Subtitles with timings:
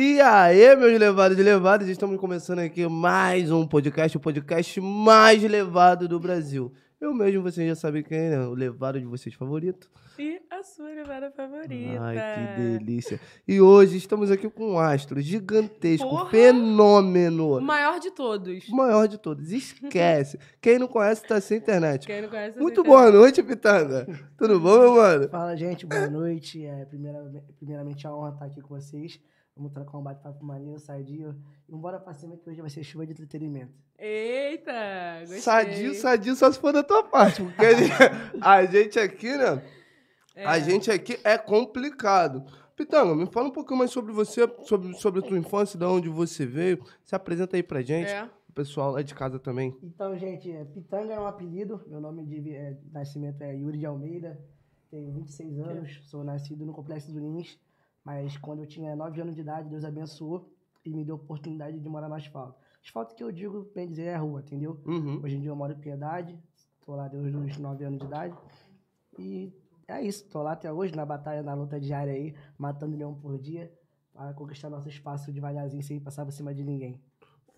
[0.00, 5.42] E aí, meus levados e levadas, estamos começando aqui mais um podcast, o podcast mais
[5.42, 6.72] levado do Brasil.
[7.00, 8.46] Eu mesmo, vocês já sabem quem é, né?
[8.46, 9.90] o levado de vocês favorito.
[10.16, 12.00] E a sua levada favorita.
[12.00, 13.20] Ai, que delícia.
[13.46, 16.30] E hoje estamos aqui com um astro gigantesco, Porra!
[16.30, 17.58] fenômeno.
[17.58, 18.68] O maior de todos.
[18.68, 19.50] O maior de todos.
[19.50, 20.38] Esquece.
[20.62, 22.06] Quem não conhece tá sem internet.
[22.06, 24.06] Quem não conhece Muito essa boa noite, Pitanga.
[24.38, 25.28] Tudo bom, meu mano?
[25.28, 26.64] Fala, gente, boa noite.
[26.64, 29.18] É, primeiramente, primeiramente, a honra estar aqui com vocês.
[29.58, 31.34] Vamos trocar um bate-papo maneiro, sadio.
[31.68, 33.72] E vambora pra cima que hoje vai ser chuva de entretenimento.
[33.98, 34.72] Eita,
[35.20, 35.40] gostei.
[35.40, 37.42] Sadio, sadio, só se for da tua parte.
[37.42, 37.92] Porque a gente-
[38.40, 39.62] a gente aqui, né?
[40.36, 40.44] É.
[40.46, 42.44] A gente aqui é complicado.
[42.76, 46.08] Pitanga, me fala um pouquinho mais sobre você, sobre, sobre a tua infância, de onde
[46.08, 46.78] você veio.
[47.04, 48.08] Se apresenta aí pra gente.
[48.12, 48.22] É.
[48.48, 49.76] O pessoal lá de casa também.
[49.82, 51.82] Então, gente, é, Pitanga é um apelido.
[51.88, 54.38] Meu nome de, é, de nascimento é Yuri de Almeida.
[54.90, 55.98] Tenho 26 anos.
[56.04, 57.58] Sou nascido no Complexo do Lins.
[58.08, 60.50] Mas quando eu tinha 9 anos de idade, Deus abençoou
[60.82, 62.58] e me deu a oportunidade de morar no asfalto.
[62.82, 64.80] Asfalto que eu digo, bem dizer, é a rua, entendeu?
[64.86, 65.20] Uhum.
[65.22, 66.38] Hoje em dia eu moro em Piedade,
[66.86, 68.34] tô lá desde os 9 anos de idade.
[69.18, 69.52] E
[69.86, 73.36] é isso, tô lá até hoje na batalha, na luta diária aí, matando leão por
[73.36, 73.70] dia,
[74.14, 76.98] para conquistar nosso espaço devagarzinho sem passar por cima de ninguém.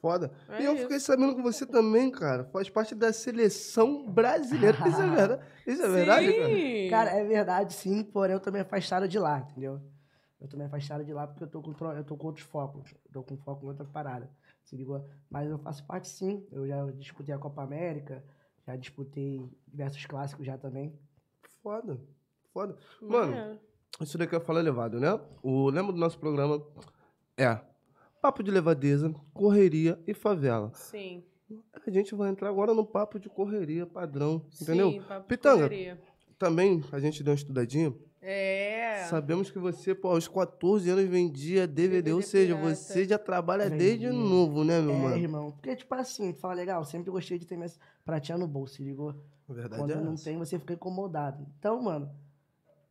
[0.01, 0.33] Foda.
[0.49, 0.83] É e eu isso.
[0.83, 4.77] fiquei sabendo que você também, cara, faz parte da seleção brasileira.
[4.89, 5.43] Isso é verdade?
[5.65, 6.49] Isso é verdade, cara?
[6.49, 6.91] Sim.
[6.91, 9.81] Cara, é verdade sim, porém eu me afastado de lá, entendeu?
[10.41, 12.95] Eu tô me afastado de lá porque eu tô com, eu tô com outros focos,
[13.05, 14.31] eu tô com foco em outra parada,
[14.65, 15.07] se ligou?
[15.29, 18.25] Mas eu faço parte sim, eu já disputei a Copa América,
[18.67, 20.99] já disputei diversos clássicos já também.
[21.63, 22.01] Foda.
[22.53, 22.77] Foda.
[23.03, 23.61] Mano, Maneiro.
[24.01, 25.21] Isso daqui eu falo elevado, né?
[25.43, 26.65] O lema do nosso programa
[27.37, 27.61] é
[28.21, 30.73] papo de levadeza, correria e favela.
[30.75, 31.23] Sim.
[31.87, 34.93] A gente vai entrar agora no papo de correria padrão, entendeu?
[34.93, 35.63] Sim, papo de Pitanga.
[35.65, 36.01] correria.
[36.39, 37.95] Também a gente deu uma estudadinha.
[38.23, 39.05] É.
[39.09, 42.75] Sabemos que você, pô, aos 14 anos vendia DVD, ou DVD seja, pirata.
[42.75, 43.79] você já trabalha Vendia.
[43.79, 45.17] desde novo, né, meu É, mano?
[45.17, 48.75] irmão, porque tipo assim, tu fala legal, sempre gostei de ter minhas pratinhas no bolso,
[48.75, 49.15] se ligou?
[49.49, 50.25] A verdade Quando é não essa.
[50.25, 51.47] tem, você fica incomodado.
[51.59, 52.11] Então, mano,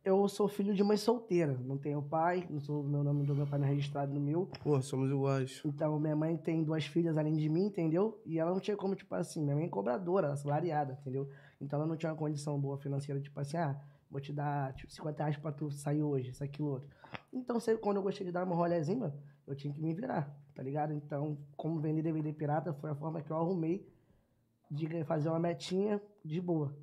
[0.04, 1.56] eu sou filho de mãe solteira.
[1.64, 4.46] Não tenho pai, não sou meu nome do meu pai não é registrado no meu.
[4.62, 5.62] Pô, somos iguais.
[5.64, 8.20] Então, minha mãe tem duas filhas além de mim, entendeu?
[8.26, 11.28] E ela não tinha como, tipo assim, minha mãe é cobradora, assalariada, entendeu?
[11.60, 13.78] Então ela não tinha uma condição boa financeira, tipo assim, ah,
[14.10, 16.88] vou te dar tipo, 50 reais pra tu sair hoje, isso, aquilo, outro.
[17.32, 20.62] Então, quando eu gostei de dar uma rolezinha, mano, eu tinha que me virar, tá
[20.62, 20.92] ligado?
[20.92, 23.88] Então, como vender DVD pirata foi a forma que eu arrumei
[24.70, 26.76] de fazer uma metinha de boa.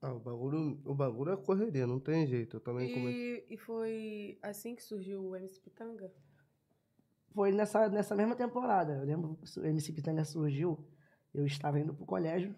[0.00, 2.56] Ah, o bagulho, o bagulho é correria, não tem jeito.
[2.56, 3.46] Eu também comecei.
[3.48, 6.12] E, e foi assim que surgiu o MC Pitanga?
[7.32, 8.92] Foi nessa, nessa mesma temporada.
[8.92, 10.78] Eu lembro que o MC Pitanga surgiu.
[11.32, 12.54] Eu estava indo pro colégio,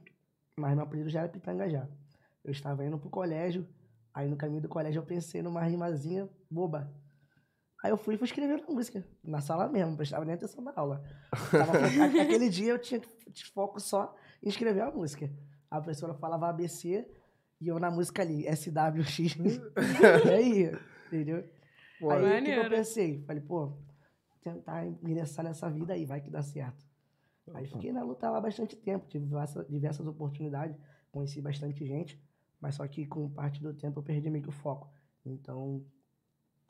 [0.59, 1.89] mas meu apelido já era Pitanga já.
[2.45, 3.67] Eu estava indo pro colégio,
[4.17, 6.91] aí no caminho do colégio eu pensei numa rimazinha boba.
[7.85, 10.65] Aí eu fui e fui escrever uma música, na sala mesmo, não prestava nem atenção
[10.65, 11.05] na aula.
[11.51, 11.73] Tava
[12.23, 13.03] aquele dia eu tinha
[13.53, 15.31] foco só em escrever a música.
[15.71, 17.07] A professora falava ABC
[17.61, 19.37] e eu na música ali, SWX.
[19.37, 20.73] e aí,
[21.09, 21.45] entendeu?
[22.01, 23.23] Pô, Aí o que que, eu pensei?
[23.27, 23.77] Falei, pô,
[24.41, 26.87] tentar ingressar nessa vida aí, vai que dá certo.
[27.53, 30.75] Aí fiquei na luta lá bastante tempo, tive diversas, diversas oportunidades,
[31.13, 32.19] conheci bastante gente,
[32.67, 34.91] mas só que com parte do tempo eu perdi meio que o foco.
[35.25, 35.87] Então,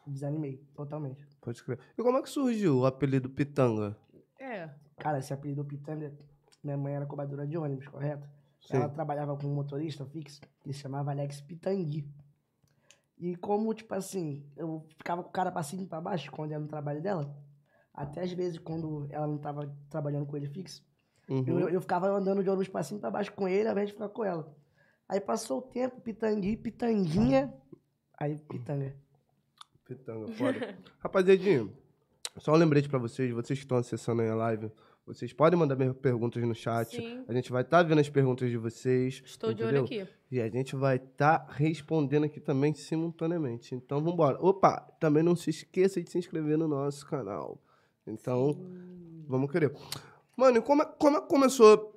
[0.06, 1.26] desanimei totalmente.
[1.40, 1.78] Pode crer.
[1.96, 3.96] E como é que surgiu o apelido Pitanga?
[4.38, 4.68] É.
[4.98, 6.14] Cara, esse apelido Pitanga,
[6.62, 8.28] minha mãe era cobradora de ônibus, correto?
[8.60, 8.76] Sim.
[8.76, 12.06] Ela trabalhava com um motorista fixo que se chamava Alex Pitangui.
[13.16, 16.52] E como, tipo assim, eu ficava com o cara pra cima e pra baixo quando
[16.52, 17.34] era no trabalho dela,
[17.94, 20.84] até às vezes quando ela não tava trabalhando com ele fixo,
[21.28, 21.58] Uhum.
[21.58, 23.88] eu, eu ficava andando de ônibus pra cima e pra baixo com ele, ao invés
[23.88, 24.54] de ficar com ela.
[25.08, 27.52] Aí passou o tempo, Pitangui, Pitanguinha,
[28.18, 28.94] aí Pitanga.
[29.84, 30.76] Pitanga, foda.
[30.98, 31.72] Rapaziadinho,
[32.38, 34.70] só um lembrete pra vocês, vocês que estão acessando aí a live,
[35.06, 36.96] vocês podem mandar minhas perguntas no chat.
[36.96, 37.24] Sim.
[37.28, 39.22] A gente vai estar vendo as perguntas de vocês.
[39.24, 39.84] Estou de entendeu?
[39.84, 40.12] olho aqui.
[40.32, 43.72] E a gente vai estar respondendo aqui também simultaneamente.
[43.72, 44.36] Então, vambora.
[44.44, 47.62] Opa, também não se esqueça de se inscrever no nosso canal.
[48.04, 48.58] Então,
[49.28, 49.72] vamos querer.
[50.36, 51.95] Mano, e como, é- como é que começou...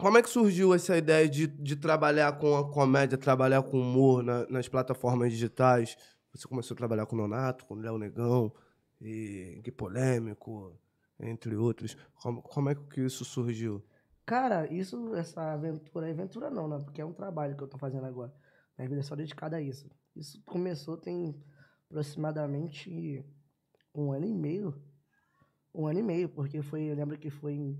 [0.00, 4.22] Como é que surgiu essa ideia de, de trabalhar com a comédia, trabalhar com humor
[4.22, 5.94] na- nas plataformas digitais?
[6.34, 8.50] Você começou a trabalhar com o Nonato, com o Léo Negão,
[8.98, 10.74] e Gui Polêmico,
[11.18, 11.98] entre outros.
[12.14, 13.84] Como, como é que isso surgiu?
[14.24, 16.78] Cara, isso, essa aventura, aventura não, né?
[16.82, 18.32] Porque é um trabalho que eu tô fazendo agora.
[18.78, 19.86] Minha vida é só dedicada a isso.
[20.16, 21.38] Isso começou tem
[21.90, 23.22] aproximadamente
[23.94, 24.82] um ano e meio.
[25.74, 27.78] Um ano e meio, porque foi, eu lembro que foi em,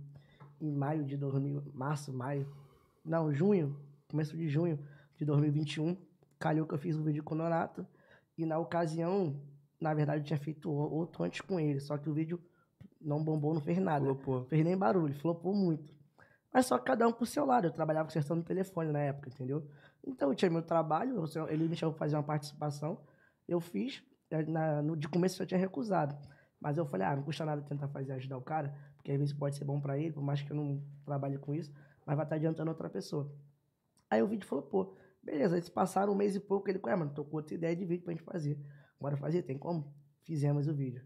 [0.60, 2.46] em maio de 2000, março, maio,
[3.04, 3.76] não, junho,
[4.08, 4.78] começo de junho
[5.16, 5.96] de 2021.
[6.38, 7.86] Calhou que eu fiz um vídeo com o Nonato.
[8.36, 9.40] E na ocasião,
[9.80, 12.40] na verdade, eu tinha feito outro antes com ele, só que o vídeo
[13.00, 14.04] não bombou, não fez nada.
[14.04, 14.44] Flopou.
[14.44, 15.94] Fez nem barulho, flopou muito.
[16.52, 17.66] Mas só que cada um pro seu lado.
[17.66, 19.66] Eu trabalhava com questão do telefone na época, entendeu?
[20.06, 23.00] Então eu tinha meu trabalho, ele me chamou pra fazer uma participação,
[23.48, 24.02] eu fiz.
[24.32, 26.16] eh, na- no, de começo eu tinha recusado.
[26.60, 29.32] Mas eu falei, ah, não custa nada tentar fazer ajudar o cara, porque às vezes
[29.32, 31.72] pode ser bom pra ele, por mais que eu não trabalhe com isso,
[32.04, 33.32] mas vai estar adiantando outra pessoa.
[34.10, 37.10] Aí o vídeo falou, pô, beleza, eles passaram um mês e pouco, ele, ué, mano,
[37.10, 38.58] tô com outra ideia de vídeo pra gente fazer.
[39.00, 39.90] Bora fazer, tem como?
[40.22, 41.02] Fizemos o vídeo.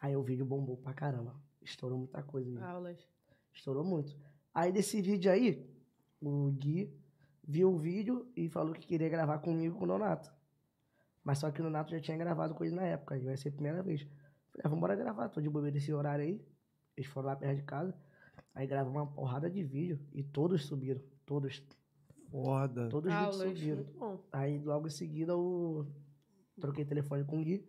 [0.00, 1.34] Aí o vídeo bombou pra caramba.
[1.60, 2.48] Estourou muita coisa.
[2.48, 2.64] o vídeo.
[2.66, 3.06] Aulas.
[3.52, 4.16] Estourou muito.
[4.54, 5.68] Aí desse vídeo aí,
[6.22, 6.90] o Gui
[7.46, 10.32] viu o vídeo e falou que queria gravar comigo com o Nonato.
[11.22, 13.52] Mas só que o Nonato já tinha gravado ele na época, e vai ser a
[13.52, 14.00] primeira vez.
[14.50, 16.40] Falei, ah, vambora gravar, tô de bobeira esse horário aí.
[16.98, 17.94] Eles foram lá perto de casa.
[18.52, 21.00] Aí gravamos uma porrada de vídeo e todos subiram.
[21.24, 21.62] Todos.
[22.28, 22.88] Foda.
[22.88, 23.58] Todos os vídeos Aulas.
[23.58, 23.76] subiram.
[23.76, 24.20] Muito bom.
[24.32, 25.86] Aí logo em seguida eu
[26.60, 27.64] troquei telefone com o Gui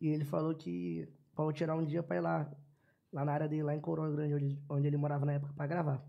[0.00, 2.50] e ele falou que pra eu tirar um dia pra ir lá,
[3.12, 5.66] lá na área dele, lá em Coroa Grande, onde, onde ele morava na época, pra
[5.68, 6.04] gravar.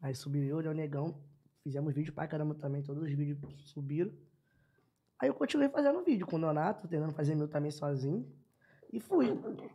[0.00, 1.20] Aí subiu eu, o Negão,
[1.64, 3.38] fizemos vídeo pra caramba também, todos os vídeos
[3.68, 4.12] subiram.
[5.18, 8.32] Aí eu continuei fazendo vídeo com o Donato, tentando fazer meu também sozinho.
[8.92, 9.26] E fui.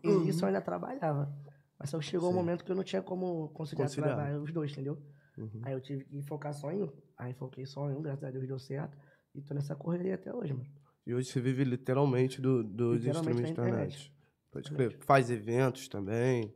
[0.04, 1.32] E isso eu ainda trabalhava.
[1.78, 2.38] Mas só chegou um Sim.
[2.38, 4.42] momento que eu não tinha como conciliar, Conciliar.
[4.42, 4.98] os dois, entendeu?
[5.38, 5.62] Uhum.
[5.64, 6.92] Aí eu tive que focar só em um.
[7.18, 8.98] Aí foquei só em um, graças a Deus deu certo.
[9.34, 10.66] E tô nessa correria até hoje, mano.
[11.06, 13.96] E hoje você vive literalmente do, dos Literalmente streams da internet.
[13.96, 14.14] internet.
[14.52, 14.98] Pode crer.
[15.02, 16.54] Faz eventos também.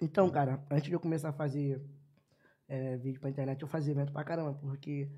[0.00, 1.80] Então, cara, antes de eu começar a fazer
[2.66, 5.10] é, vídeo pra internet, eu fazia evento pra caramba, porque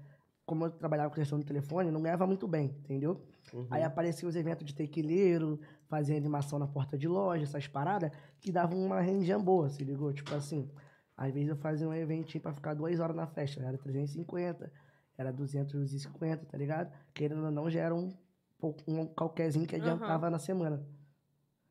[0.45, 3.25] como eu trabalhava com questão do telefone, não ganhava muito bem, entendeu?
[3.53, 3.67] Uhum.
[3.71, 5.61] Aí apareciam os eventos de tequileiro,
[5.95, 8.11] fazia animação na porta de loja, essas paradas,
[8.41, 10.13] que davam uma rendiam boa, se ligou?
[10.13, 10.69] Tipo assim,
[11.17, 14.73] às vezes eu fazia um eventinho pra ficar duas horas na festa, era 350,
[15.17, 16.93] era 250, tá ligado?
[17.15, 18.13] Querendo ou não, já era um,
[18.89, 20.85] um qualquerzinho que adiantava na semana.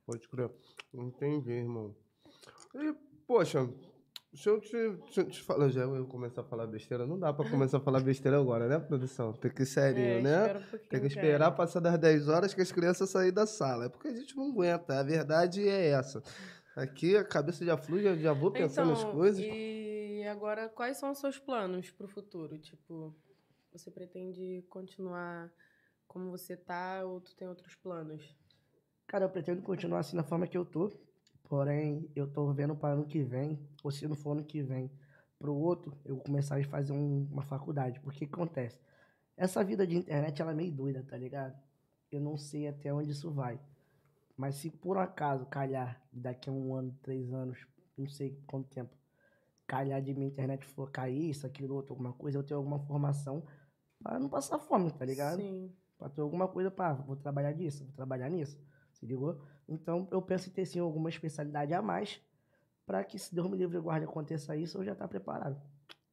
[0.05, 0.49] Pode crer.
[0.93, 1.93] Entendi, irmão.
[2.75, 2.93] E,
[3.27, 3.69] poxa,
[4.33, 4.69] se eu te,
[5.12, 7.81] se eu te falar, já eu começar a falar besteira, não dá pra começar a
[7.81, 9.33] falar besteira agora, né, produção?
[9.33, 10.57] Tem que ir serinho, É, né?
[10.57, 11.07] um Tem que cara.
[11.07, 13.85] esperar passar das 10 horas que as crianças saírem da sala.
[13.85, 15.00] É porque a gente não aguenta.
[15.00, 16.21] A verdade é essa.
[16.75, 19.44] Aqui a cabeça já flui, já, já vou pensando nas Então, coisas.
[19.45, 22.57] E agora, quais são os seus planos pro futuro?
[22.57, 23.15] Tipo,
[23.71, 25.51] você pretende continuar
[26.07, 28.36] como você tá ou tu tem outros planos?
[29.06, 30.91] Cara, eu pretendo continuar assim na forma que eu tô.
[31.53, 34.89] Porém, eu tô vendo para ano que vem, ou se não for ano que vem,
[35.38, 38.00] pro outro, eu começar a fazer um- uma faculdade.
[38.00, 38.79] Porque o que acontece?
[39.38, 41.55] Essa vida de internet, ela é meio doida, tá ligado?
[42.11, 43.59] Eu não sei até onde isso vai.
[44.35, 48.97] Mas se por acaso calhar, daqui a um ano, três anos, não sei quanto tempo,
[49.67, 53.44] calhar de minha internet for cair, isso, aquilo, outro, alguma coisa, eu tenho alguma formação
[54.01, 55.38] pra não passar fome, tá ligado?
[55.38, 55.71] Sim.
[56.00, 58.59] Pra ter alguma coisa, pá, vou trabalhar disso, vou trabalhar nisso.
[58.91, 59.39] Se ligou?
[59.68, 62.21] Então eu penso em ter sim alguma especialidade a mais
[62.86, 65.60] pra que, se Deus me livre e guarde aconteça isso, eu já tá preparado.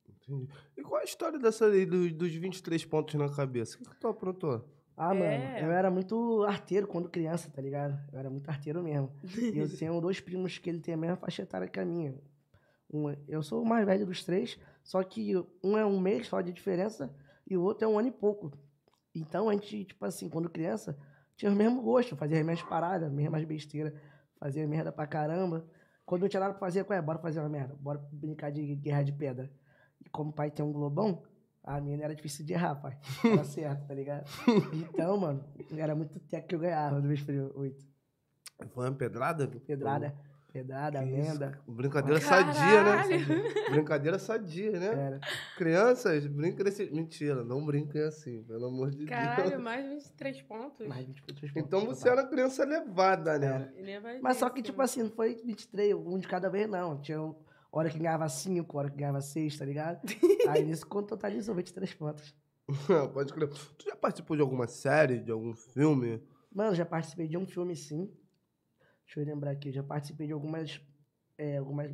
[0.08, 0.48] Entendi.
[0.76, 3.76] E qual a história dessa aí do- dos 23 pontos na cabeça?
[3.76, 4.64] O que, que tu aprontou?
[4.96, 5.18] Ah, É.
[5.18, 7.98] mano, eu era muito arteiro quando criança, tá ligado?
[8.12, 9.10] Eu era muito arteiro mesmo.
[9.24, 12.14] E eu tenho dois primos que ele tem a mesma faixa etária que a minha.
[12.92, 15.32] Um, eu sou o mais velho dos três, só que
[15.62, 17.12] um é um mês só de diferença
[17.48, 18.52] e o outro é um ano e pouco.
[19.14, 20.98] Então a gente, tipo assim, quando criança,
[21.40, 23.94] tinha o mesmo gosto, fazia as mesmas paradas, as mesmas besteiras,
[24.38, 25.64] fazia merda pra caramba.
[26.04, 27.00] Quando não tinha nada pra fazer, qual é?
[27.00, 29.50] Bora fazer uma merda, bora brincar de guerra de pedra.
[30.04, 31.22] E como o pai tem um globão,
[31.64, 32.98] a minha era difícil de errar, pai.
[33.24, 34.28] Era certo, tá ligado?
[34.70, 35.42] Então, mano,
[35.78, 37.86] era muito teco que eu ganhava do mês oito.
[38.74, 39.48] Foi uma pedrada?
[39.66, 40.14] Pedrada,
[40.50, 41.50] pedrada, Que isso, amenda.
[41.50, 41.62] cara?
[41.66, 42.96] Brincadeira sadia, né?
[42.96, 43.70] Caralho!
[43.70, 44.86] Brincadeira sadia, né?
[44.86, 45.20] Era.
[45.56, 46.90] Crianças, brinquem desse...
[46.90, 49.62] Mentira, não brinquem assim, pelo amor de Caralho, Deus.
[49.62, 50.86] mais 23 pontos.
[50.86, 51.66] Mais 23 pontos.
[51.66, 53.72] Então você era criança levada, né?
[53.76, 57.00] É Mas só que, tipo assim, não foi 23, um de cada vez, não.
[57.00, 57.18] Tinha
[57.72, 60.00] hora que ganhava 5, hora que ganhava 6, tá ligado?
[60.48, 62.34] Aí nisso quando totalizou 23 pontos.
[63.14, 63.48] Pode crer.
[63.48, 66.22] Tu já participou de alguma série, de algum filme?
[66.52, 68.10] Mano, já participei de um filme sim.
[69.10, 70.80] Deixa eu lembrar aqui, já participei de algumas.
[71.36, 71.90] É, algumas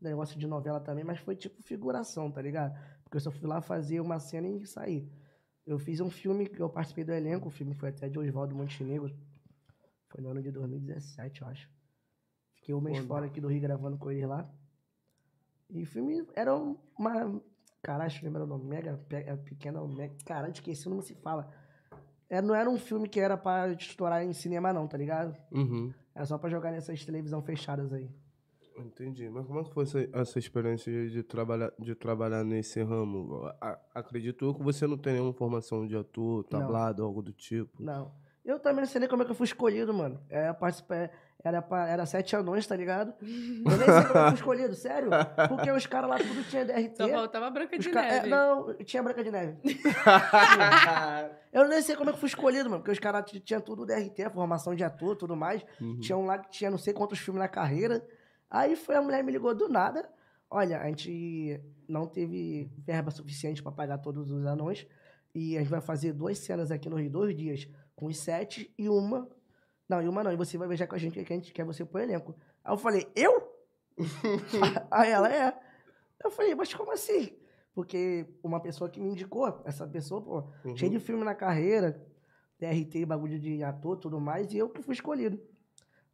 [0.00, 2.78] negócio de novela também, mas foi tipo figuração, tá ligado?
[3.02, 5.10] Porque eu só fui lá fazer uma cena e sair.
[5.66, 8.54] Eu fiz um filme que eu participei do elenco, o filme foi até de Oswaldo
[8.54, 9.12] Montenegro.
[10.10, 11.68] Foi no ano de 2017, eu acho.
[12.54, 14.48] Fiquei um mês fora aqui do Rio gravando com eles lá.
[15.68, 17.42] E o filme era uma.
[17.82, 18.64] Caralho, eu lembrar o nome.
[18.66, 19.00] Mega.
[19.10, 19.84] É, Pequena.
[19.88, 21.52] Mega, caralho, esqueci o nome se fala.
[22.28, 25.36] É, não era um filme que era pra estourar em cinema, não, tá ligado?
[25.50, 25.92] Uhum.
[26.14, 28.10] Era só pra jogar nessas televisão fechadas aí.
[28.76, 29.28] Entendi.
[29.28, 33.44] Mas como é que foi essa, essa experiência de, trabalhar, de trabalhar nesse ramo?
[33.60, 37.82] A- acredito eu que você não tem nenhuma formação de ator, tablado, algo do tipo.
[37.82, 38.12] Não.
[38.44, 40.18] Eu também não sei nem como é que eu fui escolhido, mano.
[40.30, 41.10] É, participei,
[41.42, 43.14] era, pra- era sete anões, tá ligado?
[43.22, 45.10] Eu nem sei como eu fui escolhido, sério.
[45.48, 46.96] Porque os caras lá tudo tinha DRT.
[46.96, 48.28] Só faltava Branca de ca- é, Neve.
[48.28, 49.58] não, tinha Branca de Neve.
[51.52, 52.80] Eu nem sei como é que fui escolhido, mano.
[52.82, 55.64] Porque os caras tinham tudo DRT, formação de ator, tudo mais.
[55.80, 55.98] Uhum.
[56.00, 58.06] Tinha um lá que tinha não sei quantos filmes na carreira.
[58.48, 60.08] Aí foi a mulher me ligou do nada.
[60.48, 64.86] Olha, a gente não teve verba suficiente pra pagar todos os anões.
[65.34, 68.72] E a gente vai fazer duas cenas aqui no Rio, dois dias, com os sete
[68.78, 69.28] e uma.
[69.90, 70.32] Não, e uma não.
[70.32, 72.32] E você vai viajar com a gente que a gente quer você pro elenco.
[72.64, 73.52] Aí eu falei, eu?
[74.88, 75.58] Aí ela é.
[76.22, 77.36] Eu falei, mas como assim?
[77.74, 80.76] Porque uma pessoa que me indicou, essa pessoa, pô, Uhum.
[80.76, 82.00] cheio de filme na carreira,
[82.58, 85.40] DRT, bagulho de ator, tudo mais, e eu que fui escolhido.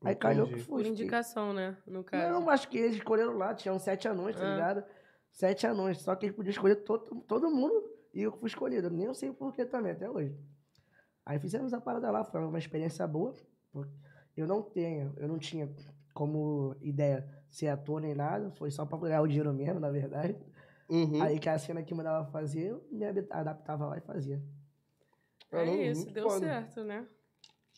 [0.02, 0.66] Aí calhou que Entendi.
[0.66, 0.82] fui.
[0.82, 1.76] Por indicação, né?
[1.86, 2.32] No caso.
[2.32, 4.54] Não, acho que eles escolheram lá, tinham sete anões, tá Ah.
[4.54, 4.84] ligado?
[5.32, 8.88] Sete anões, só que eles podiam escolher todo, todo mundo e eu que fui escolhido.
[8.88, 10.34] Nem eu sei porquê também, até hoje.
[11.26, 13.34] Aí fizemos a parada lá, foi uma experiência boa.
[14.36, 15.68] Eu não tenho, eu não tinha
[16.14, 20.36] como ideia ser ator nem nada, foi só pra ganhar o dinheiro mesmo, na verdade.
[20.88, 21.20] Uhum.
[21.22, 24.42] Aí que a cena que mandava fazer, eu me adap- adaptava lá e fazia.
[25.50, 26.46] Caramba, é isso, deu foda.
[26.46, 27.06] certo, né?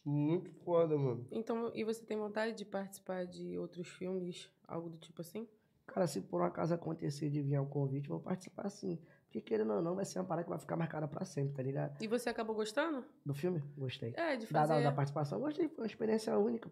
[0.05, 1.27] Muito foda, mano.
[1.31, 5.47] Então, e você tem vontade de participar de outros filmes, algo do tipo assim?
[5.87, 8.99] Cara, se por um acaso acontecer de vir um convite, eu vou participar sim.
[9.29, 11.63] Porque querendo ou não, vai ser uma parada que vai ficar marcada pra sempre, tá
[11.63, 12.03] ligado?
[12.03, 13.05] E você acabou gostando?
[13.27, 13.63] Do filme?
[13.77, 14.15] Gostei.
[14.17, 14.75] É, de Da, fazer.
[14.83, 15.69] da, da participação, gostei.
[15.69, 16.71] Foi uma experiência única.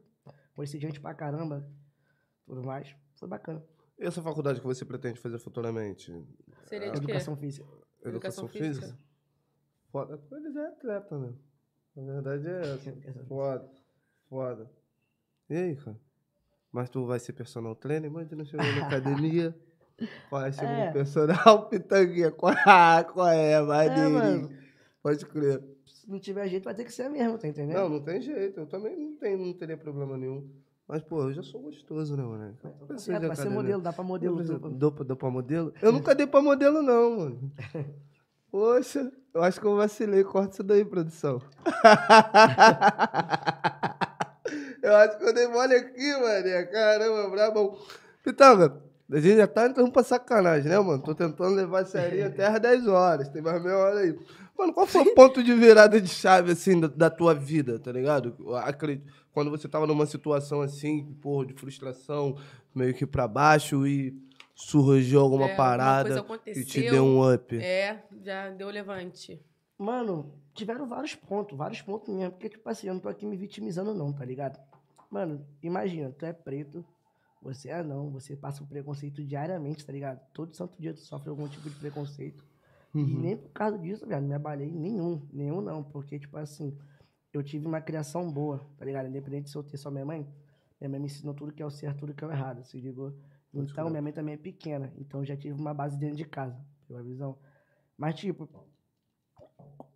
[0.55, 1.69] Conheci gente pra caramba.
[2.47, 2.97] Tudo mais.
[3.17, 3.63] Foi bacana.
[3.99, 6.11] E essa faculdade que você pretende fazer futuramente?
[6.65, 7.05] Seria de quê?
[7.05, 7.67] Educação física.
[8.03, 8.87] Educação, Educação física?
[8.87, 8.99] física.
[9.91, 10.23] Foda.
[10.33, 11.35] Ele já é atleta, né?
[11.95, 12.61] Na verdade é
[13.11, 13.25] essa.
[13.27, 13.71] Foda.
[14.31, 14.71] Foda.
[15.51, 15.99] E aí, cara?
[16.73, 18.11] Mas tu vai ser personal trainer?
[18.11, 19.55] Imagina chegando na academia.
[20.31, 20.89] Vai ser É.
[20.89, 22.31] um personal pitanguinha.
[22.31, 23.35] Qual é?
[23.35, 23.53] É?
[23.53, 24.11] É, Maneirinho.
[24.11, 24.51] mano.
[25.03, 25.63] Pode crer.
[25.87, 27.77] Se não tiver jeito, vai ter que ser mesmo, tá entendendo?
[27.79, 28.61] Não, não tem jeito.
[28.61, 30.49] Eu também não, tenho, não teria problema nenhum.
[30.89, 32.55] Mas, pô, eu já sou gostoso, né, mano?
[32.99, 34.37] Certo, de vai ser modelo, dá pra modelo.
[34.71, 35.73] Dou, pra- dou pra modelo?
[35.83, 37.53] Eu nunca dei pra modelo, não, mano.
[38.51, 40.23] Poxa, eu acho que eu vacilei.
[40.23, 41.43] Corta isso daí, produção.
[44.83, 46.69] eu acho que eu dei mole aqui, mano.
[46.71, 47.77] Caramba, brabão.
[48.23, 51.03] Pitanga, a gente já tá entrando pra sacanagem, né, mano?
[51.03, 53.29] Tô tentando levar a série até às 10 horas.
[53.29, 54.19] Tem mais meia hora aí.
[54.59, 57.93] Mano, qual foi o ponto de virada de chave, assim, da, da tua vida, tá
[57.93, 58.35] ligado?
[58.57, 62.37] Acredito- Quando você tava numa situação assim, porra, de frustração,
[62.75, 64.17] meio que pra baixo e
[64.55, 66.65] surgiu alguma É, parada aconteceu.
[66.65, 67.55] te deu um up.
[67.59, 69.39] É, já deu levante.
[69.79, 72.31] Mano, tiveram vários pontos, vários pontos mesmo.
[72.33, 74.59] Porque, tipo assim, eu não tô aqui me vitimizando, não, tá ligado?
[75.11, 76.83] Mano, imagina, tu é preto,
[77.47, 80.21] você é não, você passa um preconceito diariamente, tá ligado?
[80.33, 82.45] Todo santo dia tu sofre algum tipo de preconceito.
[82.95, 83.21] E Uhum.
[83.21, 85.85] nem por causa disso, velho, não me abalei nenhum, nenhum não.
[85.85, 86.77] Porque, tipo assim,
[87.33, 89.09] eu tive uma criação boa, tá ligado?
[89.09, 90.27] Independente se eu ter só minha mãe,
[90.81, 92.81] minha mãe me ensinou tudo que é o certo, tudo que é o errado, se
[92.81, 93.13] ligou?
[93.53, 96.59] Então, minha mãe também é pequena, então eu já tive uma base dentro de casa,
[96.87, 97.39] pela visão.
[97.97, 98.49] Mas, tipo,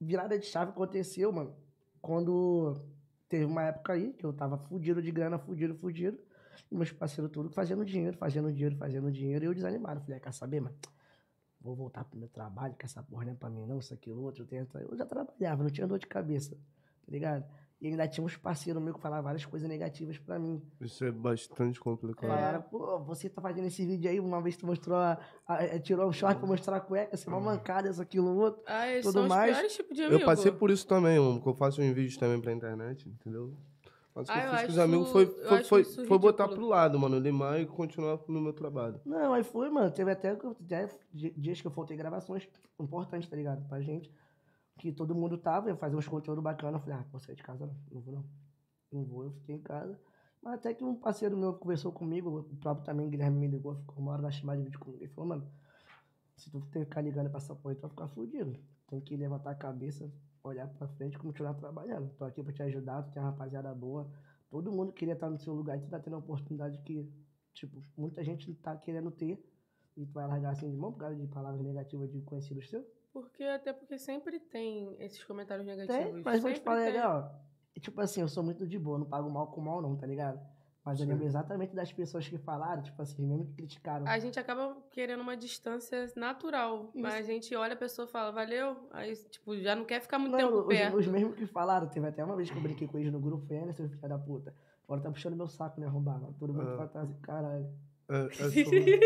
[0.01, 1.55] virada de chave aconteceu, mano,
[2.01, 2.81] quando
[3.29, 6.19] teve uma época aí que eu tava fudido de grana, fudido, fudido,
[6.71, 10.01] e meus parceiros tudo fazendo dinheiro, fazendo dinheiro, fazendo dinheiro, e eu desanimado.
[10.01, 10.77] Falei, ah, quer saber, mano?
[11.61, 14.23] Vou voltar pro meu trabalho, que essa porra não é pra mim não, isso, aquilo,
[14.23, 14.43] outro.
[14.45, 14.67] Eu, tenho...
[14.91, 17.45] eu já trabalhava, não tinha dor de cabeça, tá ligado?
[17.83, 20.63] E ainda tinha uns parceiros meus que falavam várias coisas negativas pra mim.
[20.81, 22.29] Isso é bastante complicado.
[22.29, 25.79] Falaram, pô, você tá fazendo esse vídeo aí, uma vez tu mostrou, a, a- a-
[25.81, 28.63] tirou o short pra mostrar a cueca, você é uma mancada, isso, aquilo, outro.
[28.67, 29.53] Ah, Tudo mais.
[29.57, 30.21] piores tipos de amigo.
[30.21, 33.57] Eu passei por isso também, mano, porque eu faço uns vídeos também pra internet, entendeu?
[34.15, 36.19] Mas o que Ah, eu eu fiz com os amigos foi, eu foi, foi, foi
[36.19, 39.01] botar pro lado, mano, limar e continuar no meu trabalho.
[39.05, 39.91] Não, aí foi, mano.
[39.91, 42.49] Teve até, até di- dias que eu faltei gravações
[42.79, 43.67] importantes, tá ligado?
[43.69, 44.13] Pra gente.
[44.79, 46.81] Que todo mundo tava, ia fazer uns conteúdos bacanas.
[46.81, 47.77] Eu falei, ah, vou sair de casa não.
[47.93, 48.25] Não vou não.
[48.93, 49.97] Não vou, eu fiquei em casa.
[50.43, 53.99] Mas até que um parceiro meu conversou comigo, o próprio também, Guilherme, me ligou, ficou
[53.99, 55.03] uma hora na chamada de vídeo comigo.
[55.05, 55.47] Ele falou, mano,
[56.35, 58.59] se tu ficar ligando pra essa porra, tu vai ficar fudido.
[58.89, 60.11] Tem que levantar a cabeça,
[60.43, 62.11] olhar pra frente e continuar trabalhando.
[62.17, 64.11] Tô aqui pra te ajudar, tu tem uma rapaziada boa.
[64.51, 67.09] Todo mundo queria estar no seu lugar e tu tá tendo a oportunidade que,
[67.55, 69.43] tipo, muita gente tá querendo ter.
[69.97, 72.87] E tu vai largar assim de mão por causa de palavras negativas de conhecidos seus?
[73.13, 76.23] Porque, até porque sempre tem esses comentários Tem, negativos.
[76.25, 76.93] mas vou te falar tem.
[76.93, 77.45] legal.
[77.81, 80.41] Tipo assim, eu sou muito de boa, não pago mal com mal não, tá ligado?
[80.91, 84.07] Mas eu lembro exatamente das pessoas que falaram, tipo assim, mesmo que criticaram.
[84.09, 86.91] A gente acaba querendo uma distância natural.
[86.95, 88.77] Mas a gente olha a pessoa e fala, valeu.
[88.91, 90.97] Aí, tipo, já não quer ficar muito tempo Não, os, perto.
[90.97, 93.47] os mesmos que falaram, teve até uma vez que eu brinquei com eles no grupo,
[93.47, 94.53] foi Anderson, filho da puta.
[94.85, 96.35] Agora tá puxando meu saco, né, arrombado?
[96.39, 96.77] Todo mundo Ah.
[96.79, 97.69] fantasia, caralho.
[98.09, 98.29] É, é
[98.99, 99.01] sobre-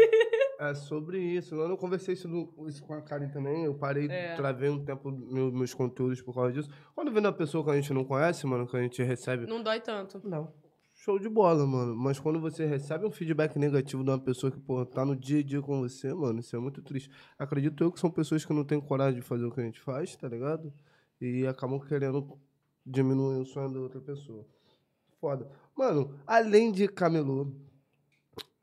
[0.58, 1.54] É sobre isso.
[1.56, 3.64] Eu não conversei isso, no- isso com a Karen também.
[3.64, 4.34] Eu parei, É.
[4.36, 6.70] travei um tempo meu- meus conteúdos por causa disso.
[6.94, 9.62] Quando vem uma pessoa que a gente não conhece, mano, que a gente recebe, Não
[9.62, 10.20] dói tanto.
[10.26, 10.50] Não.
[11.04, 11.94] Show de bola, mano.
[11.94, 15.40] Mas quando você recebe um feedback negativo de uma pessoa que, pô, tá no dia
[15.40, 17.10] a dia com você, mano, isso é muito triste.
[17.38, 19.80] Acredito eu que são pessoas que não têm coragem de fazer o que a gente
[19.80, 20.72] faz, tá ligado?
[21.20, 22.38] E acabam querendo
[22.86, 24.46] diminuir o sonho da outra pessoa.
[25.20, 25.50] Foda.
[25.76, 27.52] Mano, além de camelô,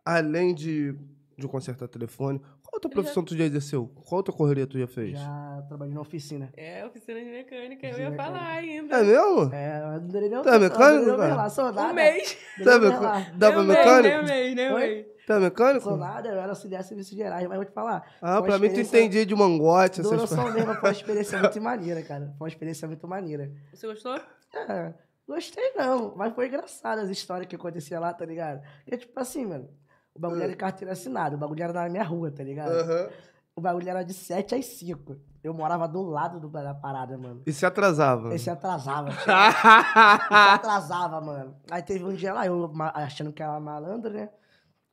[0.04, 0.96] além de,
[1.38, 3.88] de consertar telefone, qual outra Ele já- profissão tu já exerceu?
[3.94, 5.20] Qual outra correria tu já fez?
[5.20, 6.52] Já trabalhei na oficina.
[6.56, 8.58] É, oficina de mecânica, eu Oficina ia de falar mecânica.
[8.58, 8.96] ainda.
[8.98, 9.54] É mesmo?
[9.54, 11.36] É, eu não durei nem Tu é mecânico, cara?
[11.36, 11.92] lá, sou nada.
[11.92, 12.38] Um mês.
[12.64, 14.02] Tá um mês, mecânico?
[14.08, 15.12] Nem um mês, nem um.
[15.28, 15.84] Tu é mecânico?
[15.84, 18.04] Sou nada, eu era auxiliar de serviços gerais, mas vou te falar.
[18.22, 20.54] Ah, pra mim tu entendia de mangote, essas coisas.
[20.54, 22.26] mesmo, foi uma experiência muito maneira, cara.
[22.38, 23.52] Foi uma experiência muito maneira.
[23.74, 24.16] Você gostou?
[24.56, 24.94] É,
[25.28, 28.62] gostei não, mas foi engraçado as histórias que acontecia lá, tá ligado?
[28.84, 29.70] Porque, tipo assim, mano,
[30.16, 32.72] o bagulho era de carteira assinada, o bagulho era na minha rua, tá ligado?
[32.72, 33.10] Aham.
[33.56, 35.18] O bagulho era de 7 às 5.
[35.44, 37.42] Eu morava do lado do- da parada, mano.
[37.46, 38.34] E se atrasava?
[38.34, 39.18] Esse atrasava, tio.
[39.20, 41.56] Esse atrasava, mano.
[41.70, 44.30] Aí teve um dia lá, eu ma- achando que era malandro, né?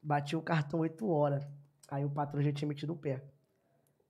[0.02, 1.46] Bati o cartão 8 horas.
[1.88, 3.22] Aí o patrão já tinha metido o pé.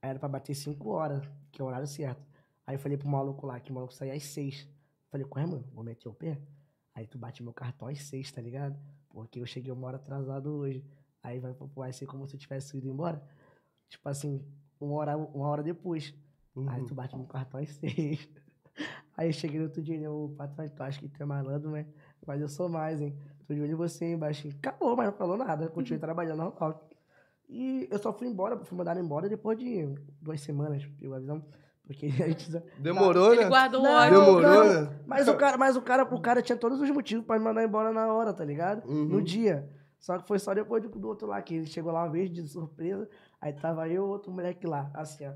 [0.01, 1.23] Aí era pra bater 5 horas,
[1.53, 2.27] que é o horário certo.
[2.67, 4.67] Aí eu falei pro maluco lá, que o maluco saía às 6.
[5.11, 6.39] Falei, corre, mano, vou meter o pé.
[6.95, 8.77] Aí tu bate meu cartão às 6, tá ligado?
[9.11, 10.85] Porque eu cheguei uma hora atrasado hoje.
[11.29, 13.23] Aí vai, vai ser como se eu tivesse ido embora.
[13.89, 14.45] Tipo assim,
[14.81, 16.15] uma hora, uma hora depois.
[16.69, 16.87] Aí Uhum.
[16.87, 18.29] tu bate meu cartão às seis.
[19.17, 20.09] Aí eu cheguei no outro dia, né?
[20.09, 21.87] O patrão, tu acha que tu é malandro, né?
[22.27, 23.17] Mas eu sou mais, hein?
[23.47, 24.55] Tô de olho em você, hein, baixinho.
[24.59, 25.69] Acabou, mas não falou nada.
[25.69, 26.89] Continuei trabalhando normal.
[27.49, 29.87] E eu só fui embora, fui mandado embora depois de
[30.21, 31.45] duas semanas, pegou a visão.
[31.87, 32.51] Porque a gente.
[32.79, 33.49] Demorou, Ele né?
[33.49, 34.19] guardou o Não, ódio.
[34.21, 34.83] Demorou, não.
[34.83, 35.01] né?
[35.07, 37.65] Mas o cara, mas o cara, o cara tinha todos os motivos pra me mandar
[37.65, 38.87] embora na hora, tá ligado?
[38.87, 39.05] Uhum.
[39.07, 39.69] No dia.
[39.99, 42.31] Só que foi só depois do, do outro lá, que ele chegou lá uma vez
[42.31, 43.09] de surpresa,
[43.41, 45.33] aí tava eu e outro moleque lá, assim, ó.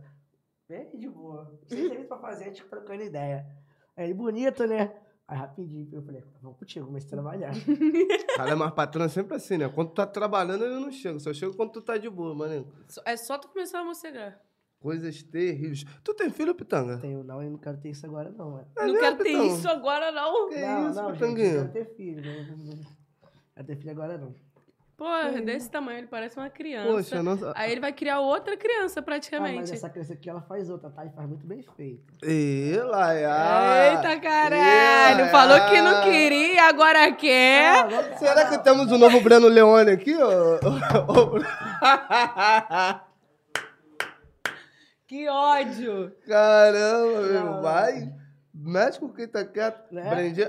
[0.68, 1.58] Bem de boa.
[1.66, 3.46] Sem serviço pra fazer, a gente trocando ideia.
[3.96, 4.94] Aí ele, bonito, né?
[5.28, 7.52] Aí rapidinho, eu falei, vamos contigo, comecei a trabalhar.
[8.36, 9.68] Cara, mas patrão é sempre assim, né?
[9.68, 11.18] Quando tu tá trabalhando, ele não chega.
[11.18, 12.66] Só chega quando tu tá de boa, mano.
[13.04, 14.40] É só tu começar a mocegar.
[14.80, 15.84] Coisas terríveis.
[16.02, 16.98] Tu tem filho, Pitanga?
[16.98, 18.66] Tenho não, eu não quero ter isso agora, não, mano.
[18.76, 20.48] É não quero ter isso agora, não.
[20.48, 21.64] Que não, isso, não, gente, Pitanguinha?
[21.64, 22.22] não quero ter filho.
[22.24, 22.82] Não, não, não
[23.54, 24.34] quero ter filho agora, não.
[25.02, 26.86] Porra, desse tamanho, ele parece uma criança.
[26.92, 27.52] Poxa, nossa.
[27.56, 29.72] Aí ele vai criar outra criança, Ah, mas praticamente.
[29.72, 31.04] essa criança aqui, ela faz outra, tá?
[31.04, 32.04] E faz muito bem feito.
[32.22, 33.94] Ê, Laia.
[33.96, 35.24] Eita, caralho!
[35.24, 35.82] Ê, Falou que Laia.
[35.82, 37.80] não queria, agora quer.
[37.80, 40.14] Ah, vamos- Será que temos o novo Breno Leone aqui,
[45.08, 46.12] Que ódio!
[46.26, 47.44] Caramba, meu.
[47.44, 47.60] não.
[47.62, 48.12] Vai.
[48.64, 49.92] Mexe com quem tá quieto.
[49.92, 50.02] Né?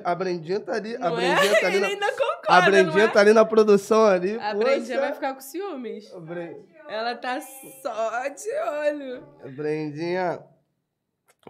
[0.03, 0.95] A Brendinha tá ali.
[0.95, 1.59] a Não Brendinha é?
[1.61, 1.79] tá ali.
[1.79, 3.13] Na, ainda a concorda, Brendinha não é?
[3.13, 4.35] tá ali na produção ali.
[4.35, 4.55] A poxa.
[4.57, 6.13] Brendinha vai ficar com ciúmes.
[6.13, 9.27] A Ela tá só de olho.
[9.43, 10.43] a Brendinha.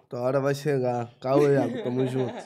[0.08, 1.10] Tua hora vai chegar.
[1.20, 1.84] Calma aí, Iago.
[1.84, 2.44] Tamo junto.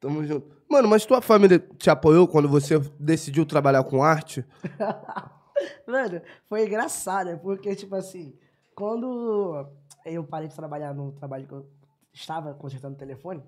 [0.00, 0.62] Tamo junto.
[0.68, 4.44] Mano, mas tua família te apoiou quando você decidiu trabalhar com arte?
[5.86, 8.36] Mano, foi engraçado, porque, tipo assim,
[8.74, 9.68] quando
[10.04, 11.66] eu parei de trabalhar no trabalho que eu
[12.12, 13.42] estava consertando o telefone,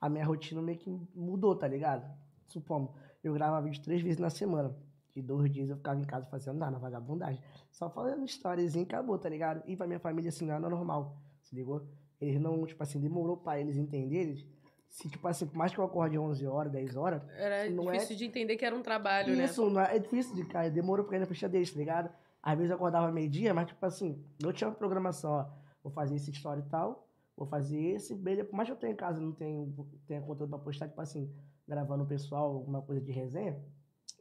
[0.00, 2.04] a minha rotina meio que mudou, tá ligado?
[2.46, 2.90] Supomos,
[3.22, 4.74] eu gravava vídeo três vezes na semana.
[5.14, 7.42] E dois dias eu ficava em casa fazendo nada, vagabundagem.
[7.70, 9.62] Só falando histórias e acabou, tá ligado?
[9.66, 11.86] E pra minha família, assim, não era normal, se ligou?
[12.20, 14.46] Eles não, tipo assim, demorou pra eles entenderem.
[14.88, 18.16] Se, tipo assim, por mais que eu acorde 11 horas, 10 horas, Era é- difícil
[18.16, 19.44] de entender que era um trabalho, né?
[19.44, 22.10] isso, é, é difícil de cair, demorou pra ir na ficha deles, tá ligado?
[22.42, 25.46] Às vezes eu acordava meio-dia, mas tipo assim, eu tinha uma programação, ó,
[25.82, 27.08] vou fazer esse story e tal,
[27.42, 29.74] vou fazer esse, beleza, por mais que eu tenha em casa, não tenho,
[30.06, 31.34] tenha conteúdo pra postar, tipo assim,
[31.66, 33.60] gravando o pessoal, alguma coisa de resenha,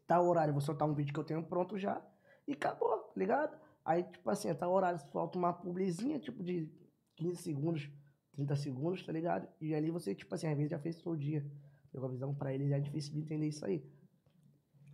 [0.08, 2.02] tá o horário, vou soltar um vídeo que eu tenho pronto já,
[2.48, 3.58] e acabou, tá ligado?
[3.86, 6.70] Aí, tipo assim, tá o horário, solta uma publizinha, tipo de
[7.16, 7.90] 15 segundos,
[8.34, 9.48] 30 segundos, tá ligado?
[9.60, 11.46] E ali você, tipo assim, às vezes já fez o seu dia.
[11.92, 13.84] Pegou a visão pra eles, é difícil de entender isso aí.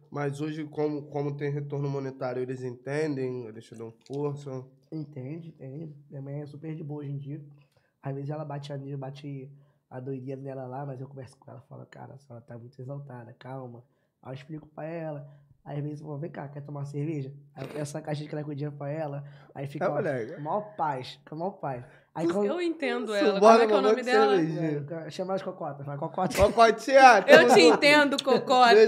[0.10, 4.66] Mas hoje, como, como tem retorno monetário, eles entendem, eles te dão força.
[4.92, 5.94] Entende, entende.
[6.10, 7.46] Minha mãe é super de boa hoje em dia.
[8.02, 9.52] Às vezes ela bate a, bate
[9.90, 12.80] a doideira nela lá, mas eu converso com ela falo, cara, a senhora tá muito
[12.82, 13.84] exaltada, calma.
[14.22, 15.28] Aí eu explico pra ela.
[15.64, 17.34] Aí às vezes eu falo, vem cá, quer tomar uma cerveja?
[17.54, 19.24] Aí eu peço essa caixa de cracudinha pra ela.
[19.54, 21.84] Aí fica É, ó, mó paz, fica mó paz.
[22.16, 22.46] Aí quando.
[22.48, 23.40] Eu entendo ela.
[23.40, 24.36] Como bora é que é o no nome dela?
[25.06, 26.36] É, chama ela de cocota, fala cocota.
[26.36, 28.86] Cocotinha, Eu te entendo, Beijo Cocota.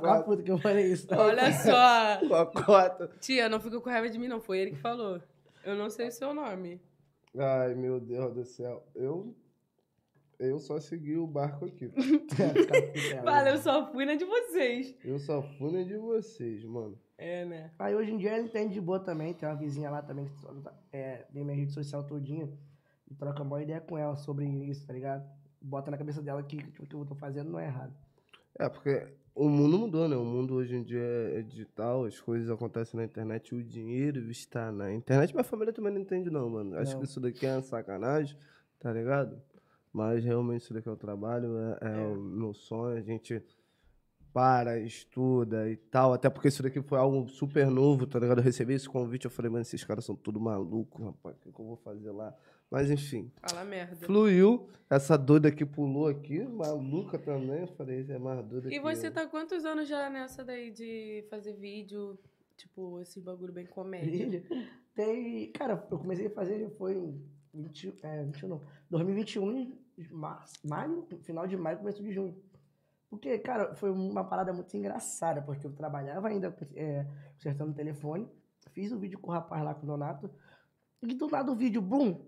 [0.00, 0.24] pra você.
[0.24, 1.06] Puta que eu falei isso.
[1.06, 1.16] tá?
[1.16, 2.26] Olha só.
[2.46, 3.10] Cocota.
[3.20, 4.40] Tia, não fica com raiva de mim, não.
[4.40, 5.20] Foi ele que falou.
[5.64, 6.80] Eu não sei o seu nome.
[7.38, 8.86] Ai, meu Deus do céu.
[8.94, 9.36] Eu,
[10.38, 11.90] eu só segui o barco aqui.
[13.24, 14.94] Fala, eu só fui na de vocês.
[15.04, 16.98] Eu só fui na de vocês, mano.
[17.18, 17.70] É, né?
[17.78, 20.32] Aí hoje em dia ela entende de boa também, tem uma vizinha lá também que
[20.92, 22.50] é, vem minha rede social todinha
[23.10, 25.26] e troca uma ideia com ela sobre isso, tá ligado?
[25.60, 27.94] Bota na cabeça dela que o que eu tô fazendo não é errado.
[28.58, 30.16] É, porque o mundo mudou, né?
[30.16, 34.72] O mundo hoje em dia é digital, as coisas acontecem na internet, o dinheiro está
[34.72, 35.34] na internet.
[35.34, 36.76] Minha família também não entende, não, mano.
[36.78, 37.00] Acho Não.
[37.00, 38.34] que isso daqui é uma sacanagem,
[38.80, 39.38] tá ligado?
[39.92, 42.96] Mas realmente isso daqui é o trabalho, é, é o meu sonho.
[42.96, 43.44] A gente
[44.32, 46.14] para, estuda e tal.
[46.14, 48.38] Até porque isso daqui foi algo super novo, tá ligado?
[48.38, 51.36] Eu recebi esse convite, eu falei, mano, esses caras são tudo malucos, rapaz.
[51.36, 52.34] O que, que eu vou fazer lá?
[52.70, 54.06] Mas enfim, Fala merda.
[54.06, 54.68] fluiu.
[54.90, 57.60] Essa doida que pulou aqui, maluca também.
[57.62, 59.12] Eu falei, é mais doida E você eu.
[59.12, 62.18] tá quantos anos já nessa daí de fazer vídeo,
[62.56, 64.44] tipo, esse bagulho bem comédia?
[64.94, 65.50] Tem.
[65.52, 67.20] Cara, eu comecei a fazer foi em
[67.54, 72.36] 20, é, 21, não, 2021, em março, maio, final de maio, começo de junho.
[73.08, 78.28] Porque, cara, foi uma parada muito engraçada, porque eu trabalhava ainda é, consertando o telefone,
[78.72, 80.30] fiz o vídeo com o rapaz lá, com o Donato,
[81.02, 82.26] e do nada o vídeo, bum,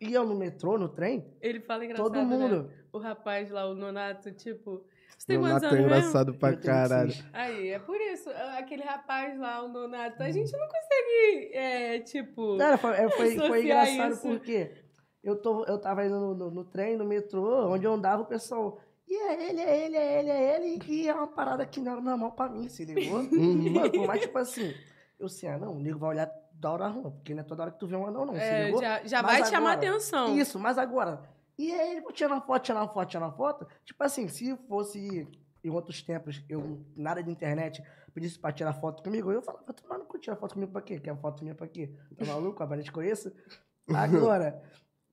[0.00, 2.62] e eu no metrô, no trem, Ele fala engraçado, todo mundo.
[2.64, 2.70] né?
[2.92, 4.82] O rapaz lá, o Nonato, tipo...
[5.18, 5.96] Você tem Nonato é anos mesmo?
[5.96, 7.10] engraçado pra caralho.
[7.10, 7.28] 26.
[7.34, 8.30] Aí, é por isso.
[8.56, 12.56] Aquele rapaz lá, o Nonato, a gente não consegue, é, tipo...
[12.56, 14.22] Cara, foi, é, foi, foi engraçado isso.
[14.22, 14.72] porque
[15.22, 18.26] eu, tô, eu tava indo no, no, no trem, no metrô, onde eu andava, o
[18.26, 18.80] pessoal.
[19.06, 20.82] E é ele, é ele, é ele, é ele.
[20.88, 23.20] E é uma parada que não era normal pra mim, se ligou?
[23.30, 23.72] Uhum.
[23.72, 24.72] Mano, mais tipo assim,
[25.18, 27.62] eu sei, ah, não, o nego vai olhar da hora rua, porque não é toda
[27.62, 28.80] hora que tu vê um anão, não, É, ligou?
[28.82, 30.36] já, já vai chamar agora- atenção.
[30.36, 31.22] Isso, mas agora.
[31.58, 33.66] E aí ele vou tirar uma foto, tirar uma foto, tirar uma foto.
[33.84, 35.26] Tipo assim, se fosse
[35.64, 37.82] em outros tempos, eu, nada de internet,
[38.14, 41.00] pedisse pra tirar foto comigo, eu falava, tomar no cu, tirar foto comigo pra quê?
[41.00, 41.94] Quer foto minha pra quê?
[42.16, 42.62] Tá maluco?
[42.62, 43.32] Agora te conheço.
[43.88, 44.62] Agora,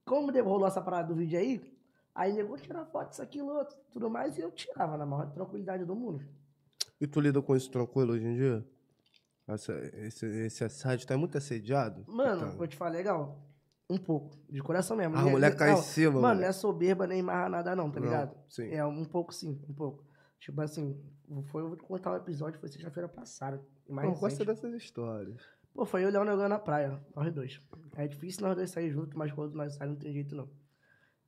[0.06, 1.74] como deu- rolou essa parada do vídeo aí,
[2.14, 5.32] aí nego vou tirar foto, isso, aquilo, outro, tudo mais, e eu tirava na maior
[5.32, 6.24] tranquilidade do mundo.
[7.00, 8.66] E tu lida com isso tranquilo hoje em dia?
[9.48, 12.04] Essa, esse, esse assédio tá muito assediado?
[12.08, 13.44] Mano, Então, vou te falar legal.
[13.90, 15.16] Um pouco, de coração mesmo.
[15.16, 16.42] a Não é- mulher cai em cima, Mano, mano.
[16.42, 18.38] não é soberba nem marra nada não, tá Não, ligado?
[18.50, 18.70] sim.
[18.70, 20.04] É, um pouco sim, um pouco.
[20.40, 21.02] Tipo assim,
[21.46, 23.64] foi, eu vou contar um episódio, foi sexta-feira passada.
[23.88, 24.46] Mais Não recente.
[24.46, 25.42] dessas histórias.
[25.74, 27.62] Pô, foi eu e o Léo na praia, nós dois.
[27.96, 30.50] É difícil nós dois sair juntos, mas quando nós saímos não tem jeito não.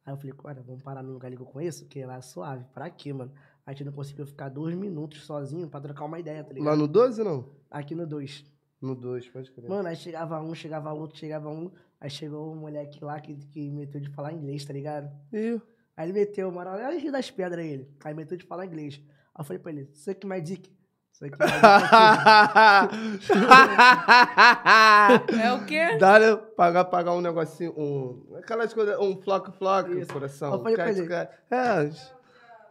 [0.05, 2.65] Aí eu falei, cara, vamos parar num lugar que eu conheço, que é lá suave.
[2.73, 3.31] Pra quê, mano?
[3.69, 6.65] A gente não conseguiu ficar dois minutos sozinho pra trocar uma ideia, tá ligado?
[6.71, 7.45] Lá no 12, não?
[7.69, 8.43] Aqui no dois.
[8.81, 9.69] No 2, pode crer.
[9.69, 11.69] Mano, aí chegava um, chegava outro, chegava um.
[12.01, 15.11] Aí chegou um moleque lá que, que meteu de falar inglês, tá ligado?
[15.31, 15.61] Ih,
[15.95, 17.87] Aí ele meteu, mano, olha o das Pedras ele.
[18.03, 18.99] Aí meteu de falar inglês.
[19.35, 20.75] Aí eu falei pra ele, suck my dick.
[21.11, 21.61] Suck my dick.
[25.43, 25.95] É o quê?
[25.97, 28.35] Dá pagar, pagar um negocinho, um.
[28.37, 30.11] Aquelas coisas, um floco floco, Isso.
[30.11, 30.53] coração.
[30.53, 31.07] Eu falei pra cat, ele.
[31.07, 31.31] cat.
[31.51, 32.18] É,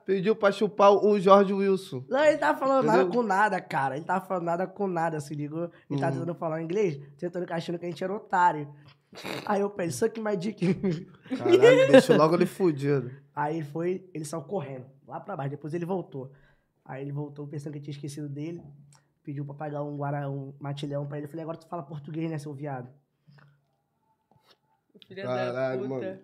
[0.08, 2.02] pediu pra chupar o Jorge Wilson.
[2.08, 3.20] Não, ele tava falando nada Entendeu?
[3.20, 3.94] com nada, cara.
[3.94, 5.70] Ele tava falando nada com nada, se ligou?
[5.90, 6.20] Ele tava Uhum.
[6.20, 8.74] tentando falar inglês, tentando achando que a gente era otário.
[9.44, 10.74] Aí eu pensei, suck my dick.
[11.36, 13.10] Caralho, deixou logo ele fudido.
[13.36, 15.50] Aí ele foi, ele saiu correndo, lá pra baixo.
[15.50, 16.32] Depois ele voltou.
[16.86, 18.62] Aí ele voltou pensando que eu tinha esquecido dele.
[19.22, 21.26] Pediu pra pagar um, guara, um matilhão pra ele.
[21.26, 22.88] Eu falei, agora tu fala português, né, seu viado?
[25.06, 25.94] Filha da Caralho, puta.
[25.94, 26.18] mano.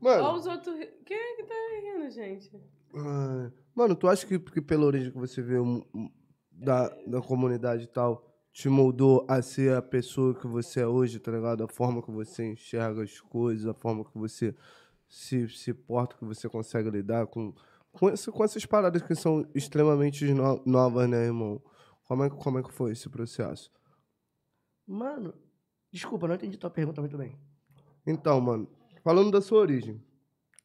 [0.00, 0.74] Olha Mano, os outros.
[1.04, 2.50] Quem é que tá rindo, gente?
[2.94, 5.84] Ai, mano, tu acha que, que pela origem que você veio
[6.50, 11.18] da, da comunidade e tal, te moldou a ser a pessoa que você é hoje,
[11.18, 11.64] tá ligado?
[11.64, 14.54] A forma que você enxerga as coisas, a forma que você
[15.08, 17.52] se, se porta, que você consegue lidar com,
[17.92, 21.60] com, esse- com essas paradas que são extremamente no- novas, né, irmão?
[22.04, 23.70] Como é, que- como é que foi esse processo?
[24.86, 25.34] Mano,
[25.92, 27.38] desculpa, não entendi tua pergunta muito bem.
[28.06, 28.68] Então, mano,
[29.02, 30.00] falando da sua origem,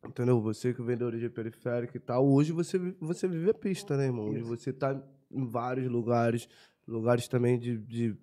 [0.06, 0.42] entendeu?
[0.42, 4.30] Você que da origem periférica e tal, hoje você, você vive a pista, né, irmão?
[4.30, 5.00] Hoje você tá
[5.32, 6.48] em vários lugares,
[6.88, 8.18] lugares também de, de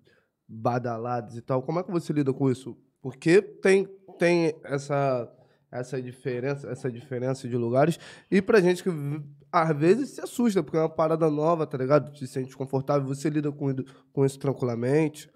[0.47, 1.61] badalados e tal.
[1.61, 2.77] Como é que você lida com isso?
[3.01, 3.85] Porque tem,
[4.17, 5.31] tem essa,
[5.71, 8.89] essa diferença, essa diferença de lugares, e pra gente que
[9.51, 12.11] às vezes se assusta, porque é uma parada nova, tá ligado?
[12.11, 13.73] Te sente desconfortável, você lida com,
[14.11, 15.29] com isso tranquilamente.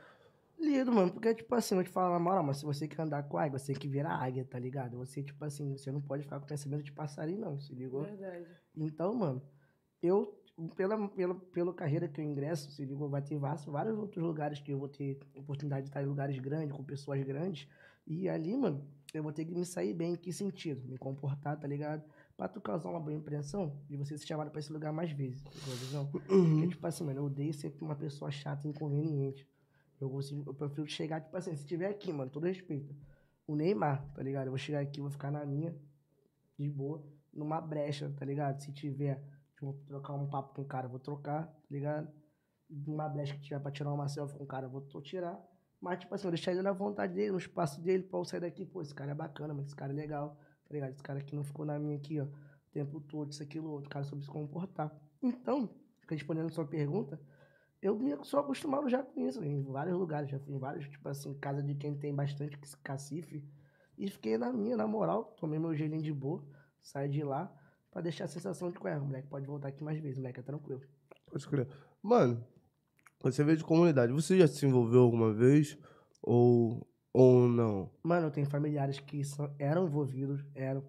[0.86, 3.38] Mano, porque, tipo assim, eu te falo na moral, mas se você quer andar com
[3.38, 4.98] águia, você tem que virar águia, tá ligado?
[4.98, 8.04] Você, tipo assim, você não pode ficar com pensamento de passarinho, não, se ligou?
[8.04, 8.46] Verdade.
[8.76, 9.42] Então, mano,
[10.02, 10.42] eu,
[10.76, 14.60] pela, pela, pela carreira que eu ingresso, se ligou, vai ter vários, vários outros lugares
[14.60, 17.68] que eu vou ter oportunidade de estar em lugares grandes, com pessoas grandes.
[18.06, 20.14] E ali, mano, eu vou ter que me sair bem.
[20.14, 20.88] Em que sentido?
[20.88, 22.04] Me comportar, tá ligado?
[22.36, 25.42] Pra tu causar uma boa impressão e você ser chamado pra esse lugar mais vezes.
[25.46, 25.76] Entendeu?
[25.78, 26.08] visão?
[26.08, 29.48] Porque, tipo assim, mano, eu odeio ser uma pessoa chata e inconveniente.
[30.02, 32.96] Eu, consigo, eu prefiro chegar, tipo assim, se tiver aqui, mano, todo respeito.
[33.48, 34.48] O Neymar, tá ligado?
[34.48, 35.76] Eu vou chegar aqui, vou ficar na minha,
[36.58, 38.60] de boa, numa brecha, tá ligado?
[38.62, 42.12] Se tiver, tipo, trocar um papo com o cara, vou trocar, tá ligado?
[42.88, 45.40] uma blecha que tiver pra tirar uma selfie com o cara, vou tirar.
[45.80, 48.40] Mas, tipo assim, eu deixar ele na vontade dele, no espaço dele, pra eu sair
[48.40, 50.38] daqui, pô, esse cara é bacana, mas esse cara é legal,
[50.68, 50.92] tá ligado?
[50.92, 52.30] Esse cara aqui não ficou na minha aqui, ó, o
[52.72, 54.96] tempo todo, isso, aquilo, outro, o cara soube se comportar.
[55.22, 55.70] Então,
[56.08, 57.20] respondendo a sua pergunta,
[57.82, 61.08] eu me sou acostumado já com isso, em vários lugares, já fui em vários, tipo
[61.10, 63.44] assim, casa de quem tem bastante cacife,
[63.98, 66.44] e fiquei na minha, na moral, tomei meu gelinho de boa,
[66.82, 67.54] saí de lá,
[67.92, 70.44] pra deixar a sensação de que, o moleque pode voltar aqui mais vezes, moleque é
[70.44, 70.82] tranquilo.
[71.26, 71.68] Pode crer.
[72.02, 72.44] Mano,
[73.24, 74.12] você veio de comunidade.
[74.12, 75.78] Você já se envolveu alguma vez?
[76.22, 77.92] Ou, ou não?
[78.04, 80.84] Mano, eu tenho familiares que são, eram envolvidos, eram.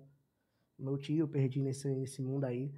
[0.79, 2.75] Meu tio eu perdi nesse, nesse mundo aí.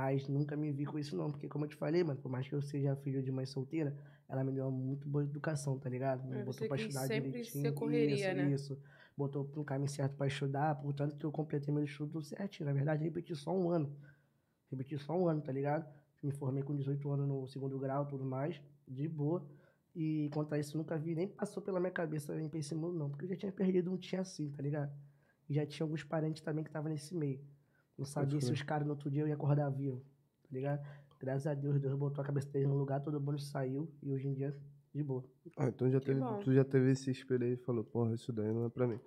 [0.00, 2.48] Mas nunca me vi com isso não, porque como eu te falei, mano, por mais
[2.48, 3.94] que eu seja filho de mãe solteira,
[4.26, 6.26] ela me deu uma muito boa educação, tá ligado?
[6.26, 7.64] Me É, botou você pra estudar sempre direitinho.
[7.64, 8.50] ser correria, isso, né?
[8.50, 8.82] Isso,
[9.14, 12.66] botou pro caminho certo pra estudar, portanto que eu completei meu estudo tudo certinho.
[12.66, 13.94] Na verdade, repeti só um ano.
[14.70, 15.86] Repeti só um ano, tá ligado?
[16.22, 18.58] Me formei com 18 anos no segundo grau tudo mais,
[18.88, 19.46] de boa.
[19.94, 23.10] E quanto a isso, nunca vi, nem passou pela minha cabeça esse mundo, não.
[23.10, 24.90] Porque eu já tinha perdido um tinha assim, tá ligado?
[25.46, 27.38] E já tinha alguns parentes também que estavam nesse meio.
[28.00, 29.98] Não sabia se os caras no outro dia eu ia acordar vivo,
[30.42, 30.80] tá ligado?
[31.20, 34.26] Graças a Deus, Deus botou a cabeça deles no lugar, todo mundo saiu e hoje
[34.26, 34.56] em dia,
[34.94, 35.22] de boa.
[35.58, 36.38] Ah, então já Que teve, bom.
[36.42, 38.98] tu já teve esse espelho aí e falou, porra, isso daí não é pra mim.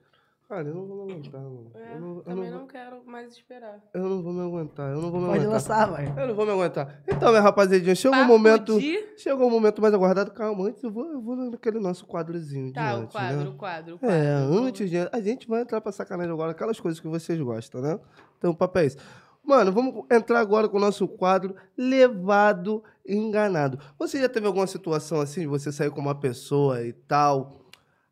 [0.48, 1.72] Cara, eu não vou me aguentar, mano.
[1.74, 3.80] É, eu, não, eu, também não, não quero mais esperar.
[3.94, 5.54] vou- eu não vou me aguentar, eu não vou me Pode aguentar.
[5.54, 6.06] lançar, vai.
[6.22, 7.02] Eu não vou me aguentar.
[7.08, 8.80] Então, minha rapaziadinha, chegou o Papo momento.
[8.80, 10.32] de- Chegou o momento mais aguardado.
[10.32, 13.50] Calma, antes eu vou, eu vou naquele nosso quadrozinho de Tá, antes, o quadro, né?
[13.50, 14.64] o quadro, o É, quadro.
[14.66, 14.98] antes de.
[15.12, 18.00] A gente vai entrar pra sacanagem agora, aquelas coisas que vocês gostam, né?
[18.44, 18.98] Então, o papo é esse.
[19.42, 23.80] Mano, vamos entrar agora com o nosso quadro Levado Enganado.
[23.98, 27.54] Você já teve alguma situação assim, de você sair com uma pessoa e tal,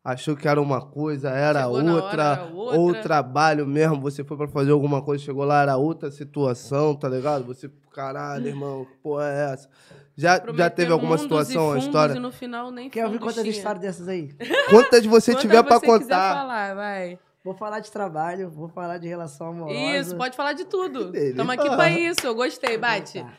[0.02, 2.78] achou que era uma coisa, era outra, era outra.
[2.78, 7.10] ou trabalho mesmo, você foi pra fazer alguma coisa, chegou lá, era outra situação, tá
[7.10, 7.44] ligado?
[7.44, 9.68] Você, caralho, irmão, que porra é essa?
[10.16, 12.14] Já, já teve alguma situação, a fundos história?
[12.14, 13.50] E no final nem Quer ouvir quantas tinha.
[13.50, 14.34] histórias dessas aí?
[14.70, 16.34] Quantas você Quantas tiver quiser contar?
[16.36, 17.18] falar, vai.
[17.44, 19.78] Vou falar de trabalho, vou falar de relação amorosa.
[19.98, 21.12] Isso, pode falar de tudo.
[21.36, 23.20] Tamo aqui pra isso, eu gostei, bate.
[23.20, 23.32] Tá.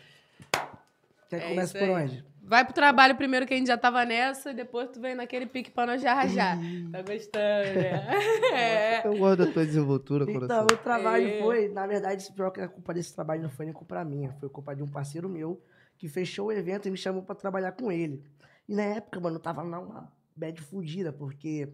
[1.29, 2.25] Quer que É comece por onde?
[2.45, 5.45] Vai pro trabalho primeiro que a gente já tava nessa, e depois tu vem naquele
[5.45, 6.57] pique pra nós já rajar.
[6.91, 8.09] Tá gostando, né?
[8.53, 9.01] É.
[9.07, 10.65] Eu gosto da tua desenvoltura, Então, coração.
[10.65, 11.39] o trabalho É.
[11.41, 14.49] foi, na verdade, pior que a culpa desse trabalho não foi nem culpa minha, foi
[14.49, 15.61] culpa de um parceiro meu
[15.97, 18.21] que fechou o evento e me chamou pra trabalhar com ele.
[18.67, 21.69] E na época, mano, eu tava numa bad fudida, porque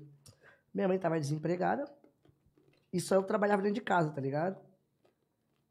[0.71, 1.85] minha mãe tava desempregada
[2.91, 4.57] e só eu trabalhava dentro de casa, tá ligado?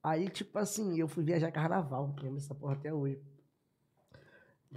[0.02, 3.20] Aí, tipo assim, eu fui viajar carnaval, lembro dessa porra até hoje.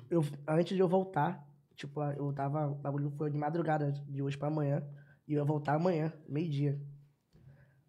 [0.10, 4.38] Eu, antes de eu voltar, tipo, eu tava, o bagulho foi de madrugada, de hoje
[4.38, 4.84] pra amanhã,
[5.28, 6.82] e eu ia voltar amanhã, meio-dia.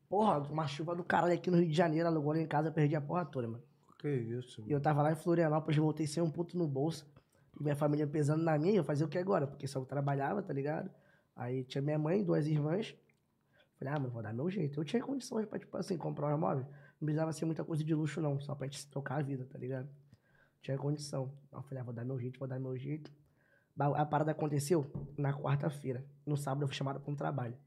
[0.08, 2.94] Porra, uma chuva do caralho aqui no Rio de Janeiro, alugou lá em casa, perdi
[2.94, 3.62] a porra toda, mano.
[3.98, 7.10] Que isso, E eu tava lá em Florianópolis, voltei sem um puto no bolso.
[7.58, 9.46] Minha família pesando na minha, eu fazia o que agora?
[9.46, 10.90] Porque só eu trabalhava, tá ligado?
[11.36, 12.96] Aí tinha minha mãe, duas irmãs.
[13.82, 14.78] Falei, ah, mas vou dar meu jeito.
[14.78, 16.64] Eu tinha condições pra, tipo assim, comprar um imóvel.
[17.00, 18.38] Não precisava ser muita coisa de luxo, não.
[18.38, 19.88] Só pra gente tocar a vida, tá ligado?
[20.60, 21.36] Tinha condição.
[21.50, 23.12] Aí eu falei, ah, vou dar meu jeito, vou dar meu jeito.
[23.76, 24.86] A parada aconteceu
[25.18, 26.06] na quarta-feira.
[26.24, 27.58] No sábado eu fui chamado pra um trabalho.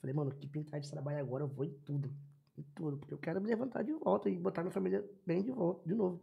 [0.00, 2.14] Falei, mano, que pintar de trabalho agora, eu vou em tudo.
[2.56, 2.98] Em tudo.
[2.98, 5.94] Porque eu quero me levantar de volta e botar minha família bem de volta, de
[5.94, 6.22] novo.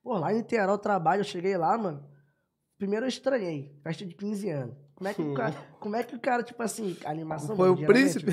[0.00, 2.08] Pô, lá em o trabalho, eu cheguei lá, mano.
[2.78, 4.76] Primeiro eu estranhei, festa de 15 anos.
[4.94, 7.56] Como é que o cara, como é que o cara tipo assim, a animação...
[7.56, 8.32] Foi o príncipe?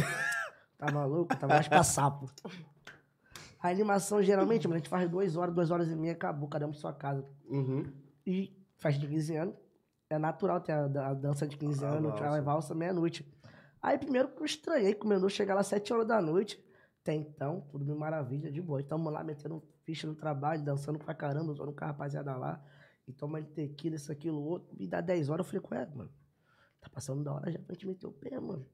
[0.78, 1.36] Tá maluco?
[1.38, 2.30] Tava mais pra sapo.
[3.62, 6.66] A animação, geralmente, mano, a gente faz duas horas, duas horas e meia, acabou, cada
[6.66, 7.28] um pra sua casa.
[7.50, 7.92] Uhum.
[8.26, 9.56] E festa de 15 anos,
[10.10, 13.30] é natural ter a, a dança de 15 A anos, a valsa meia-noite.
[13.82, 16.64] Aí primeiro que eu estranhei, comendo chegar lá 7 horas da noite.
[17.02, 18.82] Até então, tudo bem maravilha, de boa.
[18.82, 22.64] E tamo lá metendo ficha no trabalho, dançando pra caramba, usando com a rapaziada lá.
[23.08, 24.76] E tomando tequila, isso, aquilo, outro.
[24.78, 26.12] E dá 10 horas, eu falei, ué, mano,
[26.82, 28.66] tá passando da hora já pra gente meter o pé, mano.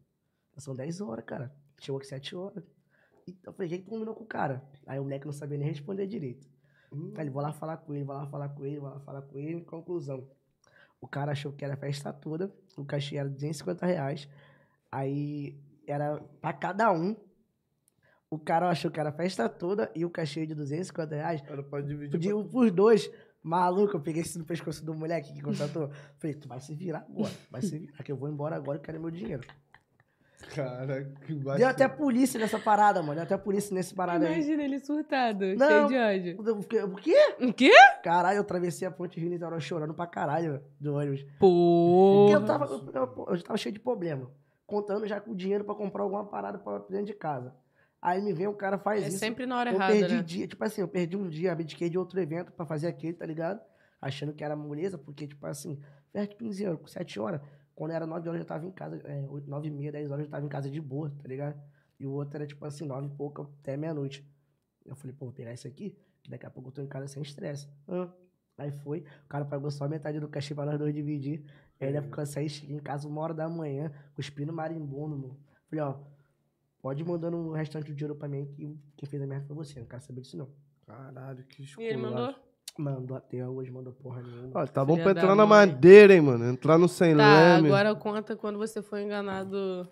[0.58, 1.54] São 10 horas, cara.
[1.80, 2.64] Chegou aqui 7 horas.
[3.28, 4.64] Então, eu falei, quem que combinou com o cara?
[4.86, 6.48] Aí o moleque não sabia nem responder direito.
[6.92, 7.12] Hum.
[7.16, 9.22] Aí ele, vou lá falar com ele, vou lá falar com ele, vou lá falar
[9.24, 9.62] com ele.
[9.62, 10.28] Conclusão.
[11.02, 14.30] O cara achou que era a festa toda, o cachê era 250 reais.
[14.92, 17.16] Aí era pra cada um.
[18.30, 21.42] O cara achou que era a festa toda e o cachê de 250 reais.
[21.42, 22.12] Cara, pode dividir.
[22.12, 23.10] Podia por dois.
[23.48, 25.92] Maluco, eu peguei isso no pescoço do moleque que contratou.
[26.18, 27.32] Falei, tu vai se virar agora.
[27.52, 29.44] Vai se virar, que eu vou embora agora e quero meu dinheiro.
[30.54, 31.60] Cara, que baixo.
[31.60, 33.16] Deu até polícia nessa parada, mano.
[33.16, 34.34] Deu até polícia nesse parada aí.
[34.34, 35.68] Imagina ele surtado, Não.
[35.68, 36.58] cheio de ódio.
[36.60, 36.84] O quê?
[36.84, 37.36] O quê?
[37.42, 37.72] O quê?
[38.04, 41.24] Caralho, eu atravessei a ponte Rio Niterói chorando pra caralho do ônibus.
[41.40, 42.26] Pô.
[42.28, 44.30] Porque eu tava, eu, eu- eu tava cheio de problema.
[44.68, 47.54] Contando já com o dinheiro pra comprar alguma parada pra dentro de casa.
[48.02, 49.18] Aí me vem o cara faz É isso.
[49.18, 50.22] sempre na hora eu errada, perdi né?
[50.24, 53.26] dia, tipo assim, eu perdi um dia, abdiquei de outro evento pra fazer aquele, tá
[53.26, 53.60] ligado?
[54.06, 55.80] achando que era moleza, porque, tipo assim,
[56.12, 57.42] perto de 15 anos, 7 horas,
[57.74, 60.12] quando era 9 horas eu já tava em casa, é, 8, 9 e meia, 10
[60.12, 61.60] horas eu já tava em casa de boa, tá ligado?
[62.00, 64.28] E o outro era, tipo assim, 9 e pouco até meia-noite.
[64.86, 67.08] Eu falei, pô, vou pegar isso aqui, que daqui a pouco eu tô em casa
[67.08, 67.68] sem estresse.
[67.88, 68.10] Ah.
[68.58, 71.44] Aí foi, o cara pagou só metade do cachê pra nós dois dividir.
[71.80, 75.40] Aí ele ficou sair, em casa uma hora da manhã, cuspindo marimbondo, mano.
[75.68, 75.98] Falei, ó,
[76.86, 79.56] pode ir mandando o restante do dinheiro pra mim que quem fez a merda foi
[79.56, 80.48] você, não quero saber disso não.
[80.86, 82.36] Caralho, que E ele mandou?
[82.78, 84.52] Mandou até hoje, mandou porra nenhuma.
[84.54, 86.46] Ó, tá bom pra entrar na madeira, hein, mano.
[86.48, 87.70] Entrar no sem Tá, leme.
[87.70, 89.90] agora conta quando você foi enganado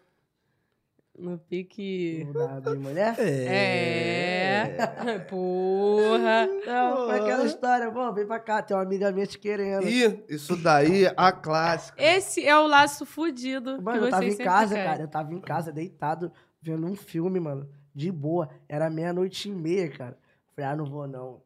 [1.17, 2.27] no pique.
[2.61, 3.15] Da minha mulher?
[3.19, 4.77] É.
[5.27, 6.47] Porra.
[6.63, 9.87] Não, foi aquela história, pô, vem pra cá, tem uma amiga minha te querendo.
[9.87, 11.99] Ih, isso daí é a clássica.
[11.99, 14.89] Esse é o laço fudido Mano, que eu tava em casa, querem.
[14.91, 15.03] cara.
[15.03, 16.31] Eu tava em casa, deitado,
[16.63, 17.69] vendo um filme, mano.
[17.93, 18.49] De boa.
[18.67, 20.17] Era meia-noite e meia, cara.
[20.55, 21.41] Falei, ah, não vou não.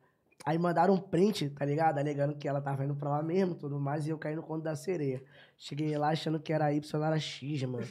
[0.46, 1.98] Aí mandaram um print, tá ligado?
[1.98, 4.64] Alegando que ela tava indo pra lá mesmo tudo mais, e eu caí no conto
[4.64, 5.22] da sereia.
[5.58, 7.86] Cheguei lá achando que era Y, era X, mano.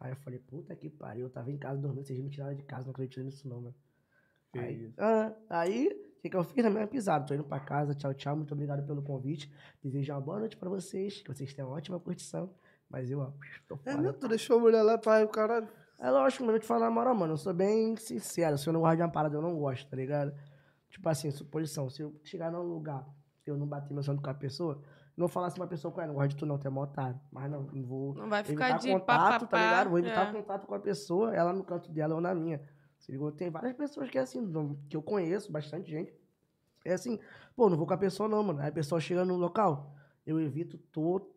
[0.00, 2.64] Aí eu falei, puta que pariu, eu tava em casa dormindo, vocês me tiraram de
[2.64, 3.74] casa, não acredito nisso não, mano.
[4.52, 7.24] Que Aí, ah, aí, o que, que eu fiz na minha pisada?
[7.24, 9.48] Tô indo pra casa, tchau, tchau, muito obrigado pelo convite.
[9.80, 12.52] Desejo uma boa noite pra vocês, que vocês tenham uma ótima curtição.
[12.90, 13.32] Mas eu, ó,
[13.68, 14.12] tô É mesmo?
[14.14, 15.68] Tu deixou a mulher lá pra o caralho?
[16.02, 17.34] É lógico, mas eu te falar na moral, mano.
[17.34, 18.58] Eu sou bem sincero.
[18.58, 20.34] Se eu não gosto de uma parada, eu não gosto, tá ligado?
[20.90, 21.88] Tipo assim, suposição.
[21.88, 23.06] Se eu chegar num lugar,
[23.46, 24.82] eu não bater meu santo com a pessoa,
[25.16, 27.20] não falar assim pra pessoa, cara, não gosto de tu não, tu é mó otário.
[27.30, 29.46] Mas não, não vou Não vai ficar de contato, papapá.
[29.46, 29.90] tá ligado?
[29.90, 30.32] Vou evitar é.
[30.32, 32.60] contato com a pessoa, ela no canto dela ou na minha.
[32.98, 33.30] Se ligou?
[33.30, 34.44] Tem várias pessoas que é assim,
[34.88, 36.12] que eu conheço, bastante gente.
[36.84, 37.16] É assim,
[37.54, 38.58] pô, não vou com a pessoa não, mano.
[38.58, 39.94] Aí a pessoa chega no local,
[40.26, 41.30] eu evito total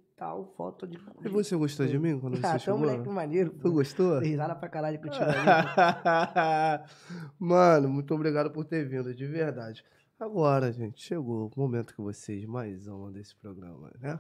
[0.56, 0.98] foto de...
[1.24, 2.80] E você gostou de mim quando você Ah, tu é um chegou?
[2.80, 3.52] moleque maneiro.
[3.52, 4.20] Tu gostou?
[4.20, 5.36] Dei risada pra caralho contigo ali.
[7.40, 9.84] Mano, muito obrigado por ter vindo, de verdade.
[10.20, 14.20] Agora, gente, chegou o momento que vocês mais amam desse programa, né?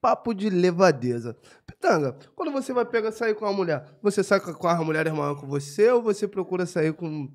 [0.00, 1.36] Papo de levadeza.
[1.64, 5.40] Pitanga, quando você vai pegar sair com a mulher, você sai com a mulher maior
[5.40, 7.30] com você ou você procura sair com,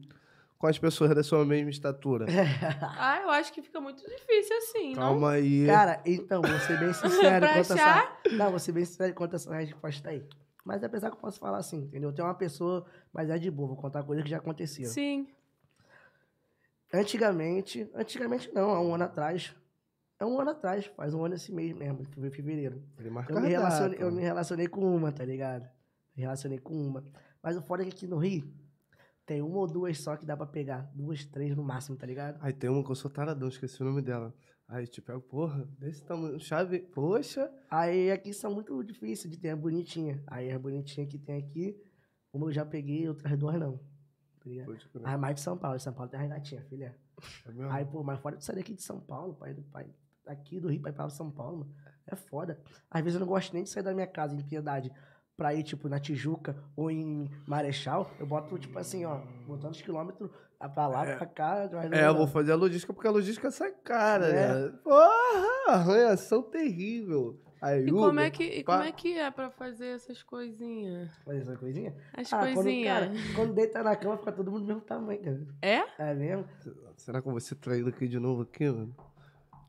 [0.58, 2.26] com as pessoas da sua mesma estatura?
[3.00, 5.02] Ah, eu acho que fica muito difícil assim, não?
[5.02, 5.66] Calma aí.
[5.66, 8.20] Cara, então, vou ser bem sincero Pra quanto achar?
[8.26, 8.36] essa.
[8.36, 10.28] Não, vou ser bem sincero quanto essa resposta aí.
[10.66, 12.12] Mas apesar que eu posso falar assim, entendeu?
[12.12, 14.86] Tem uma pessoa, mas é de boa, vou contar coisa que já aconteceu.
[14.86, 15.28] Sim.
[16.94, 19.56] Antigamente, antigamente não, há um ano atrás.
[20.20, 22.82] É um ano atrás, faz um ano esse mês mesmo, que foi em fevereiro.
[22.98, 25.70] Eu me, a relacionei, eu me relacionei com uma, tá ligado?
[26.16, 27.06] Me relacionei com uma.
[27.42, 28.52] Mas o foda é que aqui no Rio,
[29.28, 30.90] tem uma ou duas só que dá pra pegar.
[30.96, 32.40] Duas, três no máximo, tá ligado?
[32.42, 34.34] Aí tem uma que eu sou taradão, esqueci o nome dela.
[34.70, 37.52] Aí te pego, porra, desse tamanho, chave, poxa.
[37.70, 40.24] Aí aqui são muito difíceis de ter a bonitinha.
[40.28, 41.78] Aí as bonitinhas que tem aqui,
[42.34, 43.78] uma eu já peguei, outras duas não.
[44.40, 44.78] Tá ligado?
[45.04, 45.80] As mais de São Paulo.
[45.80, 46.98] São Paulo tem as gatinhas, filha.
[47.46, 47.72] É mesmo?
[47.72, 49.90] Aí, pô, mas fora de sair daqui de São Paulo, pai, do pai,
[50.26, 52.62] aqui do Rio pra ir pra São Paulo, mano, é foda.
[52.90, 54.92] Às vezes eu não gosto nem de sair da minha casa em Piedade
[55.38, 58.10] pra ir, tipo, na Tijuca ou em Marechal.
[58.20, 60.30] Eu boto, tipo assim, ó, botando os quilômetros
[60.74, 61.70] pra lá, pra cá.
[61.72, 64.54] mas É, eu vou fazer a logística porque a logística sai cara, É.
[64.66, 64.74] né?
[64.84, 67.40] Porra, arranhação terrível.
[67.60, 68.74] Aí, E Uber, como é que, e pá.
[68.78, 71.10] como é, que é pra fazer essas coisinhas?
[71.26, 71.96] Fazer essa coisinha?
[72.14, 72.88] As Ah, quando, coisinhas.
[73.00, 75.48] cara, quando deita na cama, fica todo mundo do mesmo tamanho, cara.
[75.62, 75.84] É?
[76.12, 76.46] É mesmo?
[76.96, 78.96] Será que eu vou ser traído aqui de novo aqui, mano?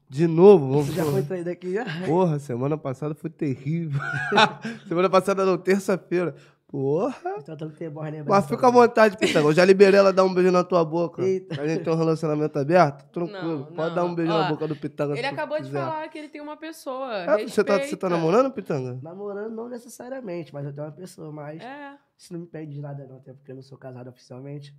[0.09, 0.69] De novo?
[0.71, 1.85] Vamos Você já foi traído aqui já?
[2.07, 4.01] Porra, semana passada foi terrível.
[4.89, 6.35] semana passada não, terça-feira.
[6.67, 7.15] Porra.
[7.25, 8.25] Lembrança.
[8.27, 9.49] Mas fica à vontade, Pitanga.
[9.49, 11.23] Eu já liberei ela dar um beijo na tua boca.
[11.23, 11.61] Eita.
[11.63, 13.11] A gente tem um relacionamento aberto?
[13.11, 13.59] Tranquilo.
[13.61, 13.95] Não, Pode não.
[13.95, 15.81] dar um beijo Ó, na boca do Pitanga Ele acabou de quiser.
[15.81, 17.11] falar que ele tem uma pessoa.
[17.15, 18.99] É, você, tá, você tá namorando, Pitanga?
[19.03, 21.97] Namorando não necessariamente, mas eu tenho uma pessoa, mas É.
[22.19, 24.75] isso não me pede de nada não, até porque eu não sou casado oficialmente.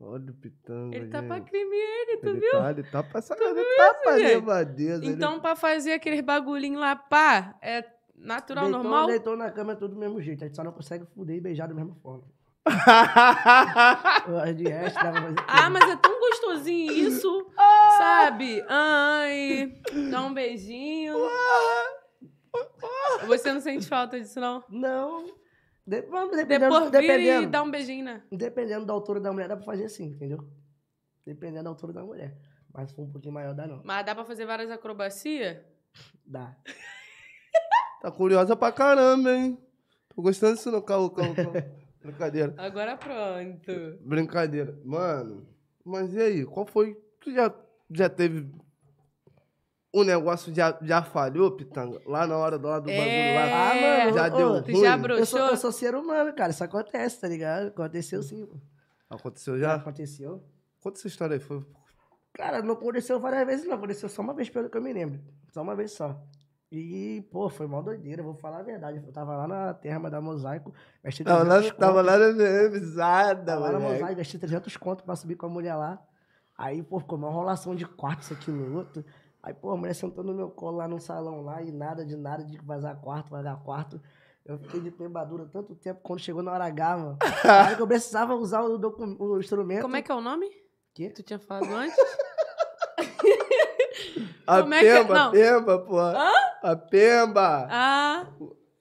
[0.00, 1.26] Olha o Pitanga, Ele tá gente.
[1.28, 2.50] pra crime ele, tu ele viu?
[2.52, 5.04] Tá, ele tá pra sacar, ele tá pra levadeza.
[5.04, 7.84] ele- Então, pra fazer aqueles bagulhinhos lá, pá, é
[8.14, 9.06] natural, deitou, normal?
[9.08, 11.40] deitou na cama é tudo do mesmo jeito, a gente só não consegue fuder e
[11.40, 12.22] beijar da mesma forma.
[14.56, 17.46] De resto, dá pra fazer Ah, mas é tão gostosinho isso,
[17.98, 18.62] sabe?
[18.68, 19.72] Ai,
[20.10, 21.14] dá um beijinho.
[23.26, 24.62] Você não sente falta disso, não?
[24.68, 25.24] Não.
[25.88, 28.22] De, vamos, dependendo, Depois vira e dependendo, dá um beijinho, né?
[28.30, 30.46] dependendo da altura da mulher, dá pra fazer assim, entendeu?
[31.24, 32.36] Dependendo da altura da mulher.
[32.74, 33.80] Mas se for um pouquinho maior, dá não.
[33.82, 35.56] Mas dá pra fazer várias acrobacias?
[36.24, 36.54] Dá.
[38.00, 39.58] Tá curiosa pra caramba, hein?
[40.14, 41.52] Tô gostando disso não, calma, calma, calma.
[42.00, 42.54] Brincadeira.
[42.56, 43.98] Agora pronto.
[44.02, 44.78] Brincadeira.
[44.84, 45.48] Mano,
[45.84, 46.46] mas e aí?
[46.46, 46.94] Qual foi?
[47.20, 47.52] Tu já,
[47.90, 48.48] já teve
[49.94, 52.00] um negócio, já, já falhou, Pitanga?
[52.06, 53.70] Lá na hora do, lá do bagulho lá?
[53.70, 54.82] Ah, mano, Já ô, deu ruim?
[54.82, 56.50] já Eu sou, eu sou ser humano, cara.
[56.50, 57.68] Isso acontece, tá ligado?
[57.68, 58.46] Aconteceu sim.
[58.46, 58.56] pô.
[59.08, 59.74] Aconteceu já?
[59.74, 60.42] Aconteceu.
[60.80, 61.40] Conta essa história aí.
[61.40, 61.64] Foi...
[62.34, 63.76] Cara, não aconteceu várias vezes, não.
[63.76, 65.20] Aconteceu só uma vez, pelo que eu me lembro.
[65.50, 66.20] Só uma vez só.
[66.70, 69.02] E, pô, foi mó doideira, vou falar a verdade.
[69.04, 72.32] Eu tava lá na terra da Mosaico, gastei Tava lá, 300 tava lá na
[72.68, 73.80] mesada, Tava lá na.
[73.80, 75.98] Mosaico, gastei 300 conto pra subir com a mulher lá.
[76.58, 79.02] Aí, pô, ficou uma enrolação de quarto, isso, aquilo, outro.
[79.42, 82.16] Aí, pô, a mulher sentou no meu colo lá no salão lá e nada de
[82.16, 84.00] nada de vazar quarto, vazar quarto.
[84.44, 87.18] Eu fiquei de pembadura tanto tempo, quando chegou na hora H, mano.
[87.44, 88.78] Aí que eu precisava usar o,
[89.18, 89.82] o instrumento.
[89.82, 90.48] Como é que é o nome?
[90.94, 91.10] Que?
[91.10, 91.96] Tu tinha falado antes?
[94.46, 95.04] A Como é que é?
[95.04, 95.98] Pemba, a Pemba, pô.
[96.00, 97.68] A Pemba.
[97.70, 98.26] Ah,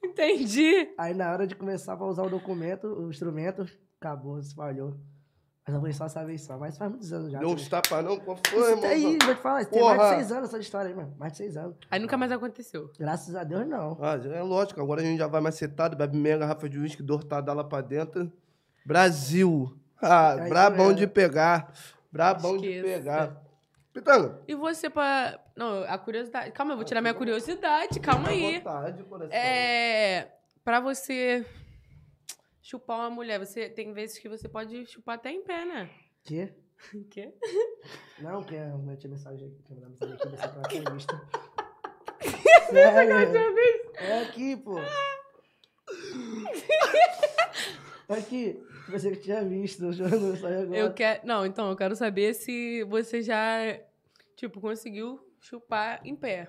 [0.03, 0.93] entendi.
[0.97, 3.65] Aí na hora de começar pra usar o documento, o instrumento,
[3.99, 4.95] acabou, se falhou.
[5.67, 7.39] Mas eu fui só essa vez só, mas faz muitos anos já.
[7.39, 8.17] Tipo, uns tapa não?
[8.17, 10.09] Qual foi, Isso tem aí, vou te falar, isso tem mais Porra.
[10.09, 11.13] de seis anos essa história aí, mano.
[11.19, 11.75] Mais de seis anos.
[11.91, 12.89] Aí nunca mais aconteceu.
[12.97, 13.97] Graças a Deus, não.
[14.01, 17.51] Ah, é lógico, agora a gente já vai macetado, bebe meia garrafa de uísque, dortada
[17.51, 18.31] lá pra dentro.
[18.85, 19.77] Brasil.
[20.01, 21.73] Ah, Aí brabão já de pegar.
[22.09, 22.97] Brabão de Esqueça.
[22.99, 23.41] pegar.
[23.91, 24.39] Pitanga.
[24.47, 25.37] E você pra.
[25.55, 26.51] Não, a curiosidade.
[26.51, 27.99] Calma, eu vou tirar minha curiosidade.
[27.99, 28.57] Calma à aí.
[28.59, 29.33] vontade, coração.
[29.35, 30.27] É.
[30.63, 31.45] Pra você
[32.67, 35.89] chupar uma mulher, você tem vezes que você pode chupar até em pé, né?
[36.25, 36.53] Que?
[36.93, 37.33] O quê?
[38.19, 41.21] Não, que eu meti mensagem aqui, mandei mensagem aqui, na lista.
[42.69, 43.57] Sério?
[43.95, 44.75] É aqui, pô.
[48.09, 50.77] Aqui, você que tinha visto, eu juro, não saiu agora.
[50.77, 51.27] Eu quero.
[51.27, 53.77] Não, então, eu quero saber se você já,
[54.37, 56.47] tipo, conseguiu chupar em pé.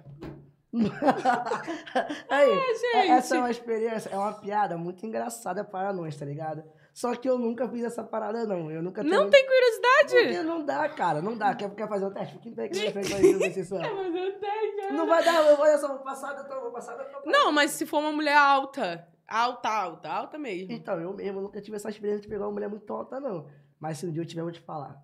[2.28, 2.96] Aí, gente.
[2.96, 6.62] é- essa é uma experiência, é uma piada muito engraçada para nós, tá ligado?
[6.92, 8.70] Só que eu nunca fiz essa parada, não.
[8.70, 10.24] Eu nunca Não tenho- tem curiosidade?
[10.26, 11.54] Porque não dá, cara, não dá.
[11.54, 12.34] Quer, quer fazer um teste?
[12.34, 13.78] Fica em pé aqui na frente pra ver se você só.
[13.78, 14.92] Mas eu tenho.
[14.96, 15.64] Não vai dar, eu vou,
[15.98, 17.30] passar, eu vou passar, eu tô.
[17.30, 19.06] Não, mas se for uma mulher alta.
[19.28, 20.72] Alta, alta, alta mesmo.
[20.72, 23.46] Então, eu mesmo nunca tive essa experiência de pegar uma mulher muito alta, não.
[23.78, 25.00] Mas se um dia eu tiver, eu vou te falar.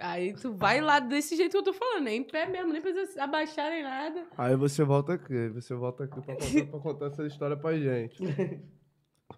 [0.00, 2.80] Aí tu vai lá desse jeito que eu tô falando, nem em pé mesmo, nem
[2.80, 4.26] precisa abaixar nem nada.
[4.36, 7.76] Aí você volta aqui, aí você volta aqui pra contar, pra contar essa história pra
[7.78, 8.16] gente.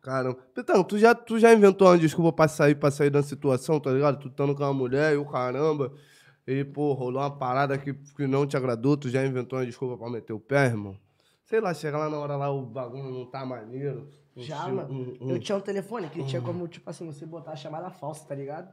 [0.01, 0.39] Caramba.
[0.55, 3.91] Pitanga, tu já, tu já inventou uma desculpa pra sair, pra sair da situação, tá
[3.93, 4.19] ligado?
[4.19, 5.93] Tu estando com uma mulher e o caramba.
[6.47, 9.97] E, pô, rolou uma parada que, que não te agradou, tu já inventou uma desculpa
[9.97, 10.97] pra meter o pé, irmão?
[11.45, 14.09] Sei lá, chega lá na hora lá, o bagulho não tá maneiro.
[14.35, 14.93] Já, mano.
[15.21, 17.91] um- um- Eu tinha um telefone que tinha como, tipo assim, você botar a chamada
[17.91, 18.73] falsa, tá ligado?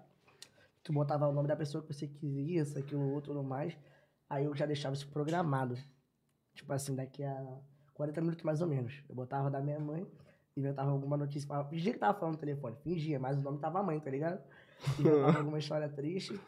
[0.90, 3.78] Tu botava o nome da pessoa que você queria, isso, aquilo, outro, tudo mais.
[4.28, 5.78] Aí eu já deixava isso programado.
[6.56, 7.62] Tipo assim, daqui a
[7.94, 9.04] 40 minutos mais ou menos.
[9.08, 10.12] Eu botava da minha mãe,
[10.58, 11.64] inventava alguma notícia.
[11.66, 12.76] Fingia que tava falando no telefone.
[12.84, 14.42] Fingia, mas o nome tava mãe, tá ligado?
[14.98, 16.42] Inventava alguma história triste.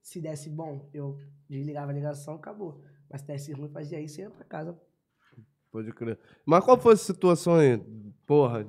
[0.00, 1.20] Se desse bom, eu
[1.50, 2.82] desligava a ligação, acabou.
[3.10, 4.80] Mas se desse ruim, fazia isso e ia pra casa.
[5.70, 6.18] Pode crer.
[6.46, 7.76] Mas qual foi a situação aí?
[8.24, 8.66] Porra,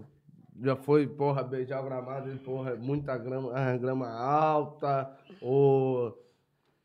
[0.62, 6.18] já foi, porra, beijar o gramado e, porra, muita grama, grama alta, ou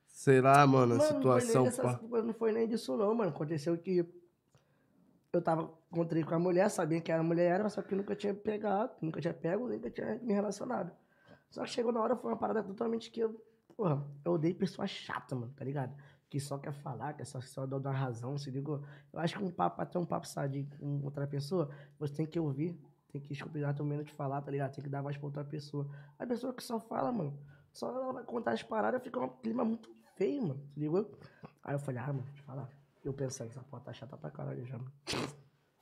[0.06, 1.92] sei lá, mano, a situação, não foi, pá.
[1.92, 3.30] dessas- não foi nem disso não, mano.
[3.30, 4.06] Aconteceu que
[5.32, 8.32] eu tava, encontrei com a mulher, sabia que era mulher, era, só que nunca tinha
[8.32, 10.92] pegado, nunca tinha pego, nunca tinha me relacionado.
[11.50, 13.40] Só que chegou na hora, foi uma parada totalmente que eu,
[13.76, 15.92] porra, eu odeio pessoa chata, mano, tá ligado?
[16.30, 18.82] Que só quer falar, que só, só dá razão, se ligou?
[19.12, 21.68] Eu acho que um papo, ter um papo sadio com outra pessoa,
[21.98, 22.78] você tem que ouvir,
[23.18, 24.74] tem que escutar também menos de falar, tá ligado?
[24.74, 25.86] Tem que dar voz pra outra pessoa.
[26.18, 27.38] A pessoa que só fala, mano,
[27.72, 31.10] só ela vai contar as paradas, fica um clima muito feio, mano, se ligou?
[31.62, 32.68] Aí eu falei, ah, mano, deixa eu falar.
[33.04, 34.92] Eu pensei, essa porra tá chata pra caralho já, mano.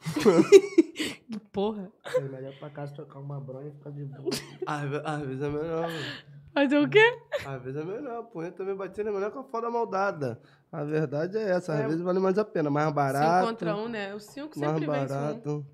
[1.52, 1.90] Porra.
[2.04, 4.30] Falei, melhor pra casa trocar uma bronha e ficar de boa.
[4.66, 6.32] Às, ve- às vezes é melhor, mano.
[6.54, 7.18] Fazer o quê?
[7.46, 8.24] Às vezes é melhor.
[8.24, 10.40] Punheta também batendo é melhor que a foda maldada.
[10.70, 11.72] A verdade é essa.
[11.74, 11.86] Às É.
[11.86, 12.68] vezes vale mais a pena.
[12.70, 13.36] Mais barato.
[13.38, 14.14] Cinco contra um, né?
[14.14, 15.16] Os cinco mais sempre vence um.
[15.16, 15.66] barato.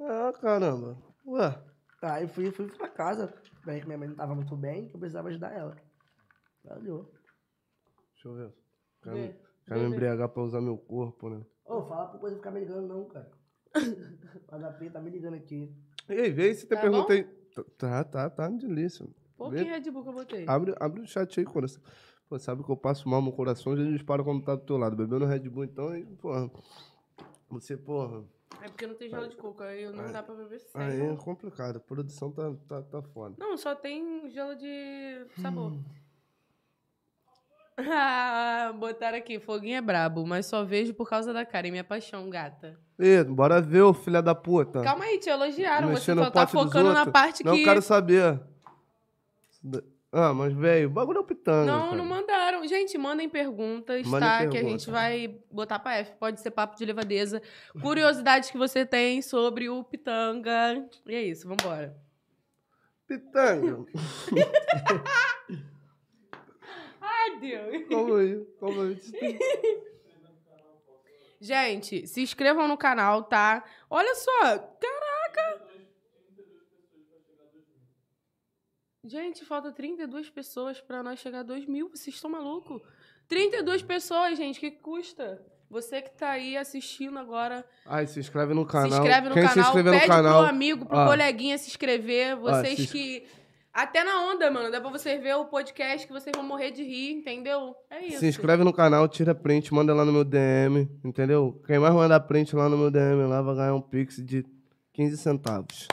[0.00, 0.96] Ah, caramba.
[1.26, 1.62] Ué.
[2.02, 3.32] Aí fui, fui pra casa,
[3.64, 5.76] bem que minha mãe não tava muito bem, que eu precisava ajudar ela.
[6.64, 7.10] Valeu.
[8.14, 8.54] Deixa eu ver.
[9.02, 9.36] Quero, Vê.
[9.66, 11.44] quero Vê, me embriagar pra usar meu corpo, né?
[11.64, 13.30] Ô, fala pra coisa ficar me ligando não, cara.
[13.76, 15.74] O HP tá me ligando aqui.
[16.08, 17.12] E aí, vê aí se tem Tá pergunta bom?
[17.12, 17.24] aí.
[17.78, 19.06] Tá, tá, tá, delícia.
[19.36, 19.70] Pouquinho Vê.
[19.78, 20.44] Red Bull que eu botei.
[20.48, 21.82] Abre, abre o chat aí, coração.
[22.28, 24.96] Pô, sabe que eu passo mal no coração, já dispara quando tá do teu lado.
[24.96, 26.50] Bebendo Red Bull, então, e, porra.
[27.50, 28.24] Você, porra.
[28.62, 31.12] É porque não tem gelo de coco, aí não dá pra beber Aí sério.
[31.12, 31.76] é complicado.
[31.76, 33.34] A produção tá, tá, tá foda.
[33.38, 35.72] Não, só tem gelo de sabor.
[37.82, 41.82] Ah, botaram aqui, foguinho é brabo, mas só vejo por causa da cara e minha
[41.82, 42.78] paixão, gata.
[42.98, 44.82] Ê, bora ver, ô filha da puta.
[44.82, 47.64] Calma aí, te elogiaram, você Mexer no só tá focando na parte Não que...
[47.64, 48.38] quero saber.
[50.12, 51.70] Ah, mas, velho, o bagulho é o pitanga.
[51.70, 51.96] Não, cara.
[51.96, 52.66] não mandaram.
[52.66, 54.38] Gente, mandem perguntas, Mandem tá?
[54.38, 54.70] Que a pergunta.
[54.78, 56.12] gente vai botar pra F.
[56.18, 57.40] Pode ser papo de levadeza.
[57.80, 60.84] Curiosidades que você tem sobre o Pitanga.
[61.06, 61.96] E é isso, vambora.
[63.06, 63.84] Pitanga.
[67.00, 67.88] Ai, Deus.
[67.88, 68.18] Calma
[68.84, 68.94] aí.
[68.96, 69.38] Você tem-
[71.42, 73.64] Gente, se inscrevam no canal, tá?
[73.88, 74.99] Olha só, caraca!
[79.04, 81.88] Gente, falta 32 pessoas pra nós chegar a 2 mil.
[81.88, 82.82] Vocês estão malucos?
[83.28, 85.40] 32 pessoas, gente, que custa?
[85.70, 88.90] Você que tá aí assistindo agora, Ai, se inscreve no canal.
[88.90, 90.38] se inscreve no Quem canal, se inscrever pede no canal.
[90.40, 92.36] pro amigo, pro ó, coleguinha se inscrever.
[92.36, 93.26] Vocês se ins- que.
[93.72, 94.68] Até na onda, mano.
[94.72, 97.72] Dá pra vocês ver o podcast que vocês vão morrer de rir, entendeu?
[97.88, 98.18] É isso.
[98.18, 101.62] Se inscreve no canal, tira print, manda lá no meu DM, entendeu?
[101.64, 104.44] Quem mais mandar print lá no meu DM lá vai ganhar um pix de
[104.92, 105.86] 15 centavos.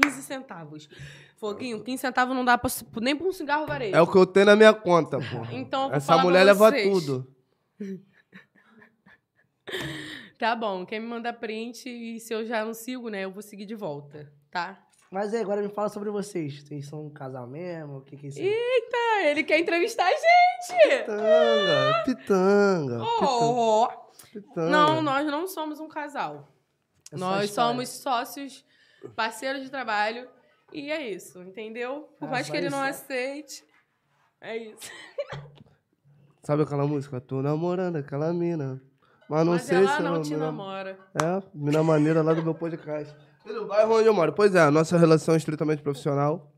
[0.00, 0.88] 15 centavos.
[1.36, 2.70] Foguinho, 15 centavos não dá pra,
[3.00, 3.94] nem pra um cigarro varejo.
[3.96, 5.44] É o que eu tenho na minha conta, pô.
[5.50, 7.26] Então, Essa mulher leva tudo.
[10.38, 13.42] Tá bom, quem me manda print e se eu já não sigo, né, eu vou
[13.42, 14.80] seguir de volta, tá?
[15.10, 16.62] Mas aí, agora me fala sobre vocês.
[16.62, 17.96] Vocês são um casal mesmo?
[17.98, 18.38] O que que é isso?
[18.38, 18.88] aí?
[18.94, 20.98] Ah, ele quer entrevistar a gente!
[21.00, 23.88] Pitanga, pitanga, Oh!
[24.32, 24.70] pitanga.
[24.70, 26.48] Não, nós não somos um casal.
[27.10, 28.64] É Nós somos sócios,
[29.14, 30.28] parceiros de trabalho.
[30.72, 32.08] E é isso, entendeu?
[32.18, 32.90] Por Ah, mais que ele não é.
[32.90, 33.64] aceite.
[34.40, 34.90] É isso.
[36.42, 37.20] Sabe aquela música?
[37.20, 38.80] Tô namorando aquela mina.
[39.28, 40.98] Mas não Mas sei ela se não ela te mina- namora.
[41.14, 43.14] É, mina maneira lá do meu podcast.
[43.44, 44.32] Do bairro onde eu moro.
[44.32, 46.50] Pois é, nossa relação é estritamente profissional.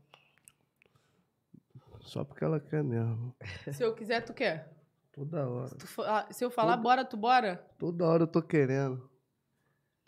[2.01, 3.33] Só porque ela quer mesmo.
[3.71, 4.69] Se eu quiser, tu quer.
[5.13, 5.75] Toda hora.
[5.75, 7.65] Tu fa- se eu falar bora, tu bora?
[7.77, 9.09] Toda hora eu tô querendo.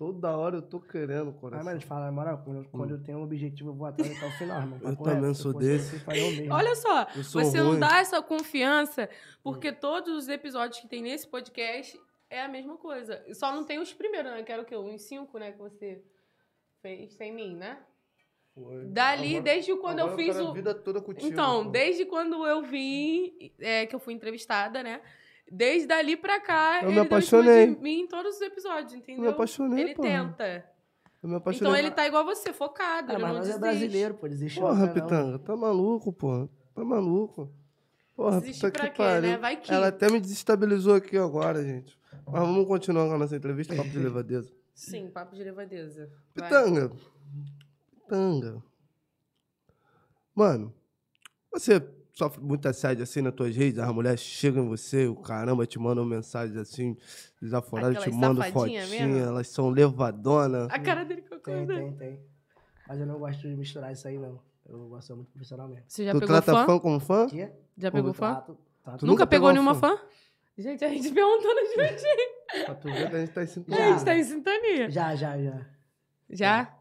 [0.05, 1.65] Toda hora eu tô querendo, Ah, coração.
[1.65, 4.25] mas fala, na moral, quando, eu- quando eu tenho um objetivo, eu vou atrás até
[4.27, 4.79] o final, mano.
[4.83, 6.01] Eu também sou desse.
[6.51, 7.79] Olha só, Eu você não ruim.
[7.79, 9.09] dá essa confiança,
[9.41, 11.99] porque todos os episódios que tem nesse podcast
[12.29, 13.23] é a mesma coisa.
[13.33, 14.43] Só não tem os primeiros, né?
[14.43, 14.75] Que era o quê?
[14.75, 15.51] Uns cinco, né?
[15.53, 16.01] Que você
[16.81, 17.77] fez sem mim, né?
[18.55, 18.85] Foi.
[18.85, 20.53] Dali, Agora- desde quando eu fiz a o.
[20.53, 21.25] vida toda contigo.
[21.27, 21.69] Então, pô.
[21.71, 25.01] desde quando eu vim, é, que eu fui entrevistada, né?
[25.51, 27.67] Desde dali pra cá, Eu me ele deu em apaixonei.
[27.75, 29.21] mim em todos os episódios, Eu entendeu?
[29.23, 30.01] me apaixonei, Ele pô.
[30.01, 30.65] tenta.
[31.21, 31.71] Eu me apaixonei.
[31.71, 33.11] Então ele tá igual você, focado.
[33.11, 34.27] Ah, ele mas não nós é brasileiro, pô.
[34.27, 34.93] Desiste Porra, não.
[34.93, 36.49] Pitanga, tá maluco, pô.
[36.73, 37.51] Tá maluco.
[38.15, 39.21] Porra, Desiste puta pra que quê, pariu.
[39.29, 39.37] né?
[39.37, 41.97] Vai que- Ela até me desestabilizou aqui agora, gente.
[42.25, 44.51] Mas vamos continuar com a nossa entrevista, papo de levadeza.
[44.73, 46.11] Sim, papo de levadeza.
[46.35, 46.49] Vai.
[46.49, 46.91] Pitanga.
[48.01, 48.63] Pitanga.
[50.35, 50.73] Mano,
[51.51, 51.79] você
[52.13, 55.79] sofre muito assédio assim nas tuas redes, as mulheres chegam em você, o caramba, te
[55.79, 56.95] mandam mensagens assim,
[57.41, 59.17] desaforadas, te mandam fotinha, mesmo?
[59.17, 60.65] elas são levadona.
[60.65, 62.19] A cara dele que eu Tem, tem, tem.
[62.87, 64.39] Mas eu não gosto de misturar isso aí, não.
[64.65, 65.83] Eu gosto de muito profissional mesmo.
[65.87, 66.65] Você já tu pegou trata fã?
[66.65, 67.25] fã como fã?
[67.25, 67.49] Aqui?
[67.77, 68.33] Já pegou fã?
[68.33, 68.99] Trato, trato.
[68.99, 69.97] Tu Nunca, nunca pegou pegou nenhuma fã?
[69.97, 70.03] fã?
[70.57, 72.07] Gente, a gente perguntando as vezes.
[72.65, 73.79] Pra tu ver que a gente tá em A sintonia.
[73.79, 73.91] Já.
[73.91, 74.91] gente tá em sintonia.
[74.91, 75.65] Já, já, já.
[76.29, 76.77] Já?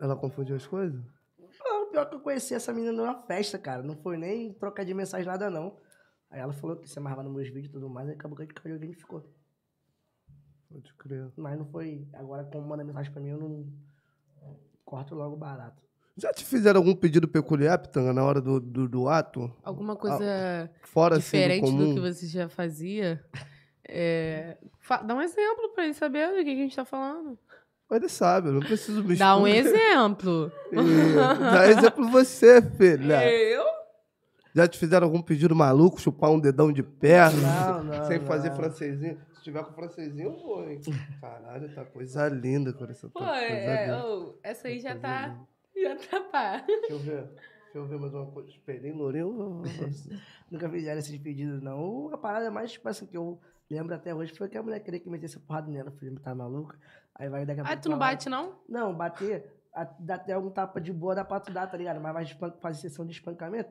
[0.00, 1.00] Ela confundiu as coisas?
[1.92, 3.82] Pior que eu conheci essa menina numa festa, cara.
[3.82, 5.76] Não foi nem trocar de mensagem, nada, não.
[6.30, 8.42] Aí ela falou que se amarrava nos meus vídeos e tudo mais, aí acabou que
[8.42, 9.22] a gente caiu e a gente ficou.
[10.70, 11.30] Pode crer.
[11.36, 12.08] Mas não foi.
[12.14, 13.66] Agora, como manda mensagem pra mim, eu não.
[14.84, 15.82] Corto logo barato.
[16.16, 19.50] Já te fizeram algum pedido peculiar, Pitanga, na hora do, do, do ato?
[19.62, 21.94] Alguma coisa Fora diferente assim, do do, comum?
[21.94, 23.24] que você já fazia?
[23.88, 27.38] É, fa- Dá um exemplo pra ele saber do que, que a gente tá falando.
[27.92, 30.50] Mas Ele sabe, eu não preciso me Dá um exemplo.
[31.52, 33.30] Dá exemplo você, filha.
[33.30, 33.62] Eu?
[34.54, 37.82] Já te fizeram algum pedido maluco, chupar um dedão de perna?
[37.82, 38.04] Não, não.
[38.08, 38.26] Sem não.
[38.26, 39.20] fazer francesinho?
[39.34, 40.80] Se tiver com francesinho, eu vou, hein?
[41.20, 43.10] Caralho, tá coisa linda, coração.
[43.10, 44.06] Tá Pô, coisa é, linda.
[44.06, 45.26] ô, essa aí já Coisa tá.
[45.26, 45.48] linda.
[45.82, 46.64] Já tá pá.
[46.66, 47.24] Deixa eu ver.
[47.24, 48.48] Deixa eu ver mais uma coisa.
[48.48, 49.64] Esperei, Lourinho.
[50.50, 52.08] Nunca fizeram esses pedidos, não.
[52.10, 53.38] A parada mais, tipo assim, que eu
[53.70, 55.90] lembro até hoje foi que a mulher queria que metesse porrada nela.
[55.90, 56.78] Eu falei, tá maluca?
[57.14, 58.58] Aí vai daqui a Ah, pouco tu não bate, não?
[58.68, 59.44] Não, bater,
[59.74, 62.00] a- dá até um tapa de boa, dá pra tu dar, tá ligado?
[62.00, 63.70] Mas vai espan- fazer sessão de espancamento.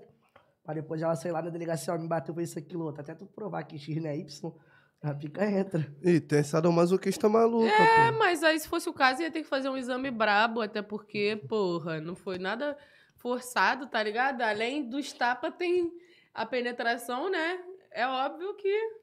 [0.64, 3.02] Pra depois ela sair lá na delegacia, ó, me bateu, foi isso, aquilo, outro.
[3.02, 4.54] Até tu provar que X não é Y,
[5.02, 5.86] a pica entra.
[6.04, 8.18] Ih, tem sadomasoquista maluca, É, pô.
[8.20, 11.42] mas aí se fosse o caso, ia ter que fazer um exame brabo, até porque,
[11.50, 12.78] porra, não foi nada
[13.18, 14.42] forçado, tá ligado?
[14.42, 15.92] Além dos tapas, tem
[16.34, 17.60] a penetração, né?
[17.92, 19.01] É óbvio que.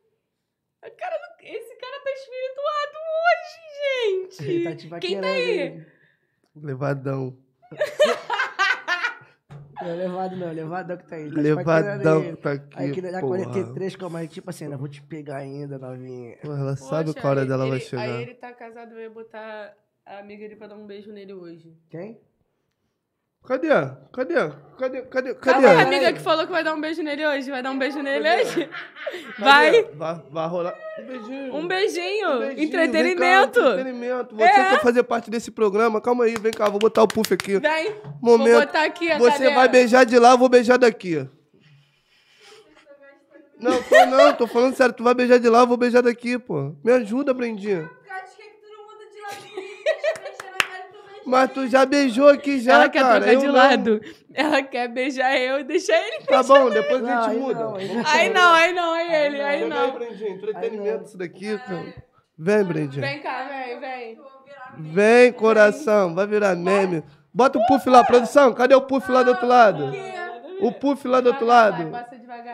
[0.81, 4.89] Cara, esse cara tá espirituado hoje, Ele gente!
[4.91, 5.61] tá te Quem tá aí?
[5.61, 5.87] aí?
[6.57, 7.37] Levadão.
[9.81, 11.33] Não é levado não, levadão que tá aí.
[11.33, 12.77] Tá Levadão que tá aqui.
[12.77, 13.45] Aí que na porra.
[13.45, 16.37] 43, como aí, tipo assim, ainda vou te pegar ainda, novinha.
[16.43, 18.03] Pô, ela sabe Poxa, qual hora dela ele- vai chegar.
[18.03, 19.73] Aí ele tá casado, eu ia botar
[20.05, 21.73] a amiga dele pra dar um beijo nele hoje.
[21.89, 22.21] Quem?
[23.47, 23.69] Cadê?
[24.13, 24.35] Cadê?
[24.43, 24.53] Cadê?
[24.79, 25.03] Cadê?
[25.05, 25.35] Cadê?
[25.35, 27.51] Cadê a amiga que falou que vai dar um beijo nele hoje?
[27.51, 28.69] Vai dar um beijo nele hoje?
[29.39, 29.83] Vai!
[29.95, 30.75] Vai, vai rolar.
[30.99, 31.55] Um beijinho.
[31.57, 32.29] Um beijinho!
[32.31, 33.61] Um beijinho, Entretenimento!
[33.63, 34.37] vem cá, entretenimento.
[34.37, 34.71] Você É.
[34.71, 36.01] quer fazer parte desse programa?
[36.01, 37.59] Calma aí, vem cá, vou botar o puff aqui.
[37.59, 37.95] Vem!
[38.21, 38.53] Momento.
[38.53, 39.55] Vou botar aqui a Você cadeira.
[39.55, 41.27] vai beijar de lá, eu vou beijar daqui.
[43.59, 44.95] Não, tô não, tô falando sério.
[44.95, 46.77] Tu vai beijar de lá, eu vou beijar daqui, pô.
[46.85, 47.91] Me ajuda, Brendinha.
[48.11, 51.18] Acho que é que todo mundo de lado comigo, deixa eu mexer na cara também.
[51.29, 53.17] Mas tu já beijou aqui já, ela quer cara.
[53.21, 53.55] trocar eu de não.
[53.55, 54.01] lado.
[54.35, 56.25] Ela quer beijar eu e deixar ele.
[56.25, 57.61] Tá bom, depois a Não, gente muda.
[57.61, 58.05] não, aí não.
[58.07, 59.91] Aí não, aí não, aí ele, aí Vem, não.
[59.93, 61.95] Brendinha, entretenimento isso daqui, cara.
[62.39, 63.07] Vem, Brendinha.
[63.07, 64.19] Vem cá, vem, vem.
[64.79, 67.03] Vem, coração, vai virar meme.
[67.35, 68.53] Bota o puff lá, produção.
[68.55, 69.93] Cadê o puff lá do outro lado?
[70.61, 71.93] O puff lá do outro Vai, lado.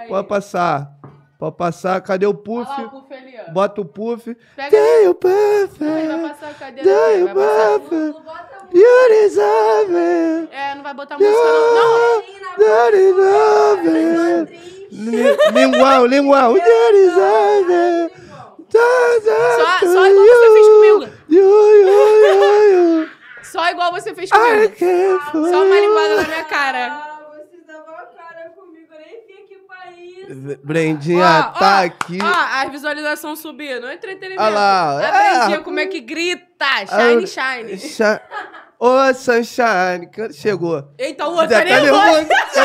[0.09, 0.91] Pode passar.
[1.39, 2.01] Pode passar.
[2.01, 2.70] Cadê o puff?
[2.70, 3.51] Olha lá o puff ali, ó.
[3.53, 4.37] Bota o puff.
[4.57, 5.79] Pega Tem o puff.
[5.79, 7.81] vai passar a cadeira Tem o vai passar.
[7.81, 8.25] puff.
[8.75, 10.49] You deserve it.
[10.53, 11.75] É, não vai botar música não.
[11.75, 12.22] Não,
[12.59, 14.89] You deserve it.
[14.91, 16.57] Li- Lingual, lingual.
[16.57, 18.14] You deserve it.
[18.72, 21.09] só, só igual você fez comigo.
[21.29, 23.11] You, you, you.
[23.43, 24.75] Só igual você fez comigo.
[25.33, 26.87] Só uma linguada na minha cara.
[26.93, 27.11] Ah,
[30.62, 32.18] Brendinha Ó, tá ó, aqui.
[32.22, 32.27] Ó,
[32.64, 33.87] as visualizações subindo.
[33.91, 34.43] Entretenimento.
[34.43, 35.37] Olha lá, A é.
[35.39, 36.64] Brendinha como é que grita.
[36.87, 37.79] Shine, Ah, shine.
[37.79, 38.22] Cha-
[38.87, 40.85] Ô, Sunshine, que- chegou.
[40.99, 42.26] Eita, o outro tá nervoso.
[42.53, 42.64] Tá.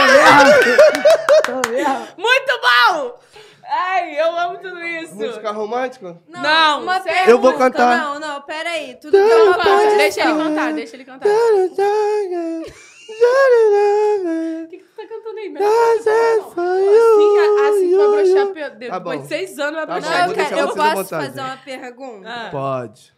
[2.18, 3.18] Muito bom!
[3.72, 5.16] Ai, eu amo tudo isso.
[5.16, 6.18] Música romântica?
[6.28, 7.14] Não, uma sério?
[7.14, 7.32] pergunta.
[7.32, 7.98] Eu vou cantar.
[7.98, 8.96] Não, não, peraí.
[8.96, 9.98] Tudo tem Não, uma para, condição.
[9.98, 11.30] deixa ele cantar, deixa ele cantar.
[11.30, 11.32] O
[14.70, 15.64] que, que tu tá cantando aí, meu?
[15.66, 16.10] Assim,
[17.70, 19.22] assim tu vai broxar Tá depois bom.
[19.24, 20.12] de seis anos, vai Tá broxar.
[20.12, 22.30] Não, eu, vou quero- eu posso fazer uma pergunta?
[22.30, 22.50] Ah.
[22.52, 23.14] Pode.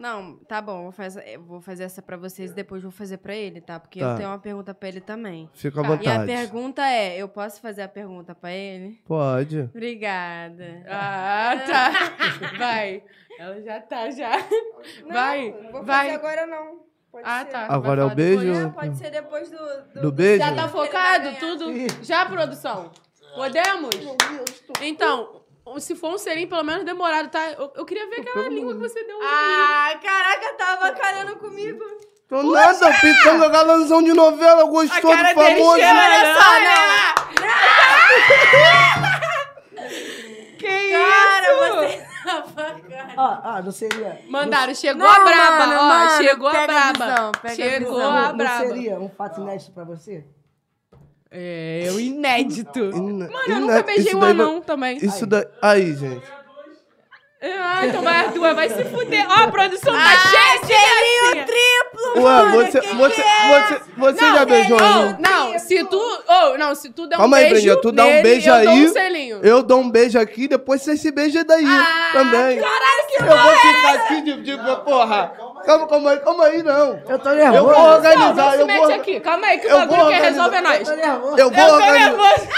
[0.00, 3.18] Não, tá bom, vou fazer, eu vou fazer essa pra vocês e depois vou fazer
[3.18, 3.78] pra ele, tá?
[3.78, 4.12] Porque Tá.
[4.12, 5.50] eu tenho uma pergunta pra ele também.
[5.52, 5.88] Fica à Tá.
[5.90, 6.26] E a vontade.
[6.26, 8.98] pergunta é, eu posso fazer a pergunta pra ele?
[9.06, 9.60] Pode.
[9.60, 10.82] Obrigada.
[10.88, 11.90] Ah, tá.
[12.58, 13.02] Vai.
[13.38, 14.30] Ela já tá, já.
[15.10, 16.06] vai, vou vai.
[16.06, 16.80] fazer agora não.
[17.12, 17.50] Pode Ah, ser.
[17.50, 17.66] tá.
[17.68, 18.40] Agora é o falar beijo?
[18.40, 18.58] depois.
[18.64, 19.58] É, pode ser depois do...
[19.94, 20.44] Do, Do beijo?
[20.44, 21.36] Já tá focado?
[21.40, 21.64] Tudo?
[22.02, 22.90] Já, produção?
[23.34, 23.90] Podemos?
[24.80, 25.39] Então,
[25.78, 27.50] se for um selinho, pelo menos demorado, tá?
[27.52, 29.18] Eu, eu queria ver aquela língua que você deu.
[29.22, 31.84] Ah, caraca, tava calhando comigo.
[32.28, 35.78] Tô nada, pitanga galanzão de novela, gostoso, cara dele famoso.
[35.78, 36.50] cheira, Olha só,
[40.58, 41.74] Que Cara, isso?
[41.74, 42.06] você.
[43.16, 44.20] Ah, ah, não seria.
[44.28, 45.82] Mandaram, chegou Não, a braba, mano, ó.
[45.88, 47.06] mano, chegou a pega a braba.
[47.10, 48.10] visão, pega a chegou visão.
[48.10, 48.66] a não, não braba.
[48.66, 50.24] seria um fato inédito pra você?
[51.32, 52.78] É, o inédito.
[52.80, 54.96] Ina- Mano, eu nunca beijei um daí vai- anão também.
[55.00, 55.46] Isso daí.
[55.62, 56.26] Aí, gente.
[57.42, 59.26] Ah, então vai as duas, vai se fuder.
[59.26, 62.50] Ó, a produção tá Ah, cheia de triplo, Ué, mano.
[62.52, 63.48] você, que você, que é?
[63.62, 65.16] você, você já beijou um Ô, anão?
[65.18, 65.98] não, se tu.
[66.28, 67.80] Oh, não, se tu der um Calma aí, beijo.
[67.80, 68.84] Tu dá um nele, beijo eu dou aí.
[68.84, 69.40] um selinho.
[69.42, 72.60] Eu dou um beijo aqui, depois você se beija daí Ah, também.
[72.60, 75.32] Caralho, que Eu vou ficar aqui de, de porra.
[75.64, 77.02] Calma, calma aí, calma aí, não.
[77.08, 77.64] Eu tô Eu nervoso.
[77.64, 78.94] vou Não, não organizar, se eu mete vou.
[78.94, 79.20] aqui.
[79.20, 80.28] Calma aí, que o eu bagulho vou quer organizar.
[80.30, 80.88] resolve é nós.
[80.88, 81.36] Eu tô nervoso.
[81.38, 82.10] Eu vou Eu tô organizar.
[82.10, 82.48] nervoso.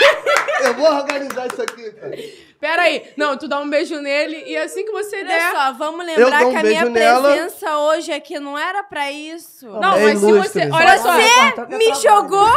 [0.63, 2.17] Eu vou organizar isso aqui, cara.
[2.61, 3.13] Pera aí.
[3.17, 5.51] Não, tu dá um beijo nele e assim que você Olha der.
[5.53, 7.33] só, vamos Eu lembrar um que a minha nela.
[7.33, 9.67] presença hoje aqui não era pra isso.
[9.67, 10.63] Não, É mas se ilustre.
[10.69, 10.71] você.
[10.73, 11.13] Olha só.
[11.13, 12.49] Você Me jogou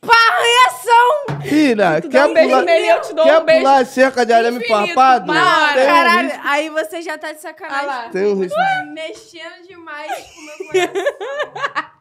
[0.00, 1.40] pra reação.
[1.42, 3.60] Filha, quer um pular, nele, eu te dou quer um beijo.
[3.62, 5.26] pular a cerca de arame infinito, farpado?
[5.74, 6.40] Tem um Caralho, risco.
[6.44, 7.86] aí você já tá de Ah sacanagem.
[7.86, 8.08] lá.
[8.10, 8.58] Tem um risco.
[8.92, 10.56] Mexendo demais com o meu
[10.92, 11.90] coração.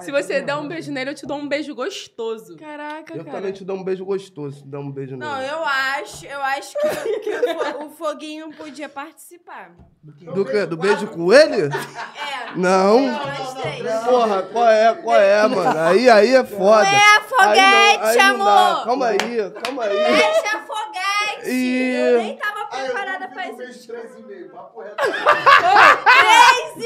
[0.00, 2.56] Se você der um beijo nele, eu te dou um beijo gostoso.
[2.56, 3.36] Caraca, Eu cara.
[3.38, 5.50] também te dou um beijo gostoso, dá um beijo Não, nele.
[5.52, 9.70] eu acho, eu acho que, que o, fo- o Foguinho podia participar.
[10.02, 10.64] Do quê?
[10.64, 11.62] Do beijo com ele?
[11.64, 12.56] É.
[12.56, 13.00] Não.
[13.08, 13.82] Nós três.
[14.04, 15.78] Porra, qual é, qual é, mano?
[15.80, 16.86] Aí, aí é foda.
[16.86, 18.68] É, Aí não- foguete, aí não dá.
[18.70, 18.84] amor.
[18.86, 19.18] Calma aí,
[19.62, 19.96] calma aí.
[19.96, 21.50] Deixa foguete.
[21.50, 23.92] E- Eu nem tava preparada pra isso.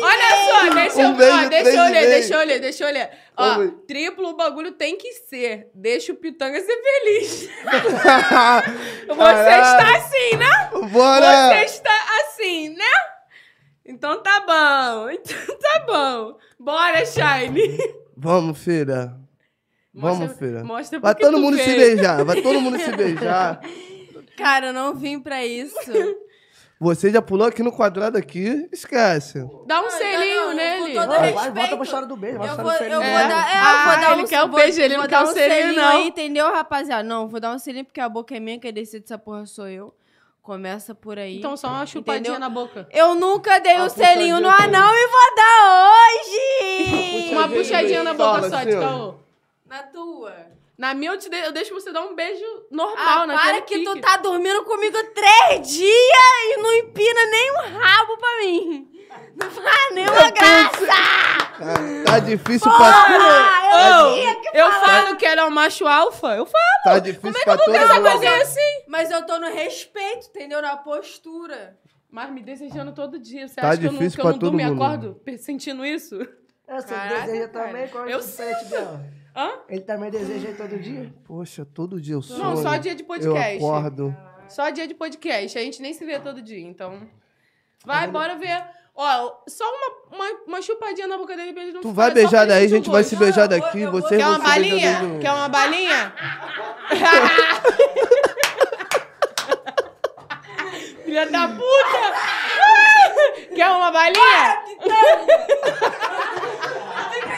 [0.03, 2.09] Olha só, deixa eu Um beijo, ó, deixa três eu e ler, meio.
[2.11, 3.11] deixa eu ler, deixa eu ler.
[3.37, 5.69] Ó, triplo o bagulho tem que ser.
[5.75, 7.49] Deixa o pitanga ser feliz.
[9.07, 10.89] Você está assim, né?
[10.91, 11.49] Bora!
[11.59, 12.85] Você está assim, né?
[13.85, 15.11] Então tá bom.
[15.15, 16.39] Então tá bom.
[16.59, 17.77] Bora, Shine.
[18.17, 19.15] Vamos, filha.
[19.93, 20.65] Vamos, Mostra- filha.
[20.65, 21.77] mostra Vai todo mundo se veio.
[21.97, 23.61] beijar, vai todo mundo se beijar.
[24.37, 25.77] Cara, eu não vim pra isso.
[26.81, 29.39] Você já pulou aqui no quadrado aqui, esquece.
[29.67, 30.95] Dá um selinho não, não, nele.
[30.95, 31.55] com todo Vai, vai, respeito.
[31.55, 32.37] volta pra história do beijo.
[32.37, 34.57] Eu vou, eu vou dar, é, eu Ah, vou dar ele um, quer o vou-
[34.61, 35.89] beijo, ele não quer o um selinho, não.
[35.89, 37.03] aí, entendeu, rapaziada?
[37.03, 39.69] Não, vou dar um selinho porque a boca é minha, quem decide essa porra sou
[39.69, 39.95] eu.
[40.43, 41.39] Começa por aí.
[41.39, 42.41] Então só uma chupadinha Entendeu?
[42.41, 42.87] na boca.
[42.93, 45.89] eu nunca dei um Ah, selinho no anão e vou dar
[47.23, 47.31] hoje!
[47.33, 49.15] Uma puxadinha na boca só, de caô.
[49.67, 50.35] Na tua.
[50.77, 53.63] Na minha eu, te de- eu deixo você dar um beijo normal, Ah, naquele para
[53.63, 54.01] que tu pique.
[54.07, 58.91] tá dormindo comigo três dias e não empina nem um rabo pra mim.
[59.37, 60.87] Não faz nenhuma graça!
[61.57, 63.91] Cara, tá difícil Porra, pra.
[63.91, 64.15] eu Ô.
[64.15, 66.35] tinha que Eu falo que ela é um macho alfa.
[66.35, 66.65] Eu falo.
[66.83, 68.11] Tá difícil pra todo Essa mundo.
[68.11, 68.83] coisa é assim.
[68.89, 70.61] Mas eu tô no respeito, entendeu?
[70.61, 71.79] Na postura.
[72.11, 73.47] Mas me desejando todo dia.
[73.47, 76.19] Você Tá acha que eu não, que eu não durmo e acordo sentindo isso?
[76.69, 77.67] Você Caraca, deseja cara.
[77.69, 77.89] também?
[77.89, 78.23] Qual é Eu o
[78.69, 79.05] dela?
[79.37, 79.51] Hã?
[79.69, 81.13] Ele também deseja todo dia?
[81.25, 82.39] Poxa, todo dia eu sonho.
[82.43, 83.61] Não, só dia de podcast.
[83.63, 84.17] Eu acordo.
[84.49, 85.59] Só dia de podcast.
[85.59, 87.01] A gente nem se vê todo dia, então.
[87.85, 88.65] Vai, bora ver.
[88.97, 92.47] Ó, só uma, uma, uma chupadinha na boca dele pra ele não Tu vai beijar
[92.47, 93.85] daí, a gente vai se beijar eu daqui.
[93.87, 94.93] vou- eu Vocês Quer uma balinha?
[95.03, 95.19] daqui.
[95.19, 96.13] Quer uma balinha?
[101.05, 102.15] Filha da puta!
[103.55, 104.63] Quer uma balinha?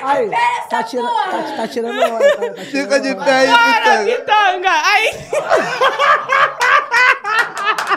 [0.07, 0.31] Aí,
[0.71, 2.37] tá tirando, tá, tá tirando hora.
[2.37, 4.71] Tá, tá tirando Fica de pé aí, Para, pitanga!
[4.71, 5.11] Aí!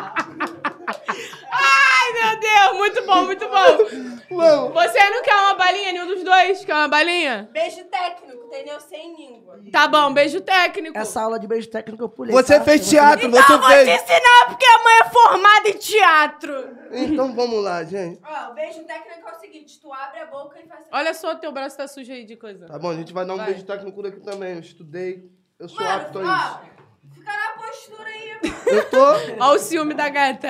[2.53, 2.77] Deus!
[2.77, 4.17] Muito bom, muito bom!
[4.31, 4.73] Vamos.
[4.73, 6.63] Você não quer uma balinha, nenhum dos dois?
[6.65, 7.49] Quer uma balinha?
[7.51, 8.79] Beijo técnico, entendeu?
[8.79, 9.59] Sem língua.
[9.71, 10.97] Tá bom, beijo técnico.
[10.97, 12.33] Essa aula de beijo técnico eu pulei.
[12.33, 12.63] Você tá?
[12.65, 14.01] fez teatro, você Então vou te fez.
[14.03, 16.77] ensinar porque a mãe é formada em teatro.
[16.91, 18.19] Então vamos lá, gente.
[18.23, 20.89] Ó, o beijo técnico é o seguinte: tu abre a boca e faz assim.
[20.91, 22.67] Olha só, teu braço tá sujo aí de coisa.
[22.67, 23.47] Tá bom, a gente vai dar um Vai.
[23.47, 24.53] beijo técnico daqui também.
[24.53, 25.29] Eu estudei.
[25.59, 28.39] Eu sou Mano, apto a ó, fica na postura aí.
[28.71, 28.97] Eu tô.
[29.03, 30.47] Olha o ciúme da gata.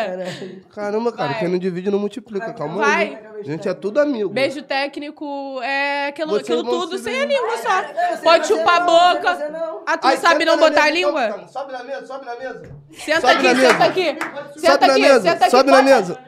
[0.73, 1.39] Caramba, cara, Vai.
[1.39, 2.53] quem não divide não multiplica.
[2.53, 3.07] Calma Vai.
[3.07, 3.17] aí.
[3.39, 4.29] A gente é tudo amigo.
[4.29, 7.81] Beijo técnico é aquilo, Vocês aquilo vão tudo se sem a língua só.
[7.83, 9.27] sei Pode fazer chupar a não, eu sei boca.
[9.35, 9.83] fazer não.
[9.87, 11.47] Ah, tu Aí, sabe senta não na botar a mesa, língua?
[11.47, 12.75] Sobe na mesa, sobe na mesa.
[12.91, 13.69] Senta Sobe aqui, na mesa.
[13.71, 14.05] senta aqui.
[14.19, 15.51] Sobe Senta na aqui, mesa, senta aqui.
[15.51, 16.19] sobe na bota- mesa.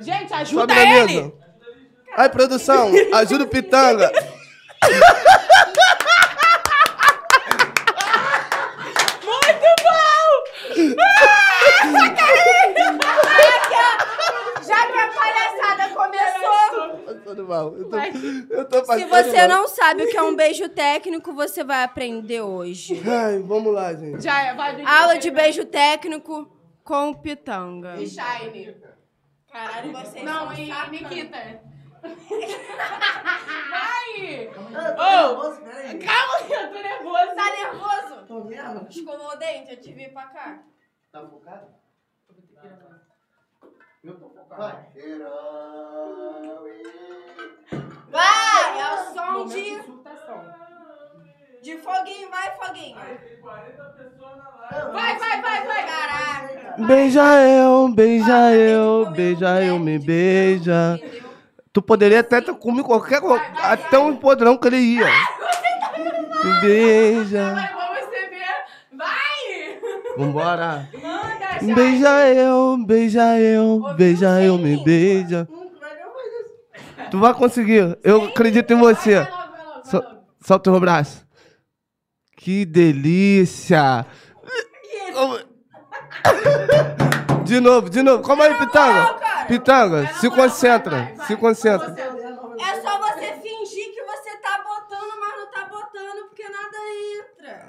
[0.00, 1.14] Gente, Sobe ajuda na ele.
[1.22, 1.32] mesa.
[2.16, 4.12] Aí, produção, ajuda o pitanga.
[9.24, 10.94] Muito bom!
[14.66, 16.98] Já que a palhaçada começou.
[17.04, 17.76] Passando mal.
[17.76, 18.10] Eu tô, Vai.
[18.50, 19.48] eu tô Se passando você mal.
[19.48, 23.00] não sabe o que é um beijo técnico, você vai aprender hoje.
[23.08, 24.22] Ai, vamos lá, gente.
[24.22, 24.82] Já é, vai.
[24.84, 26.50] Aula de beijo técnico
[26.82, 27.96] com o pitanga.
[27.96, 28.76] E Shine.
[29.50, 30.90] Caralho, vocês Não, e sacanas.
[30.90, 31.60] Nikita.
[33.70, 34.48] Vai!
[34.48, 34.52] Eu
[34.96, 35.28] tô Ô.
[35.28, 35.98] nervoso, peraí.
[35.98, 37.34] Calma, eu tô nervosa.
[37.34, 38.26] Tá nervoso?
[38.26, 38.86] Tô mesmo?
[38.90, 40.62] Escovou o dente, eu te vi pra cá.
[41.12, 41.66] Tá focado?
[48.10, 49.82] Vai, é o som de,
[51.60, 52.96] de foguinho, vai, foguinho.
[54.92, 55.86] Vai, vai, vai, vai.
[55.86, 56.74] Caraca.
[56.86, 61.00] Beija eu, beija eu, beija um eu, me beija.
[61.72, 65.08] Tu poderia até ter comido qualquer coisa, até um podrão que ele ia.
[66.44, 67.54] Me beija.
[67.54, 68.64] Vai, vamos ver.
[68.92, 69.80] Vai!
[70.16, 70.88] Vambora.
[71.02, 71.74] Manda, Shine.
[71.74, 74.84] Beija eu, beija eu, Ouviu beija eu, me língua?
[74.84, 75.48] beija.
[77.10, 79.20] Tu vai conseguir, eu acredito em você.
[79.20, 80.14] Vai logo, vai logo, vai Sol- logo.
[80.46, 81.24] Solta o braço.
[82.36, 84.04] Que delícia.
[87.44, 88.22] De novo, de novo.
[88.22, 89.14] Calma aí, Pitanga.
[89.46, 90.96] Pitanga, se concentra.
[90.96, 91.26] vai, vai.
[91.26, 91.90] Se concentra.
[91.94, 96.76] É só você fingir que você tá botando, mas não tá botando porque nada
[97.18, 97.66] entra.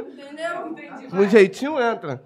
[0.00, 0.68] Entendeu?
[0.68, 1.14] Entendi.
[1.14, 2.22] Um jeitinho entra.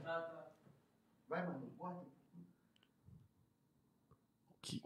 [4.62, 4.80] Que-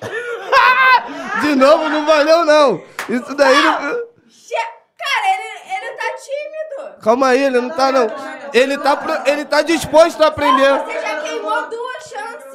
[1.42, 2.82] De novo, não valeu, não.
[3.08, 3.72] Isso daí não.
[5.02, 7.00] Cara, ele, ele tá tímido.
[7.02, 8.06] Calma aí, ele não tá, não.
[8.54, 10.78] Ele tá, pro- ele tá disposto a aprender.
[10.84, 12.52] Você já queimou duas chances.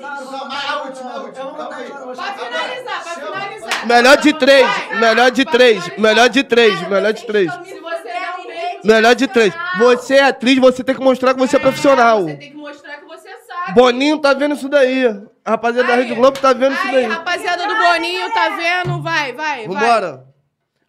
[2.15, 3.85] Vai finalizar, vai finalizar.
[3.87, 4.67] Melhor de três,
[4.99, 7.47] melhor de três, melhor de três, melhor de vocês três.
[7.49, 9.53] estão me Se você fudendo não em vê- rede Melhor de três.
[9.79, 12.23] Você é atriz, você tem que mostrar que você é profissional.
[12.23, 13.73] Você tem que mostrar que você sabe.
[13.73, 15.05] Boninho tá vendo isso daí.
[15.45, 16.01] A rapaziada da Aí.
[16.03, 17.05] Rede Globo tá vendo isso Aí, daí.
[17.05, 19.01] rapaziada do Boninho, tá vendo?
[19.01, 19.67] Vai, vai, vai.
[19.67, 20.27] Vambora.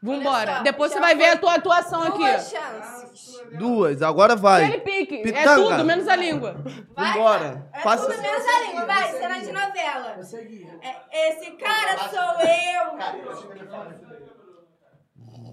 [0.02, 0.50] Vambora.
[0.50, 2.18] Olha só, Depois você vai ver a tua atuação aqui.
[2.18, 3.38] Duas chances.
[3.58, 4.80] Duas, agora Aquele vai.
[4.80, 5.16] pique.
[5.16, 5.54] É Pitanga.
[5.56, 6.56] tudo, menos a língua.
[6.94, 7.66] Vai, Vambora.
[7.72, 8.84] É Passa- tudo menos a língua.
[8.86, 10.14] Vai, cena de novela.
[10.18, 10.68] Eu segui.
[10.82, 14.37] É, esse cara sou eu.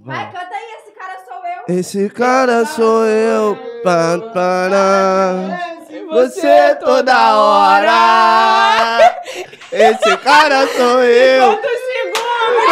[0.06, 1.64] Vai, canta aí, esse cara sou eu.
[1.80, 3.56] Esse cara sou eu.
[3.84, 5.34] Pá, pará.
[6.12, 9.16] Você toda hora.
[9.72, 11.58] Esse cara sou eu.
[11.58, 12.66] Quantos segundos?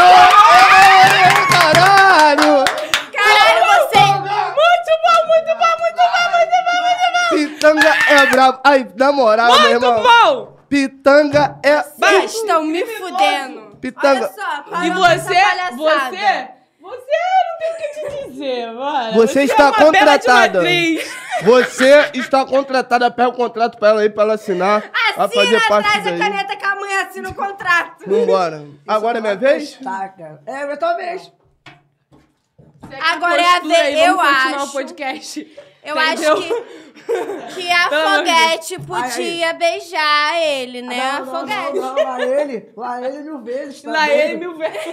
[1.49, 2.63] Caralho.
[3.11, 3.99] Caralho, você.
[3.99, 7.29] Muito bom, muito bom, muito bom, muito bom, muito bom.
[7.35, 8.59] Pitanga é brabo.
[8.63, 10.03] Ai, na moral, meu Muito irmão.
[10.03, 10.57] bom.
[10.69, 11.83] Pitanga é.
[11.97, 13.75] Vai, estão me fudendo.
[13.81, 14.31] Pitanga.
[14.31, 15.41] Olha só, E você,
[15.75, 16.47] você,
[16.99, 17.11] você
[17.49, 17.87] não tem o que
[18.23, 19.13] te dizer, mano.
[19.13, 20.61] Você é está uma contratada.
[21.43, 23.11] Você está contratada.
[23.11, 24.83] Pega o contrato pra ela aí, pra ela assinar.
[25.17, 26.19] Assina fazer parte atrás da daí.
[26.19, 28.03] caneta que a mãe assina o contrato.
[28.07, 28.65] Vambora.
[28.87, 29.77] Agora é minha vez?
[29.83, 30.41] Taca.
[30.45, 31.31] É, é tua vez.
[32.81, 35.57] você Agora é a vamos eu continuar acho- o podcast.
[35.85, 36.33] Eu Entendeu?
[36.37, 38.85] acho que, que a Pelo Foguete ai.
[38.85, 40.97] podia beijar ele, né?
[40.97, 41.77] Não, a não, Foguete.
[41.77, 43.81] não, não, lá ele, lá ele mil vezes.
[43.81, 44.19] Tá Lá doido?
[44.21, 44.77] ele mil vezes.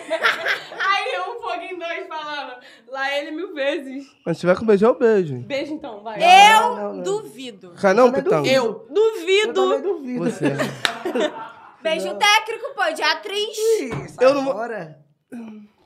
[0.80, 2.55] Aí eu, um em dois falando.
[2.88, 4.05] Lá ele mil vezes.
[4.26, 5.36] Mas se tiver que beijar, eu beijo.
[5.43, 6.16] Beijo então, vai.
[6.20, 7.03] Eu Não, não, não.
[7.05, 7.72] duvido.
[7.80, 8.43] Cai não, também Pitanga?
[8.88, 9.61] duvido.
[9.61, 10.24] Eu Eu duvido.
[10.24, 10.45] Você.
[11.82, 13.57] Beijo técnico, pô, de atriz.
[13.57, 14.55] Ih, sai Eu não vou-.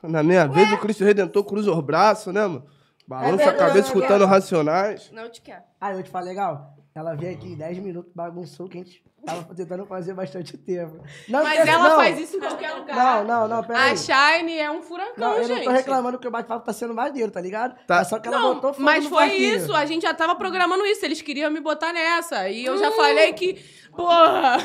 [0.02, 2.66] Na minha vez, o Cristo Redentor cruza os braços, né, mano?
[3.06, 4.24] Balança a verdade, cabeça é escutando.
[4.26, 5.10] Racionais.
[5.12, 5.62] Não te quero.
[5.80, 6.74] Ah, eu vou te falar legal.
[6.94, 10.56] Ela veio aqui em 10 minutos, bagunçou o que a gente tava tentando fazer bastante
[10.56, 11.02] tempo.
[11.28, 12.94] Não, Mas ela não, faz isso em qualquer lugar.
[12.96, 13.90] Não, não, não, peraí.
[13.92, 15.56] A Shine é um furacão, Não, eu gente.
[15.58, 17.74] não tô reclamando que o bate-papo tá sendo maneiro, tá ligado?
[17.84, 17.96] Tá.
[17.96, 19.56] Mas só que ela Não, botou fogo mas no foi parquinho.
[19.56, 19.74] isso.
[19.74, 21.04] A gente já tava programando isso.
[21.04, 22.48] Eles queriam me botar nessa.
[22.48, 23.54] E eu já falei que,
[23.96, 24.58] porra.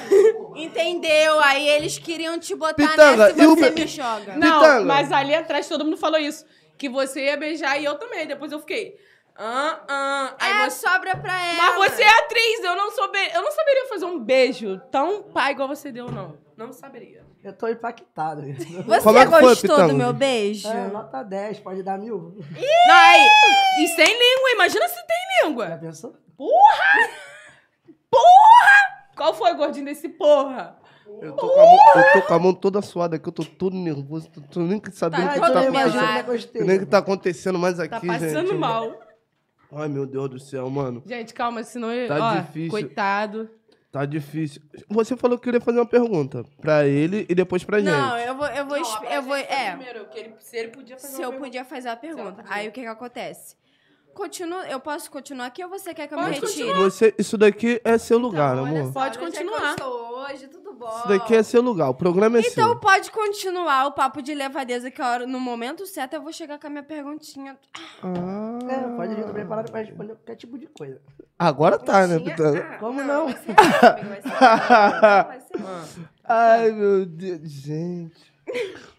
[0.55, 1.39] Entendeu?
[1.41, 4.35] Aí eles queriam te botar Pitanga, nessa e e o você me joga.
[4.35, 4.85] Não, Pitanga.
[4.85, 6.45] mas ali atrás todo mundo falou isso.
[6.79, 8.25] Que você ia beijar e eu também.
[8.25, 8.97] Depois eu fiquei.
[9.35, 10.35] Ah, ah.
[10.39, 10.87] Aí É, você...
[10.87, 11.57] sobra pra ela.
[11.57, 15.51] Mas você é atriz, eu não soube, eu não saberia fazer um beijo tão pai
[15.51, 16.37] igual você deu, não.
[16.57, 17.23] Não saberia.
[17.41, 18.41] Eu tô impactado.
[18.41, 19.87] Você Como é que foi, gostou Pitanga?
[19.93, 20.67] do meu beijo?
[20.67, 22.35] É, nota 10, pode dar mil.
[22.87, 23.25] Não, aí,
[23.81, 25.77] e sem língua, imagina se tem Já língua.
[25.81, 26.15] pensou?
[29.15, 30.77] Qual foi, gordinho, desse porra?
[31.21, 33.43] Eu tô, com a mão, eu tô com a mão toda suada aqui, eu tô
[33.43, 36.65] todo nervoso, tô, tô nem sabendo Tá o que tá acontecendo.
[36.65, 38.53] nem o que tá acontecendo mais aqui, Tá passando gente.
[38.57, 38.99] mal.
[39.71, 41.03] Ai, meu Deus do céu, mano.
[41.05, 42.07] Gente, calma, senão eu.
[42.07, 42.71] Tá ó, difícil.
[42.71, 43.49] Coitado.
[43.91, 44.61] Tá difícil.
[44.87, 47.89] Você falou que queria fazer uma pergunta pra ele e depois pra gente.
[47.89, 50.95] Não, eu vou, eu vou, exp- eu vou, é, Primeiro, que ele, se ele podia
[50.95, 51.45] fazer se uma eu pergunta.
[51.47, 52.43] podia fazer a pergunta.
[52.47, 53.55] Aí o que que acontece?
[54.13, 56.73] Continuo, eu posso continuar aqui ou você quer que eu me Pode retire?
[56.73, 58.85] Você, isso daqui é seu lugar, Então, amor.
[58.87, 58.99] só.
[58.99, 59.75] Pode já continuar.
[59.81, 60.89] hoje, tudo bom.
[60.97, 61.89] Isso daqui é seu lugar.
[61.89, 62.75] O programa é Então seu.
[62.79, 66.59] pode continuar o papo de levadeza que a hora, no momento certo eu vou chegar
[66.59, 67.57] com a minha perguntinha.
[68.03, 70.99] Ah, É, pode vir, tô preparado pra responder qualquer tipo de coisa.
[71.37, 72.17] agora tá, né?
[72.17, 73.27] Ah, Como não?
[73.27, 73.53] Vai ser
[74.05, 75.57] vai ser.
[75.63, 76.09] Vai ser.
[76.25, 77.49] Ai, meu Deus.
[77.49, 78.33] Gente.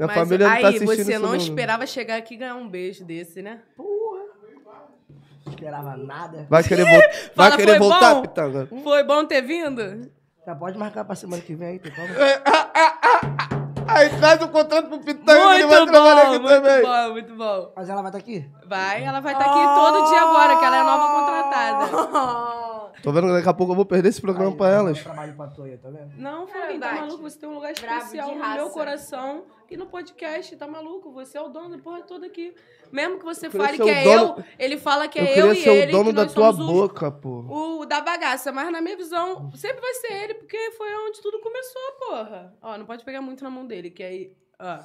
[0.00, 2.54] Minha Mas família não aí, tá assistindo você isso não esperava chegar aqui e ganhar
[2.54, 3.60] um beijo desse, né?
[3.76, 6.46] Não esperava nada.
[6.48, 6.84] Vai querer,
[7.36, 8.22] vai Fala, querer foi voltar, bom?
[8.22, 8.68] Pitanga?
[8.82, 10.10] Foi bom ter vindo?
[10.46, 12.08] Já pode marcar pra semana que vem aí, tem como?
[13.88, 16.82] Aí traz o contrato pro Pitanga que ele vai trabalhar aqui muito também.
[16.82, 17.72] bom, muito bom.
[17.76, 18.50] Mas ela vai estar aqui?
[18.66, 22.89] Vai, ela vai estar aqui todo dia agora, que ela é nova contratada.
[23.02, 24.98] Tô vendo que daqui a pouco eu vou perder esse programa Aí, pra elas.
[24.98, 26.12] Eu trabalho pra Toia, tá vendo?
[26.16, 27.00] Não, Foguinho, tá Verdade.
[27.00, 27.22] maluco?
[27.22, 28.56] Você tem um lugar especial no raça.
[28.56, 31.10] meu coração e no podcast, tá maluco?
[31.12, 32.54] Você é o dono da porra toda aqui.
[32.92, 35.34] Mesmo que você Eu fale que é dono- eu, ele fala que Eu é eu,
[35.34, 37.44] queria e ser ele, o dono da tua boca, pô.
[37.80, 41.38] o da bagaça, mas na minha visão, sempre vai ser ele, porque foi onde tudo
[41.40, 42.52] começou, porra.
[42.60, 44.78] Ó, não pode pegar muito na mão dele, que aí, ó.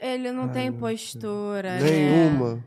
[0.00, 2.60] Ele não tem postura, né?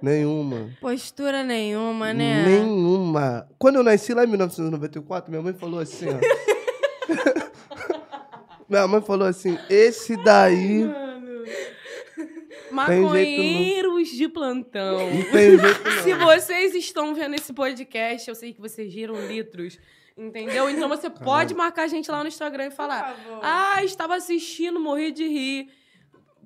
[0.00, 0.70] Nenhuma.
[0.80, 2.44] Postura nenhuma, né?
[2.44, 3.48] Nenhuma.
[3.58, 6.18] Quando eu nasci lá em 1994, minha mãe falou assim, ó.
[8.68, 10.88] minha mãe falou assim, esse daí
[12.72, 15.10] Maconheiros de plantão.
[15.10, 16.02] não tem jeito não.
[16.02, 19.78] Se vocês estão vendo esse podcast, eu sei que vocês giram litros,
[20.16, 20.70] entendeu?
[20.70, 25.12] Então você pode marcar a gente lá no Instagram e falar: Ah, estava assistindo, morri
[25.12, 25.68] de rir.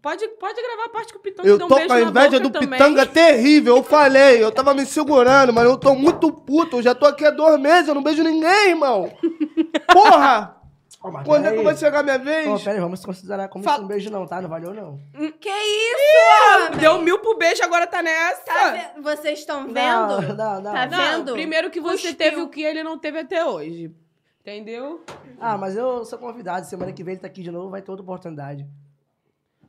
[0.06, 2.00] Pode, pode gravar a parte que o Pitanga Eu deu um tô beijo com a
[2.00, 2.68] inveja do também.
[2.70, 4.40] Pitanga terrível, eu falei.
[4.40, 6.76] Eu tava me segurando, mas eu tô muito puto.
[6.76, 9.10] Eu já tô aqui há dois meses, eu não beijo ninguém, irmão.
[9.92, 10.52] Porra!
[11.12, 11.64] Mas Quando é que peraí.
[11.64, 12.48] vai chegar a minha vez?
[12.48, 14.40] Ô, pera aí, vamos considerar como Fala- isso um beijo não, tá?
[14.42, 14.98] Não valeu não.
[15.38, 16.78] Que isso, homem?
[16.80, 18.42] Deu mil pro beijo, agora tá nessa.
[18.44, 19.74] Tá ve- Vocês estão vendo?
[19.74, 20.72] Não, não, não.
[20.72, 21.32] Tá Não, vendo?
[21.34, 22.14] primeiro que você Cuspiu.
[22.16, 23.92] teve o que ele não teve até hoje.
[24.40, 25.00] Entendeu?
[25.40, 26.66] Ah, mas eu sou convidado.
[26.66, 28.66] Semana que vem ele tá aqui de novo, vai ter outra oportunidade.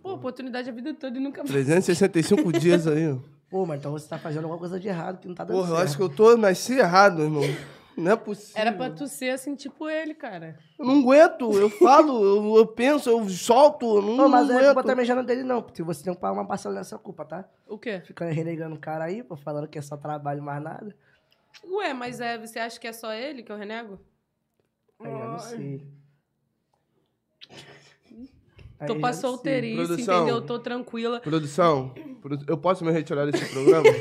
[0.08, 1.52] Pô, oportunidade a vida toda e nunca mais.
[1.52, 3.18] 365 dias aí, ó.
[3.50, 5.70] Pô, mas então você tá fazendo alguma coisa de errado que não tá dando Porra,
[5.70, 5.88] eu certo.
[5.88, 7.44] acho que eu tô, nasci errado, irmão.
[7.96, 8.62] Não é possível.
[8.62, 10.60] Era pra tu ser assim, tipo ele, cara.
[10.78, 14.56] Eu não aguento, eu falo, eu, eu penso, eu solto, eu não, Não, mas não
[14.56, 14.74] a aguento.
[14.76, 15.64] culpa também já não é dele, não.
[15.64, 17.46] Porque você tem que pagar uma parcela nessa culpa, tá?
[17.68, 18.02] O quê?
[18.06, 20.96] Ficando renegando o cara aí, pô, falando que é só trabalho mais nada.
[21.66, 23.98] Ué, mas é, você acha que é só ele que eu renego?
[25.00, 25.82] Aí eu não sei.
[28.86, 30.16] Tô eu pra solteirice, Produção.
[30.24, 30.42] entendeu?
[30.42, 31.20] Tô tranquila.
[31.20, 33.84] Produção, produ- eu posso me retirar desse programa?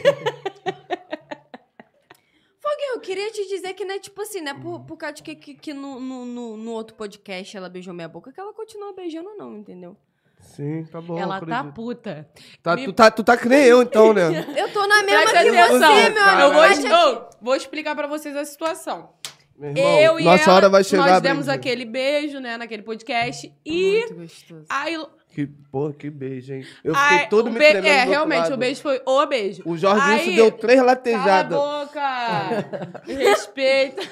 [2.60, 4.52] Foguinho, eu queria te dizer que não é tipo assim, né?
[4.54, 7.94] Por, por causa de que, que, que no, no, no, no outro podcast ela beijou
[7.94, 9.96] minha boca, que ela continua beijando, não, entendeu?
[10.40, 11.18] Sim, tá bom.
[11.18, 12.28] Ela tá puta.
[12.62, 14.44] Tá, me- tu, tá, tu tá que nem eu, então, né?
[14.56, 15.78] Eu tô na mesma Presta que atenção.
[15.94, 16.42] você, meu amigo.
[16.42, 17.14] Eu vou.
[17.22, 19.10] Ô, vou explicar pra vocês a situação.
[19.58, 21.54] Meu irmão, eu e nossa ela, hora vai chegar, nós demos Brandinho.
[21.60, 23.52] aquele beijo, né, naquele podcast.
[23.64, 24.64] E Muito gostoso.
[24.68, 24.98] aí,
[25.34, 26.66] Que, porra, que beijo, hein?
[26.84, 28.54] Eu fiquei Ai, todo me be- tremendo do É, outro realmente, lado.
[28.54, 29.62] o beijo foi o beijo.
[29.64, 31.58] O Jorge Aí- Wilson deu três Cala a latejadas.
[31.58, 33.02] boca!
[33.06, 34.02] Respeita.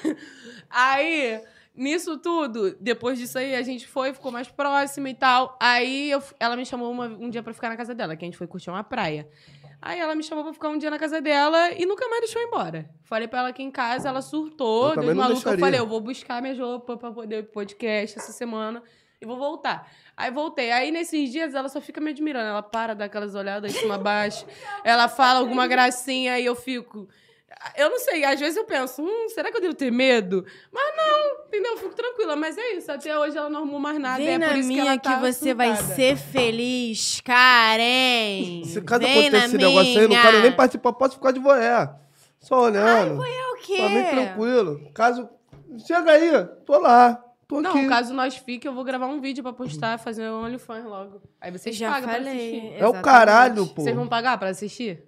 [0.69, 1.39] Aí,
[1.75, 5.57] nisso tudo, depois disso aí, a gente foi, ficou mais próxima e tal.
[5.61, 8.27] Aí, eu- ela me chamou uma- um dia pra ficar na casa dela, que a
[8.27, 9.27] gente foi curtir uma praia.
[9.85, 12.41] Aí ela me chamou pra ficar um dia na casa dela e nunca mais deixou
[12.41, 12.89] eu ir embora.
[13.03, 15.51] Falei pra ela aqui em casa, ela Eu surtou, também deu maluca.
[15.51, 18.81] Eu falei, eu vou buscar minhas roupas pra poder ir pro podcast essa semana
[19.21, 19.87] e vou voltar.
[20.17, 20.71] Aí voltei.
[20.71, 22.47] Aí nesses dias ela só fica me admirando.
[22.47, 24.47] Ela para, dá aquelas olhadas de cima a baixo.
[24.83, 27.07] Ela fala alguma gracinha e eu fico.
[27.77, 30.45] Eu não sei, às vezes eu penso, hum, será que eu devo ter medo?
[30.71, 31.71] Mas não, entendeu?
[31.73, 32.35] Eu fico tranquila.
[32.35, 34.17] Mas é isso, até hoje ela não arrumou mais nada.
[34.17, 35.95] Vem é na por isso que, minha ela que, tá você vai surtada.
[35.95, 38.63] ser feliz, Karen.
[38.65, 40.21] Se caso Vem acontecer esse negócio aí, não minha.
[40.21, 41.89] quero nem participar, posso ficar de voé.
[42.39, 43.23] Só olhando.
[43.25, 43.77] É o quê?
[43.77, 44.91] Pra mim, tranquilo.
[44.93, 45.29] Caso.
[45.85, 47.21] Chega aí, tô lá.
[47.47, 47.87] Tô Não, aqui.
[47.87, 51.21] caso nós fique, eu vou gravar um vídeo pra postar, fazer um OnlyFans logo.
[51.39, 52.73] Aí vocês Já pagam pra assistir.
[52.77, 53.81] É o caralho, pô.
[53.83, 55.03] Vocês vão pagar pra assistir?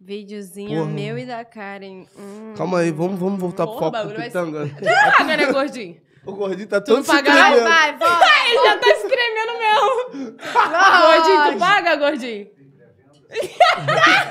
[0.00, 0.90] Videozinho Porra.
[0.90, 2.04] meu e da Karen.
[2.18, 2.54] Hum.
[2.56, 4.70] Calma aí, vamos, vamos voltar pro Porra, foco do pitanga.
[5.16, 5.96] Paga, né, gordinho?
[6.26, 8.24] O gordinho tá Tu todo se paga Vai, vai, volta.
[8.48, 10.38] Ele já tá se tremendo mesmo.
[11.06, 12.54] gordinho, tu paga, gordinho?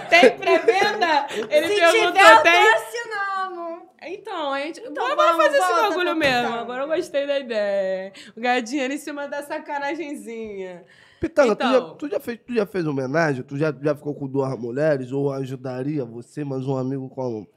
[0.10, 1.28] tem pré-venda?
[1.50, 2.54] Ele Se perguntou, tiver, eu tem?
[2.54, 3.84] tô assinando.
[4.06, 4.80] Então, a gente.
[4.82, 6.56] Então bora, vamos, bora fazer esse bagulho mesmo.
[6.56, 8.14] Agora eu gostei da ideia.
[8.36, 10.84] Ganhar dinheiro em cima da sacanagemzinha.
[11.24, 11.70] Pitanga, Então.
[11.70, 13.44] tu, já, tu, já fez, tu já fez homenagem?
[13.44, 15.12] Tu já, já ficou com duas mulheres?
[15.14, 17.48] Ou ajudaria você, mas um amigo como?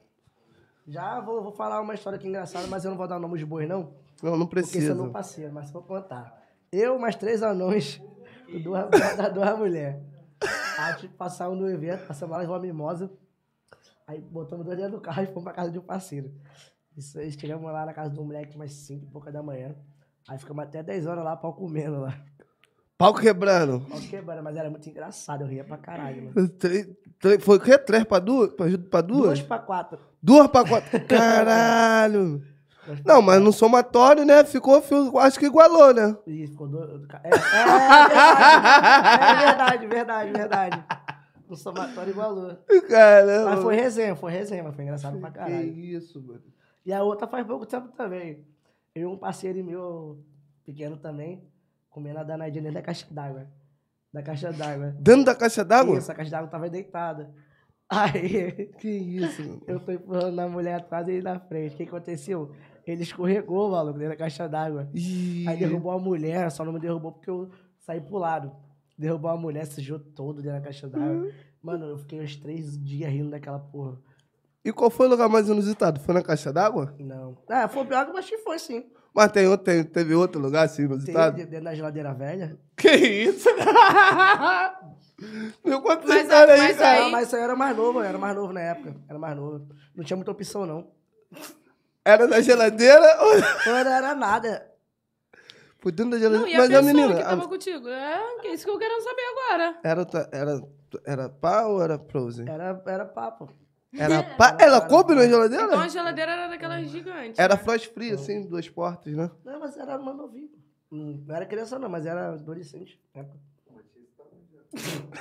[0.87, 3.37] Já vou, vou falar uma história aqui engraçada, mas eu não vou dar o nome
[3.39, 3.93] de boi, não.
[4.23, 4.95] Não, não Porque esse é precisa.
[4.95, 6.41] meu parceiro, mas vou contar.
[6.71, 8.01] Eu, mais três anões,
[8.51, 10.01] com duas, da duas mulheres.
[10.79, 13.11] Aí tive que passar um no evento, passamos lá, levou uma mimosa.
[14.07, 16.33] Aí botamos dois dentro do carro e fomos pra casa de um parceiro.
[16.97, 19.75] Isso aí, chegamos lá na casa do moleque umas 5 e pouca da manhã.
[20.29, 22.17] Aí ficamos até 10 horas lá, pau comendo lá.
[22.99, 23.81] Pau quebrando.
[23.89, 26.49] Pau quebrando, mas era muito engraçado, eu ria pra caralho, mano.
[26.49, 26.89] Três-
[27.21, 27.77] três- foi o quê?
[27.77, 28.51] Três pra duas?
[28.53, 29.23] Pra, pra duas?
[29.25, 29.99] Duas pra quatro.
[30.23, 31.01] Duas pra quatro.
[31.07, 32.43] Caralho.
[33.05, 34.45] Não, mas no somatório, né?
[34.45, 36.17] Ficou, fi- acho que igualou, né?
[36.27, 37.07] E ficou doido.
[37.25, 37.33] É, é, é
[39.47, 39.91] verdade, é verdade,
[40.33, 40.85] verdade, verdade.
[41.49, 42.57] No somatório igualou.
[42.89, 43.51] Caramba.
[43.51, 45.79] Mas foi resenha, foi resenha, mas foi engraçado pra Que caralho.
[45.79, 46.43] isso, mano.
[46.85, 48.45] E a outra faz pouco tempo também.
[48.95, 50.19] Eu e um parceiro meu,
[50.65, 51.43] pequeno também,
[51.97, 53.47] comendo a danadinha dentro da caixa d'água.
[54.13, 54.95] Da caixa d'água.
[55.01, 55.97] Dentro da caixa d'água?
[55.97, 57.33] Isso, a caixa d'água tava deitada.
[57.89, 59.63] Aí, Que isso, mano.
[59.67, 61.73] eu fui empurrando a mulher atrás e ele na frente.
[61.73, 62.53] O que aconteceu?
[62.87, 64.91] Ele escorregou, maluco, dentro da caixa d'água.
[65.49, 68.53] Aí derrubou a mulher, só não me derrubou porque eu saí pro lado.
[68.99, 71.31] Derrubou a mulher, sujou todo dentro da caixa d'água.
[71.63, 73.99] Mano, eu fiquei uns três dias rindo daquela porra.
[74.67, 76.01] E qual foi o lugar mais inusitado?
[76.01, 76.93] Foi na caixa d'água?
[76.99, 77.37] Não.
[77.49, 78.85] Ah, foi pior que mas que foi sim.
[79.14, 81.37] Mas tem, outro- tem, teve outro lugar assim inusitado?
[81.37, 82.59] dentro da geladeira velha.
[82.77, 83.49] Que isso?
[85.64, 87.01] Meu, quantos Mas história a- aí, mas cara?
[87.01, 88.95] Não, mas isso aí era mais novo, era mais novo na época.
[89.09, 89.67] Era mais novo.
[89.95, 90.91] Não tinha muita opção, não.
[92.05, 93.35] Era na geladeira ou...
[93.67, 94.71] Não era, nada.
[95.81, 96.51] Por dentro da Não, geladeira?
[96.51, 97.14] e a mas a menina...
[97.14, 97.89] que a- tava contigo?
[97.89, 99.79] É, que é isso que eu quero saber agora.
[99.83, 100.62] Era, era,
[101.07, 102.47] era pá ou era Frozen?
[102.49, 103.49] Era, era papo.
[103.93, 104.57] Era pá?
[104.61, 105.64] Ela coube na geladeira?
[105.64, 107.39] Então a geladeira era daquelas gigantes.
[107.39, 107.62] Era né?
[107.62, 109.30] frost free, assim, duas portas, né?
[109.45, 110.51] Não, mas era mais novinho.
[110.93, 113.01] Hum, Não era criança, não, mas era adolescente.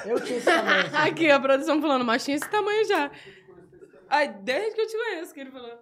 [0.06, 0.86] Eu tinha esse tamanho.
[0.88, 0.96] assim.
[1.10, 3.12] Aqui, a produção falando, mas tinha esse tamanho já.
[4.10, 5.80] Ai, desde que eu te conheço que ele falou.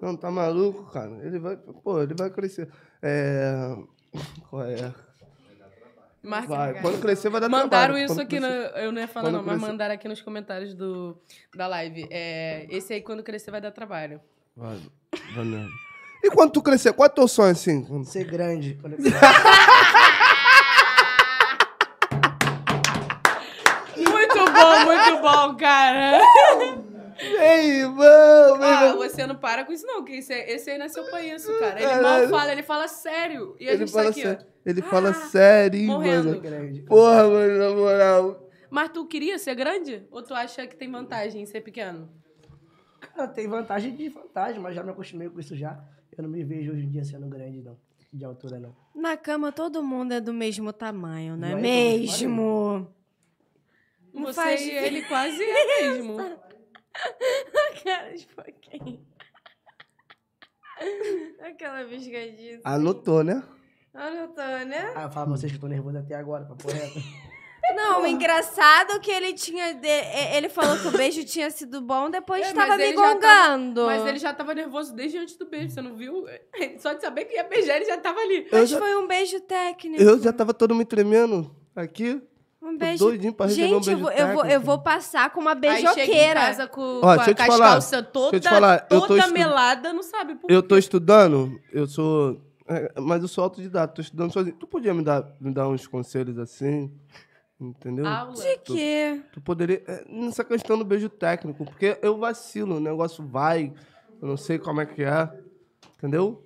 [0.00, 1.16] Não, tá maluco, cara?
[1.24, 2.68] Ele vai, pô, ele vai crescer.
[3.00, 3.76] É...
[4.48, 4.92] Qual é?
[6.22, 6.74] Marca Vai.
[6.80, 7.98] Quando crescer vai dar Mandaram trabalho.
[8.04, 10.72] isso Quando aqui, eu não ia falar quando não, mas crescer- mandaram aqui nos comentários
[10.74, 11.16] do,
[11.56, 12.06] da live.
[12.10, 14.20] É, esse aí, quando crescer, vai dar trabalho.
[14.56, 14.78] Vai,
[15.34, 15.68] vai mesmo.
[16.22, 17.82] E quando tu crescer, qual é o teu sonho, assim?
[17.84, 18.78] Quando- Ser grande.
[18.80, 19.10] Quando eu-
[24.10, 26.20] Muito bom, muito bom, cara.
[27.40, 29.12] Ei, vamos, Ah, vamos.
[29.12, 31.78] você não para com isso não, que esse, esse aí nasceu pra isso, cara.
[31.80, 32.28] Ele Caralho.
[32.30, 33.56] mal fala, ele fala sério.
[33.60, 34.44] E a Ele gente fala, tá aqui, sé- ó.
[34.66, 36.28] ele fala Ah, sério, morrendo.
[36.28, 36.40] mano.
[36.40, 36.80] grande.
[36.82, 38.48] Porra, mano, na moral.
[38.70, 40.06] Mas tu queria ser grande?
[40.10, 42.08] Ou tu acha que tem vantagem em ser pequeno?
[43.00, 45.78] Cara, tem vantagem de vantagem, mas já me acostumei com isso já.
[46.16, 47.76] Eu não me vejo hoje em dia sendo grande, não.
[48.12, 48.74] De altura, não.
[48.94, 52.86] Na cama todo mundo é do mesmo tamanho, não é Não é mesmo?
[54.12, 56.16] Não Você faz e ele quase é mesmo.
[57.84, 59.04] Cara de pouquinho.
[61.40, 62.60] Aquela biscadinha.
[62.64, 63.42] Anotou, né?
[63.94, 64.92] Anotou, né?
[64.96, 66.98] Ah, eu falo pra vocês que eu tô nervoso até agora, papo reto.
[67.76, 69.72] Não, o engraçado é que ele tinha.
[69.72, 69.86] de-
[70.36, 73.02] Ele falou que o beijo tinha sido bom, depois É, tava mas me ele já
[73.16, 73.86] tava- gongando.
[73.86, 76.26] Mas ele já tava nervoso desde antes do beijo, você não viu?
[76.78, 78.48] Só de saber que ia beijar, ele já tava ali.
[78.50, 80.02] Eu Mas já, foi um beijo técnico.
[80.02, 81.54] eu já tava todo me tremendo.
[81.74, 82.20] Aqui,
[82.74, 83.04] Um tô beijo.
[83.04, 85.52] doidinho pra receber um Gente, eu beijo vou, eu, vou, eu vou passar com uma
[85.52, 86.40] Aí chega em beijoqueira.
[86.40, 90.02] casa com, Ó, com a- eu falar, calças toda, eu eu toda estu- melada, não
[90.02, 90.68] sabe por Eu quê.
[90.68, 92.40] tô estudando, eu sou.
[92.68, 94.56] é, mas eu sou autodidata, tô estudando sozinho.
[94.56, 96.90] Tu podia me dar, me dar uns conselhos assim?
[97.60, 98.04] Entendeu?
[98.06, 98.34] Aula.
[98.34, 99.20] De quê?
[99.32, 99.82] Tu poderia.
[99.86, 103.72] é, Nessa questão do beijo técnico, porque eu vacilo, o negócio vai,
[104.20, 105.28] eu não sei como é que é.
[105.96, 106.42] Entendeu?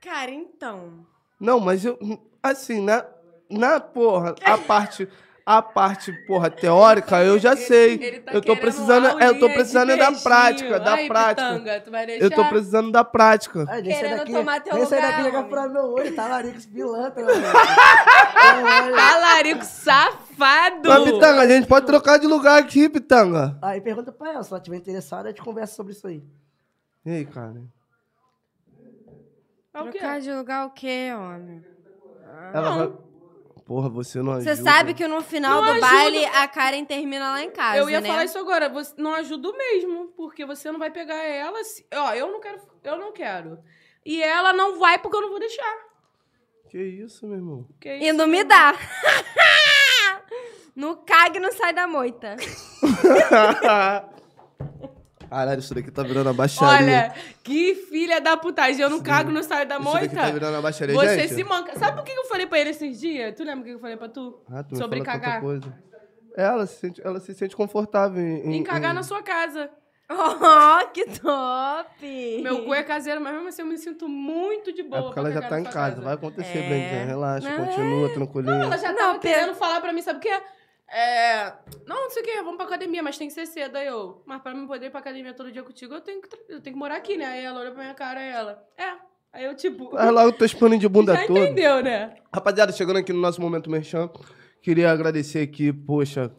[0.00, 1.06] Cara, então.
[1.40, 1.98] Não, mas eu.
[2.42, 3.06] Assim, na,
[3.48, 5.08] na porra, a parte.
[5.44, 7.94] A parte, porra, teórica, eu já sei.
[8.00, 11.48] Ele tá eu tô precisando, é, eu tô precisando é da prática, da Ai, prática.
[11.48, 12.36] Pitanga, tu vai Eu deixar?
[12.36, 13.64] tô precisando da prática.
[13.68, 15.50] Ai, nem sai Querendo daqui, tomar teu sai lugar, daqui jogar homem.
[15.50, 17.26] furar meu olho, tá larico pilantra.
[18.94, 20.88] Talarico safado!
[20.88, 23.58] Mas, Pitanga, a gente pode trocar de lugar aqui, Pitanga.
[23.60, 26.22] Aí pergunta pra ela, se ela estiver interessada, a gente conversa sobre isso aí.
[27.04, 27.54] E aí, cara?
[27.58, 27.82] É?
[29.72, 31.64] Trocar de lugar o quê, homem?
[32.54, 32.92] Ela vai.
[33.64, 34.56] Porra, você não ajuda.
[34.56, 35.86] Você sabe que no final Não do ajuda.
[35.86, 38.08] baile a Karen termina lá em casa, Eu ia né?
[38.08, 41.62] falar isso agora, você não ajuda mesmo, porque você não vai pegar ela.
[41.64, 43.58] se- Ó, eu não quero, eu não quero.
[44.04, 45.76] E ela não vai porque eu não vou deixar.
[46.68, 47.66] Que isso, meu irmão?
[47.80, 48.74] Que E isso, não me dá.
[50.74, 52.36] no cague não sai da moita.
[55.32, 56.86] Caralho, isso daqui tá virando a baixaria.
[56.86, 58.82] Olha, que filha da putagem.
[58.82, 60.14] Eu não cago no saio da isso daqui moita.
[60.16, 61.34] tá virando a baixaria, Você gente.
[61.34, 61.78] se manca.
[61.78, 63.34] Sabe por que eu falei pra ele esses dias?
[63.34, 64.42] Tu lembra o que eu falei pra tu?
[64.50, 65.40] Ah, tu Sobre cagar.
[65.40, 65.72] Coisa.
[66.36, 68.56] Ela se sente, ela se sente confortável em...
[68.56, 69.70] Em cagar na sua casa.
[70.14, 72.42] Oh, que top!
[72.42, 74.98] Meu cu é caseiro, mas mesmo assim eu me sinto muito de boa.
[74.98, 76.02] É porque ela já tá em sua casa.
[76.02, 76.68] Vai acontecer, É.
[76.68, 77.04] Brandinha.
[77.06, 78.54] Relaxa, Não, continua, Não, tranquilinha.
[78.64, 80.28] ela já Não, tava querendo falar pra mim, sabe o quê?
[80.28, 80.42] É.
[81.86, 83.76] Não, não sei o quê, vamos pra academia, mas tem que ser cedo.
[83.76, 86.28] Aí eu, mas pra mim poder ir pra academia todo dia contigo, eu tenho que,
[86.48, 87.24] eu tenho que morar aqui, né?
[87.26, 88.92] Aí ela olhou pra minha cara e ela, é.
[89.32, 89.90] Aí eu, tipo.
[89.90, 91.38] Faz logo o teu paninho de bunda já todo.
[91.38, 92.14] entendeu, né?
[92.34, 94.10] Rapaziada, chegando aqui no nosso momento merchan,
[94.60, 96.30] queria agradecer aqui, poxa,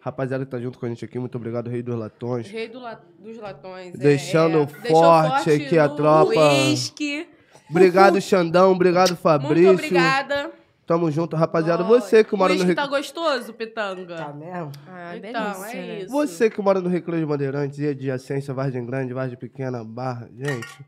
[0.00, 2.48] rapaziada que tá junto com a gente aqui, muito obrigado, Rei dos Latões.
[2.48, 3.94] Rei do la- dos latões.
[3.94, 4.88] é, Deixando é.
[4.88, 6.30] forte aqui a tropa.
[6.52, 7.28] Uísque.
[7.68, 9.66] Obrigado, Xandão, obrigado, Fabrício.
[9.72, 10.52] Muito obrigada.
[10.86, 11.82] Tamo junto, rapaziada.
[11.82, 12.76] Ó, Você que mora no uísque Rec...
[12.76, 14.16] tá gostoso, Pitanga?
[14.16, 14.70] Tá mesmo?
[14.86, 15.98] Ah, Então, delícia, é né?
[16.02, 16.12] isso.
[16.12, 20.86] Você que mora no Recreio de Bandeirantes e adjacência, Vargem Grande, Vargem Pequena, Barra, gente,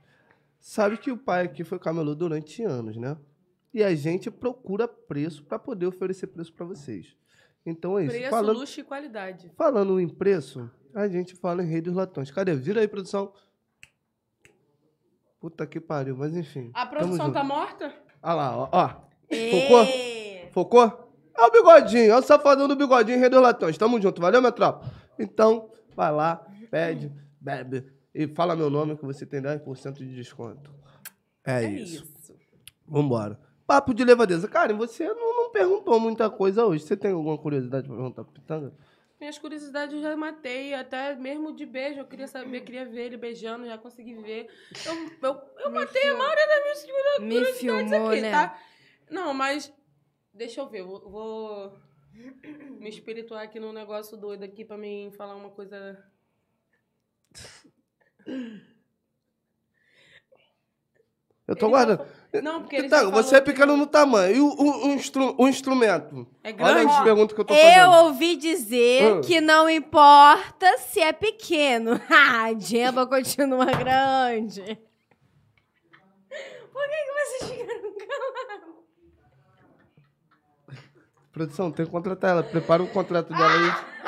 [0.61, 3.16] sabe que o pai aqui foi camelô durante anos, né?
[3.74, 7.16] E a gente procura preço para poder oferecer preço para vocês.
[7.66, 8.14] Então é isso.
[8.14, 9.53] Preço, falando, luxo e qualidade.
[9.57, 12.30] falando em preço, a gente fala em Rei dos Latões.
[12.30, 12.55] Cadê?
[12.55, 13.32] Vira aí, produção.
[15.40, 16.70] Puta que pariu, mas enfim.
[16.72, 17.92] A produção tá morta?
[18.22, 18.68] Olha lá, ó.
[18.72, 19.08] ó.
[19.29, 19.83] Focou?
[19.85, 21.11] Ê, Focou?
[21.37, 23.79] É o bigodinho, é o safadão do bigodinho, Rei dos Latões.
[23.79, 24.91] Tamo junto, valeu, minha tropa?
[25.18, 30.74] Então, vai lá, pede, bebe e fala meu nome que você tem 10% de desconto.
[31.47, 32.05] É, isso.
[32.87, 33.39] Vambora.
[33.66, 34.49] Papo de levadeza.
[34.49, 36.85] Karen, você não, não perguntou muita coisa hoje.
[36.85, 38.72] Você tem alguma curiosidade pra perguntar pro Pitanga?
[39.20, 42.01] Minhas curiosidades eu já matei, até mesmo de beijo.
[42.01, 44.49] Eu queria saber, queria ver ele beijando, já consegui ver.
[44.87, 46.85] Eu, eu, eu Me matei a maioria das minhas
[47.20, 48.31] Me curiosidades filmou, aqui, né?
[48.31, 48.59] tá?
[49.11, 49.73] Não, mas.
[50.33, 51.79] Deixa eu ver, vou, vou
[52.79, 56.03] me espirituar aqui num negócio doido aqui pra mim falar uma coisa.
[61.47, 62.07] Eu tô Ele guardando.
[62.43, 64.37] Não, porque ele falou você é que pequeno não- no tamanho.
[64.37, 66.27] E o, o- o instru- o instrumento?
[66.45, 66.93] É Olha grande?
[66.93, 68.05] as perguntas que eu tô Eu fazendo.
[68.05, 69.21] ouvi dizer Ah.
[69.23, 71.93] que não importa se é pequeno.
[72.11, 74.61] Ah, a Gemma continua grande.
[76.71, 78.78] Por que, que vocês ficaram calados?
[81.39, 82.43] Produção, tem que contratar ela.
[82.43, 83.89] Prepara o contrato dela aí.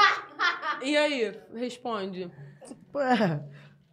[0.83, 1.39] E aí?
[1.55, 2.31] Responde.
[2.97, 3.41] É.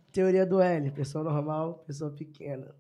[0.10, 2.74] Teoria do L, pessoa normal, pessoa pequena.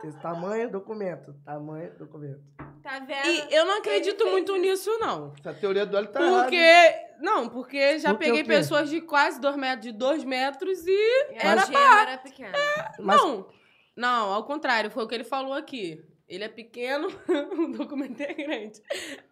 [0.00, 1.34] Tem Tamanho, documento.
[1.44, 2.40] Tamanho, documento.
[2.82, 3.26] Tá vendo?
[3.26, 5.34] E eu não acredito fez muito nisso, não.
[5.38, 6.42] Essa teoria do óleo tá errada.
[6.42, 6.94] Porque.
[7.20, 10.90] Não, porque já Por que peguei pessoas de quase dois metros, de dois metros e.
[10.90, 12.52] E Era Gemma era pequena.
[12.98, 13.46] Mas Não,
[13.94, 16.02] não, ao contrário, foi o que ele falou aqui.
[16.28, 17.08] Ele é pequeno,
[17.58, 18.80] o documento é grande.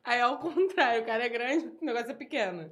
[0.02, 2.70] Aí, ao contrário, o cara é grande, o negócio é pequeno.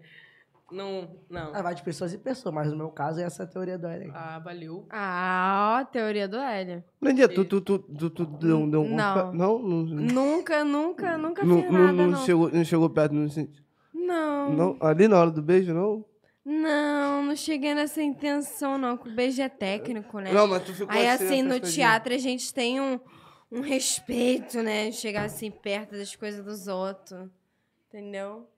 [0.72, 1.54] Não, não.
[1.54, 4.04] ah, vai de pessoas e pessoas, mas no meu caso é essa teoria do L.
[4.06, 4.10] aí.
[4.14, 4.86] Ah, valeu.
[4.90, 6.82] Ah, ó, teoria do Hélio.
[7.00, 8.96] Brandinha, tu, tu, tu, tu, tu deu, deu um...
[8.96, 9.32] Não.
[9.32, 9.58] Não?
[9.58, 12.24] Não, Nunca, nunca, nunca não, fiz não, nada, não não.
[12.24, 14.50] chegou, não chegou perto, não, senti- Não.
[14.52, 14.76] não?
[14.80, 16.02] Ali na hora do beijo, não?
[16.44, 18.96] Não, não cheguei nessa intenção, não.
[18.96, 20.32] Que o beijo é técnico, né?
[20.32, 21.74] Não, mas tu ficou Aí, assim, no afastadinho.
[21.74, 22.98] teatro a gente tem um,
[23.50, 24.90] um respeito, né?
[24.92, 27.28] Chegar assim perto das coisas dos outros.
[27.88, 28.48] Entendeu?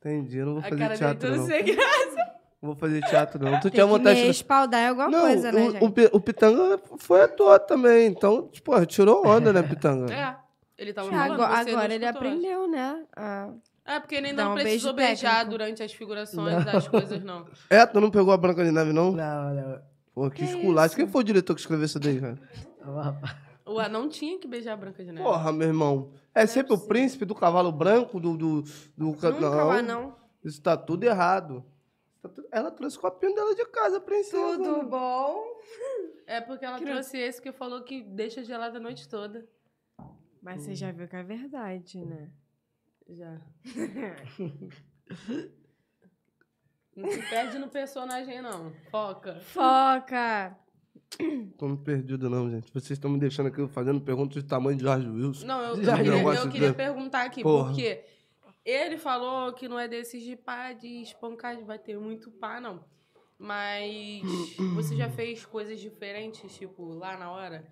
[0.00, 1.46] Entendi, eu não vou A fazer cara teatro, não não.
[1.46, 1.76] sei que.
[1.76, 3.52] Não vou fazer teatro, não.
[3.58, 4.28] Tu Tem tinha vontade de...
[4.30, 5.84] espaldar é alguma Não, coisa, né, o, gente?
[6.12, 10.12] o, o Pitanga foi ator também, então, tipo, tirou onda, né, Pitanga?
[10.12, 10.36] É.
[10.76, 13.04] Ele tava Agora, falando, você não agora ele aprendeu, né?
[13.14, 13.50] a-
[13.84, 15.50] É, porque ele ainda não um beijo precisou beijar técnico.
[15.50, 17.46] durante as figurações das coisas, não.
[17.70, 19.12] É, tu não pegou a Branca de Neve, não?
[19.12, 19.82] Não, não.
[20.14, 20.96] Pô, que, Que esculacho.
[20.96, 22.38] Quem foi o diretor que escreveu isso daí, cara?
[22.82, 23.36] Rapaz.
[23.66, 25.26] O anão tinha que beijar a Branca de Neve.
[25.26, 26.12] Porra, meu irmão.
[26.34, 26.88] É sempre o possível.
[26.88, 28.36] príncipe do cavalo branco, do.
[28.36, 28.62] do,
[28.96, 30.16] do ca- Nunca não, lá, não.
[30.44, 31.64] Isso tá tudo errado.
[32.22, 34.56] Tá Ela trouxe o copinho dela de casa, princesa.
[34.58, 35.42] Tudo bom?
[36.26, 39.46] É porque ela trouxe esse que falou que deixa gelada a noite toda.
[40.42, 42.30] Mas você já viu que é verdade, né?
[43.08, 43.40] Já.
[46.96, 48.72] Não se perde no personagem, não.
[48.90, 49.40] Foca.
[49.40, 50.56] Foca!
[51.58, 52.72] Tô me perdido, não, gente.
[52.72, 55.46] Vocês estão me deixando aqui fazendo perguntas de tamanho de Jorge Wilson.
[55.46, 57.68] Não, eu, eu eu queria de- perguntar aqui, Porra.
[57.68, 58.04] porque
[58.64, 62.84] ele falou que não é desses de pá, de espancar, de bater muito pá, não.
[63.38, 64.22] Mas
[64.74, 67.64] você já fez coisas diferentes, tipo, lá na hora?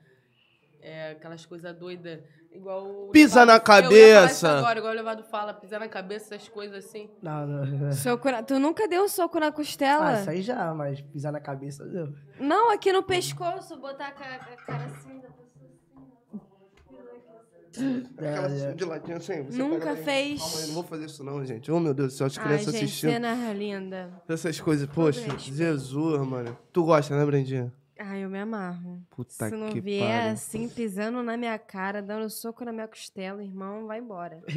[0.80, 2.20] É, aquelas coisas doidas,
[2.54, 2.84] igual...
[3.06, 4.50] o Pisa Levado- na Eu cabeça.
[4.58, 7.08] agora, igual o Levado fala, pisar na cabeça, essas coisas assim.
[7.22, 7.92] Não, não.
[7.92, 10.08] Soco na- Tu nunca deu um soco na costela?
[10.08, 12.12] Ah, isso aí já, mas pisar na cabeça, deu.
[12.38, 15.38] Não, aqui no pescoço, botar a ca- a cara assim da pessoa
[17.74, 18.06] assim.
[18.18, 18.74] É, é.
[18.74, 19.42] de latinha assim.
[19.44, 20.40] você Nunca fez.
[20.40, 21.72] Calma aí, não vou fazer isso não, gente.
[21.72, 23.10] Oh, meu Deus do céu, as Ai, crianças gente, assistindo.
[23.12, 24.10] cena linda.
[24.28, 25.38] Essas coisas, poxa.
[25.38, 26.56] Jesus, mano.
[26.72, 27.72] Tu gosta, né, Brendinha?
[28.04, 29.00] Ai, eu me amarro.
[29.10, 30.32] Puta Se não que vier pariu.
[30.32, 34.42] assim, pisando na minha cara, dando soco na minha costela, irmão, vai embora.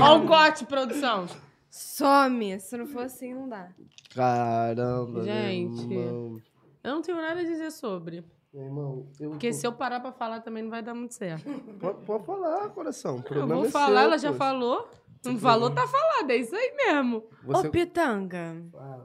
[0.00, 1.26] Olha o corte, produção.
[1.70, 2.58] Some.
[2.60, 3.68] Se não for assim, não dá.
[4.14, 5.86] Caramba, Gente.
[5.86, 6.42] meu irmão.
[6.82, 8.24] Eu não tenho nada a dizer sobre.
[8.52, 9.30] Meu irmão, eu...
[9.30, 11.44] Porque se eu parar pra falar também não vai dar muito certo.
[11.80, 13.16] Pode, pode falar, coração.
[13.16, 14.38] o Eu problema vou é falar, seu, ela já poxa.
[14.38, 14.90] falou.
[15.24, 16.30] Não falou, tá falado.
[16.30, 17.24] É isso aí mesmo.
[17.44, 17.66] Você...
[17.66, 19.00] Ô, Pitanga, Ah,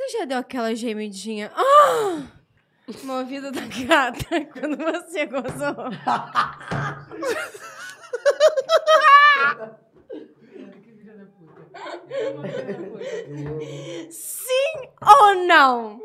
[0.00, 2.22] você já deu aquela gemidinha ah!
[3.04, 5.50] no ouvido da gata quando você gozou?
[14.10, 16.00] Sim ou não?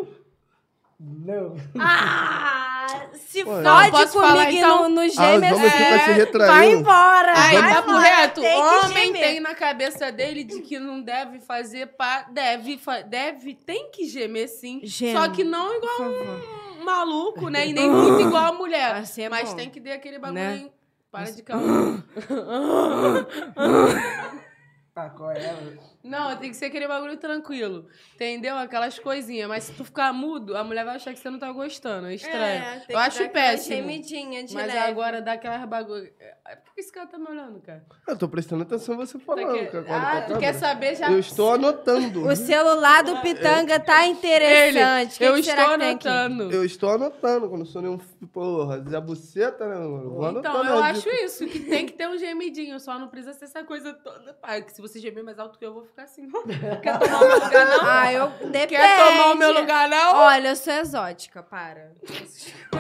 [1.00, 1.56] Não.
[1.78, 4.84] Ah, se Pô, fode comigo falar, então?
[4.90, 6.54] no, no Ah, os gêmeo homens ficam se retraindo.
[6.54, 7.34] vai embora.
[7.36, 8.06] Aí, vai papo embora.
[8.08, 8.42] reto.
[8.42, 9.22] Tem que Homem gemer.
[9.22, 12.26] tem na cabeça dele de que não deve fazer pá.
[12.32, 14.80] Deve, deve, tem que gemer sim.
[14.84, 16.02] Geme, Só que não igual
[16.80, 17.68] um maluco, né?
[17.68, 18.96] E nem muito igual a mulher.
[18.96, 19.56] Assim é Mas bom.
[19.58, 20.40] tem que ter aquele bagulho.
[20.42, 20.70] Né?
[21.12, 22.04] Para de calma.
[24.98, 25.54] Ah, qual é?
[26.06, 27.88] Não, tem que ser aquele bagulho tranquilo.
[28.14, 28.56] Entendeu?
[28.58, 29.48] Aquelas coisinhas.
[29.50, 32.08] Mas se tu ficar mudo, a mulher vai achar que você não tá gostando.
[32.08, 32.64] É estranho.
[32.64, 33.76] É, tem Eu que acho péssimo.
[33.78, 34.78] gemidinha de Mas leve.
[34.80, 36.10] agora dá aquelas bagulho.
[36.20, 37.84] É, Por que esse cara tá me olhando, cara?
[38.08, 39.86] Eu tô prestando atenção em você Tá falando, que- cara.
[39.90, 40.40] Ah, tu câmera.
[40.40, 41.12] quer saber já?
[41.12, 42.28] Eu estou anotando.
[42.28, 45.18] O celular do Pitanga tá interessante.
[45.18, 46.52] Que eu estou anotando.
[46.52, 47.98] Eu estou anotando, quando sou nenhum.
[48.32, 50.10] Porra, Zé Buceta, né, mano?
[50.12, 53.46] Vou Então, eu acho isso, que tem que ter um gemidinho, só não precisa ser
[53.46, 54.34] essa coisa toda.
[54.34, 56.28] Pá, que se você gemer mais alto que eu, eu vou ficar assim.
[56.82, 57.80] Quer tomar o meu lugar, não?
[57.84, 58.68] Ah, eu depende.
[58.68, 60.16] Quer tomar o meu lugar, não?
[60.16, 61.92] Olha, eu sou exótica, para.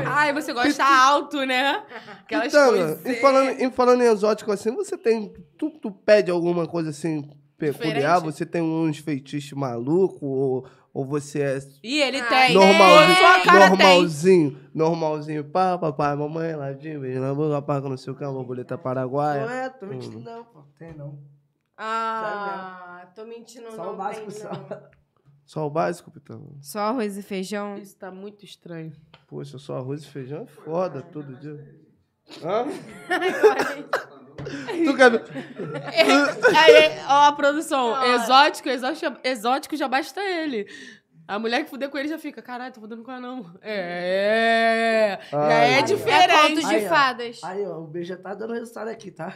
[0.05, 1.83] Ai, você gosta alto, né?
[2.21, 3.05] Aquelas Pitanga, coisas.
[3.05, 5.33] em falando, em falando em exótico assim, você tem.
[5.57, 8.15] Tu, tu pede alguma coisa assim peculiar?
[8.17, 8.23] Diferente?
[8.23, 10.21] Você tem uns feitiços malucos?
[10.21, 12.53] Ou, ou você é E ele Ah, tem.
[12.53, 13.43] normalzinho?
[13.43, 13.77] Cara tem.
[13.77, 15.43] normalzinho, normalzinho.
[15.43, 19.45] Pá, papai, mamãe, ladinho, beijo na boca, pá, não sei o que, uma borboleta paraguaia.
[19.45, 20.63] Ué, tô mentindo não, pô.
[20.79, 21.17] Tem não.
[21.77, 24.49] Ah, tô mentindo, Só não o básico tem, só.
[24.51, 24.95] não.
[25.45, 26.49] Só o básico, Pitanga.
[26.61, 27.77] Só arroz e feijão?
[27.77, 28.91] Isso tá muito estranho.
[29.27, 31.63] Poxa, só arroz e feijão é foda todo dia.
[32.43, 32.65] Hã?
[34.85, 35.23] tu quer ver?
[36.57, 37.91] Aí, ó, a produção.
[37.91, 38.15] Olha.
[38.15, 40.67] Exótico, exótico, exótico já basta ele.
[41.27, 43.51] A mulher que fuder com ele já fica, caralho, tô fudendo com ela não.
[43.61, 45.19] É.
[45.31, 45.83] Já Ai, é ai.
[45.83, 46.31] diferente.
[46.31, 46.89] É conto de Aí, ó.
[46.89, 47.43] fadas.
[47.43, 49.35] Aí, ó, o beijo já tá dando resultado aqui, tá?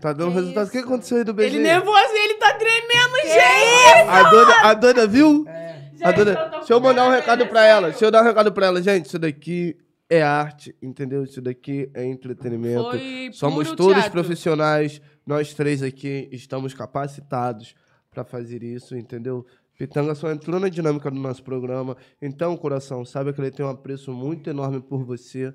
[0.00, 0.66] Tá dando Que resultado.
[0.66, 0.86] O que isso?
[0.86, 1.62] aconteceu aí do Ele beijinho?
[1.62, 4.08] nervoso, ele tá tremendo, gente.
[4.08, 5.44] A doida, a doida viu?
[5.46, 5.90] É.
[6.02, 7.90] A doida- eu Deixa eu mandar um recado pra ela.
[7.90, 8.82] Deixa eu dar um recado pra ela.
[8.82, 9.76] Gente, isso daqui
[10.08, 11.22] é arte, entendeu?
[11.24, 12.90] Isso daqui é entretenimento.
[12.90, 14.10] Foi Somos puro todos teatro.
[14.12, 15.00] profissionais.
[15.26, 17.74] Nós três aqui estamos capacitados
[18.10, 19.44] pra fazer isso, entendeu?
[19.78, 21.96] Pitanga só entrou na dinâmica do nosso programa.
[22.20, 25.54] Então, coração, sabe que ele tem um apreço muito enorme por você.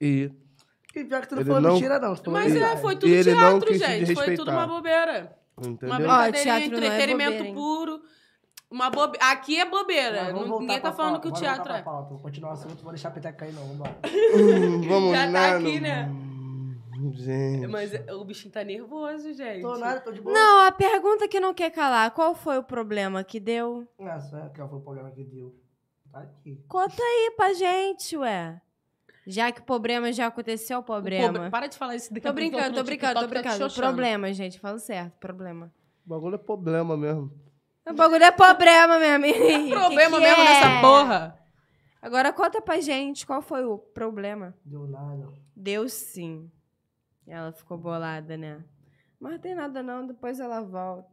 [0.00, 0.30] E
[0.96, 2.14] E pior que tu não Ele falou não- mentira, não.
[2.28, 4.14] Mas é, foi tudo ele não teatro, gente.
[4.14, 5.36] Foi tudo uma bobeira.
[5.56, 5.98] Uma Entendeu?
[5.98, 8.02] Teatro não é entretenimento bobeira, puro.
[8.70, 9.18] Uma bobe...
[9.20, 10.32] Aqui é bobeira.
[10.32, 11.82] Ninguém tá falando pauta, que o teatro é.
[11.82, 13.66] Vou continuar o assunto, vou deixar a peteca cair, não.
[13.68, 13.96] Vambora.
[14.34, 15.56] Hum, Vamos Já tá lá.
[15.56, 16.10] aqui, né?
[17.12, 17.66] Gente.
[17.66, 19.60] Mas o bichinho tá nervoso, gente.
[19.62, 20.34] Tô nada, tô de boa.
[20.34, 22.10] Não, a pergunta que não quer calar.
[22.12, 23.86] Qual foi o problema que deu?
[23.98, 25.54] Nossa, qual foi o problema que deu?
[26.10, 26.64] Tá aqui.
[26.68, 28.60] Conta aí pra gente, ué.
[29.26, 31.50] Já que o problema já aconteceu, o O pobre- problema.
[31.50, 33.56] Para de falar isso daqui Tô a pouco, brincando, tô brincando, tô tá brincando.
[33.56, 33.86] xoxando.
[33.86, 34.60] Problema, gente.
[34.60, 35.72] Falo certo, problema.
[36.04, 37.32] O bagulho é problema mesmo.
[37.86, 39.38] O bagulho é problema, meu amigo.
[39.70, 40.44] Problema Que que mesmo é?
[40.44, 41.38] nessa porra.
[42.02, 44.54] Agora conta pra gente qual foi o problema.
[44.64, 45.28] Deu nada.
[45.56, 46.50] Deu sim.
[47.26, 48.62] Ela ficou bolada, né?
[49.18, 51.08] Mas não tem nada não, depois ela volta.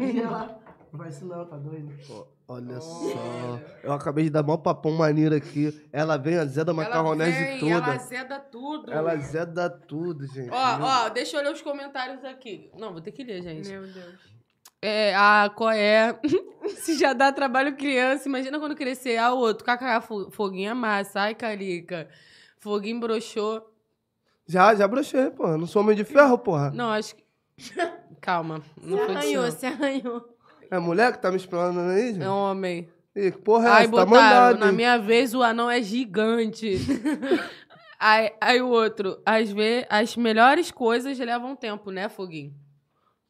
[0.00, 0.58] E ela,
[0.90, 1.92] não vai isso não, tá doido?
[2.10, 3.58] Ó, Olha só.
[3.82, 5.82] Eu acabei de dar mó papão maneiro aqui.
[5.90, 7.72] Ela vem azeda Ela macarronese toda.
[7.72, 8.92] Ela azeda tudo.
[8.92, 10.50] Ela azeda tudo, gente.
[10.50, 12.70] Ó, ó, deixa eu ler os comentários aqui.
[12.76, 13.68] Não, vou ter que ler, gente.
[13.70, 14.34] Meu Deus.
[14.82, 16.18] É, a Coé.
[16.76, 19.16] Se já dá trabalho criança, imagina quando crescer.
[19.16, 21.20] A outro, kkk, fo- foguinho é massa.
[21.20, 22.08] Ai, carica.
[22.58, 23.70] Foguinho broxou.
[24.46, 25.56] Já, já brochei, porra.
[25.56, 26.70] Não sou homem de ferro, porra.
[26.70, 27.24] Não, acho que.
[28.20, 28.62] Calma.
[28.82, 30.33] Não Se foi arranhou, se arranhou.
[30.74, 32.24] É mulher que tá me explanando aí, gente?
[32.24, 32.88] É homem.
[33.14, 33.92] Ih, que porra é Aí essa?
[33.94, 34.72] Tá botaram, mandado, na hein?
[34.72, 36.78] minha vez o anão é gigante.
[37.96, 42.52] aí, aí o outro, às vezes, as melhores coisas levam tempo, né, Foguinho?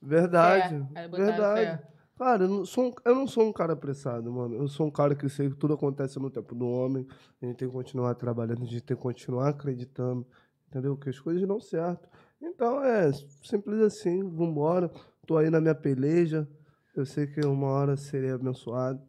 [0.01, 0.87] Verdade.
[1.11, 1.61] Verdade.
[1.61, 1.83] fé.
[2.17, 4.55] Cara, eu não, sou um, eu não sou um cara apressado, mano.
[4.55, 7.07] Eu sou um cara que sei que tudo acontece no tempo do homem.
[7.43, 10.27] A gente tem que continuar trabalhando, a gente tem que continuar acreditando,
[10.67, 10.97] entendeu?
[10.97, 12.09] Que as coisas dão certo.
[12.41, 13.13] Então é
[13.43, 14.91] simples assim, vambora.
[15.27, 16.49] Tô aí na minha peleja.
[16.95, 19.03] Eu sei que uma hora serei abençoado.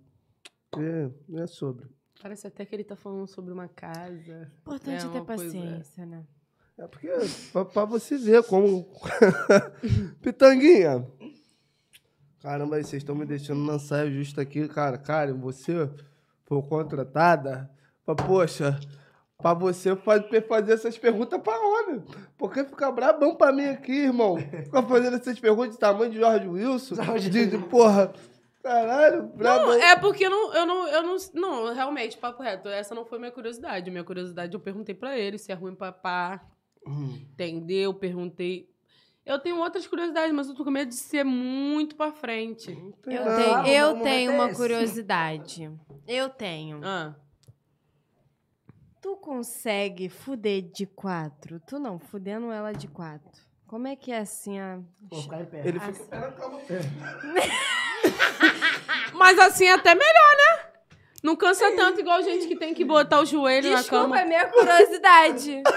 [0.77, 1.87] E é sobre.
[2.21, 4.51] Parece até que ele tá falando sobre uma casa.
[4.61, 6.25] Importante É é ter uma coisa- paciência, né?
[6.77, 7.07] É porque,
[7.53, 8.85] pra, pra você ver como.
[10.21, 11.07] Pitanguinha!
[12.41, 14.97] Caramba, vocês estão me deixando na saia justa aqui, cara.
[14.97, 15.89] Cara, você
[16.43, 17.69] foi contratada
[18.05, 18.79] pra, poxa,
[19.37, 22.03] pra você fazer, fazer essas perguntas pra homem.
[22.37, 24.37] Porque fica brabão pra mim aqui, irmão.
[24.37, 26.95] Fica fazendo essas perguntas de tamanho de George Wilson.
[27.19, 28.13] De, de porra.
[28.63, 29.67] Caralho, brabão.
[29.67, 33.05] Não, é porque eu não, eu não, eu não, não, realmente, papo reto, essa não
[33.05, 33.91] foi minha curiosidade.
[33.91, 36.41] Minha curiosidade, eu perguntei pra ele se é ruim pra pá,
[36.87, 37.19] Hum.
[37.33, 37.93] entendeu?
[37.93, 38.67] Perguntei.
[39.25, 42.71] Eu tenho outras curiosidades, mas eu tô com medo de ser muito pra frente.
[43.07, 43.35] Eu nada.
[43.63, 45.71] tenho, eu tenho é uma curiosidade.
[46.07, 46.79] Eu tenho.
[46.83, 47.15] Ah,
[49.05, 51.59] Tu consegue fuder de quatro?
[51.59, 53.39] Tu não, fudendo ela de quatro.
[53.67, 54.79] Como é que é assim a.
[55.11, 55.61] Em pé.
[55.63, 56.31] Ele fica.
[56.31, 56.59] Calma.
[59.13, 60.71] Mas assim é até melhor, né?
[61.21, 64.21] Não cansa tanto igual gente que tem que botar o joelho na Desculpa, cama.
[64.21, 65.61] é minha curiosidade.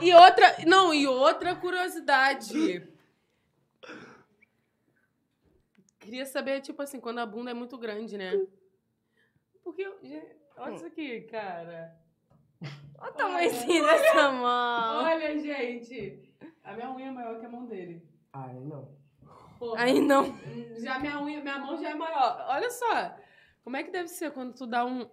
[0.00, 2.84] E outra, não, e outra curiosidade.
[6.00, 8.32] Queria saber, tipo assim, quando a bunda é muito grande, né?
[9.62, 9.96] Porque, eu-
[10.62, 11.96] olha isso aqui, cara.
[12.98, 15.04] Olha o tamanhozinho dessa mão.
[15.04, 16.22] Olha, gente.
[16.64, 18.02] A minha unha é maior que a mão dele.
[18.32, 18.88] Ai, não.
[19.58, 19.82] Porra.
[19.82, 20.34] Aí não.
[20.78, 22.44] Já minha unha, minha mão já é maior.
[22.48, 23.14] Olha só.
[23.64, 25.08] Como é que deve ser quando tu dá um.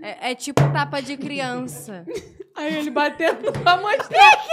[0.00, 2.04] É, é tipo tapa de criança.
[2.54, 4.44] Aí ele batendo pra mostrar.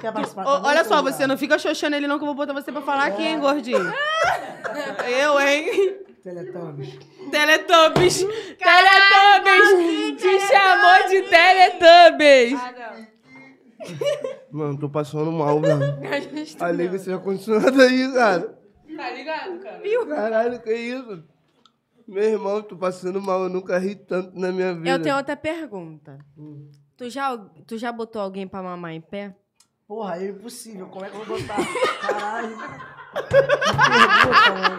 [0.00, 2.34] Quer participar Ô, também, olha só, você não fica xoxando ele não, que eu vou
[2.34, 3.92] botar você pra falar aqui, hein, gordinho.
[5.08, 6.06] Eu, hein?
[6.22, 6.98] Teletubbies.
[7.30, 8.26] Teletubbies!
[8.58, 10.20] Teletubbies!
[10.20, 12.60] Te chamou de Teletubbies!
[14.50, 15.78] Mano, tô passando mal, velho.
[16.60, 18.58] A liga seja continuada aí, cara.
[18.96, 20.06] Tá ligado, cara?
[20.06, 21.24] Caralho, que isso?
[22.06, 24.88] Meu irmão, tô passando mal, eu nunca ri tanto na minha vida.
[24.90, 26.18] Eu tenho outra pergunta.
[26.96, 27.36] Tu já,
[27.66, 29.36] tu já botou alguém pra mamar em pé?
[29.86, 30.86] Porra, é impossível.
[30.88, 31.56] Como é que eu vou botar?
[32.00, 32.56] Caralho.
[33.14, 34.78] Que pergunta, mano.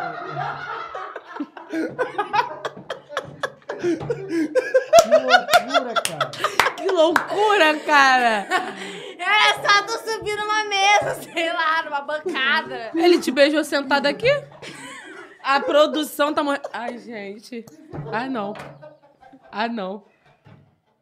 [3.80, 6.32] Que loucura, cara.
[6.76, 8.48] Que loucura, cara!
[9.18, 12.92] Era só tu subir numa mesa, sei lá, numa bancada.
[12.96, 14.30] Ele te beijou sentado aqui?
[15.44, 16.70] A produção tá morrendo.
[16.74, 17.66] Ai, gente.
[18.12, 18.54] Ah, não.
[19.52, 20.04] Ah, não.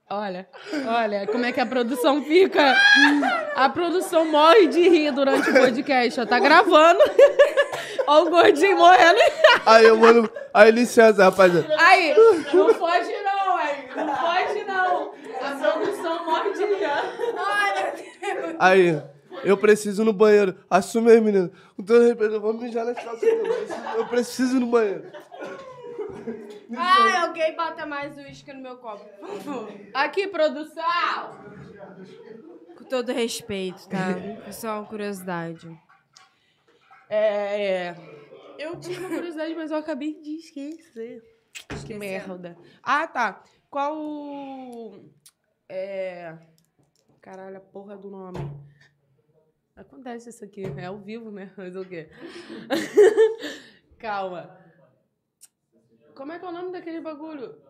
[0.10, 0.48] Olha,
[0.88, 2.76] olha como é que a produção fica.
[3.56, 6.22] A produção morre de rir durante o podcast.
[6.22, 7.00] Ó, tá gravando.
[8.08, 9.20] Ó o gordinho morrendo.
[9.66, 10.30] Aí, eu mano.
[10.54, 11.68] Aí, licença, rapaziada.
[11.78, 12.16] Aí,
[12.54, 13.90] não foge não, aí.
[13.96, 15.12] Não foge não.
[15.42, 16.88] A produção morre de rir.
[18.58, 19.04] Aí,
[19.44, 20.56] eu preciso ir no banheiro.
[20.70, 21.52] Assume aí, menino.
[21.76, 23.22] Com todo respeito, eu vou mijar nas calças.
[23.24, 25.12] Eu preciso, eu preciso ir no banheiro.
[26.76, 29.72] Ai, alguém bota mais uísque no meu copo, por favor.
[29.94, 30.84] Aqui, produção.
[32.78, 34.16] Com todo respeito, tá?
[34.48, 35.87] É só uma curiosidade.
[37.10, 37.96] É,
[38.58, 41.24] eu tinha uma curiosidade, mas eu acabei de esquecer.
[41.86, 42.58] Que merda.
[42.84, 43.44] Ah, tá.
[43.70, 45.12] Qual o...
[45.70, 46.38] É...
[47.22, 48.40] Caralho, a porra do nome.
[49.76, 50.64] Acontece isso aqui.
[50.78, 51.54] É ao vivo, né?
[51.56, 52.10] Mas o quê?
[54.00, 54.60] Calma.
[56.16, 57.62] Como é que é o nome daquele bagulho?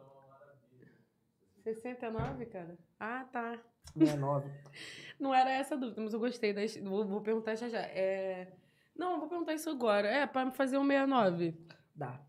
[1.63, 2.77] 69, cara?
[2.99, 3.59] Ah, tá.
[3.93, 4.49] 69.
[5.19, 6.53] Não era essa a dúvida, mas eu gostei.
[6.53, 7.81] Da, vou, vou perguntar já já.
[7.81, 8.53] É...
[8.97, 10.07] Não, eu vou perguntar isso agora.
[10.07, 11.55] É, pra fazer um 69.
[11.95, 12.19] Dá.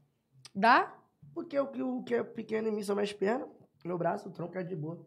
[0.55, 0.95] Dá?
[1.35, 3.49] Porque o que, o que é pequeno em mim são minhas pernas,
[3.85, 5.05] meu braço, o tronco é de boa.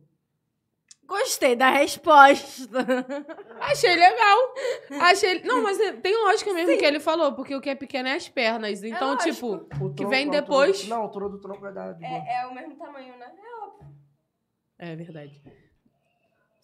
[1.05, 2.69] Gostei da resposta.
[3.59, 4.53] Achei legal.
[5.01, 5.43] Achei.
[5.43, 8.13] Não, mas é- tem lógica mesmo que ele falou, porque o que é pequeno é
[8.13, 8.81] as pernas.
[8.81, 9.33] Então, lógico.
[9.33, 9.47] tipo.
[9.83, 10.87] O Que tronco, vem não, o depois.
[10.87, 12.11] não, o tronco do tronco é da de boa.
[12.25, 13.29] É, é o mesmo tamanho, né?
[13.37, 13.87] É óbvio.
[14.79, 15.41] É verdade.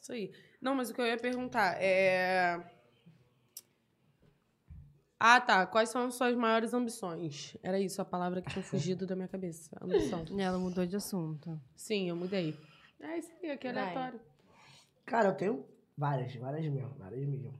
[0.02, 0.32] Isso aí.
[0.62, 2.58] Não, mas o que eu ia perguntar é.
[5.20, 5.66] Ah, tá.
[5.66, 7.58] Quais são suas maiores ambições?
[7.64, 9.76] Era isso, a palavra que tinha fugido da minha cabeça.
[9.82, 10.24] Ambição.
[10.38, 11.60] Ela mudou de assunto.
[11.76, 12.56] Sim, eu mudei.
[13.00, 14.20] É isso aí, aqui é aleatório.
[15.06, 15.66] Cara, eu tenho
[15.98, 17.54] várias, várias mesmo, várias mesmo.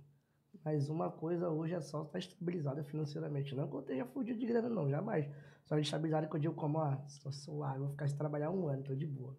[0.64, 3.56] Mas uma coisa hoje é só estar estabilizada financeiramente.
[3.56, 5.26] Não que eu esteja fudido de grana, não, jamais.
[5.64, 8.84] Só estabilizada que eu digo como, ó, sou suave, vou ficar sem trabalhar um ano,
[8.84, 9.38] tô de boa.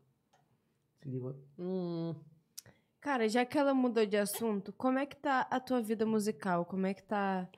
[0.98, 1.34] Se liga?
[1.58, 2.14] Hum.
[3.00, 6.64] Cara, já que ela mudou de assunto, como é que tá a tua vida musical?
[6.64, 7.48] Como é que tá.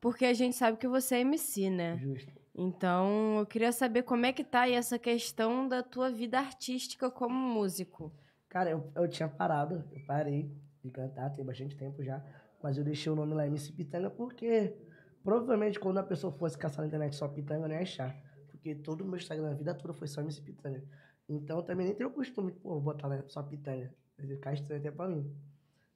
[0.00, 1.96] Porque a gente sabe que você é MC, né?
[1.98, 2.32] Justo.
[2.54, 7.10] Então, eu queria saber como é que tá aí essa questão da tua vida artística
[7.10, 8.12] como músico.
[8.48, 10.50] Cara, eu, eu tinha parado, eu parei
[10.82, 12.24] de cantar, tem bastante tempo já.
[12.62, 14.74] Mas eu deixei o nome lá MC Pitanga porque
[15.22, 18.16] provavelmente quando a pessoa fosse caçar na internet só Pitanga, eu não ia achar.
[18.50, 20.82] Porque todo o meu Instagram, a vida toda foi só MC Pitanga.
[21.28, 23.94] Então eu também nem tenho o costume, pô, botar lá só Pitanga.
[24.16, 25.32] Vai ficar estranho até pra mim.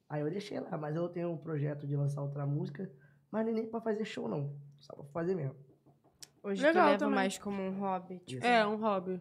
[0.09, 2.89] Aí eu deixei lá, mas eu tenho um projeto de lançar outra música,
[3.33, 4.55] mas nem pra fazer show não.
[4.79, 5.57] Só pra fazer mesmo.
[6.45, 7.15] Hoje Legal tu leva também.
[7.15, 8.19] mais como um hobby.
[8.21, 9.21] Tipo, É, um hobby.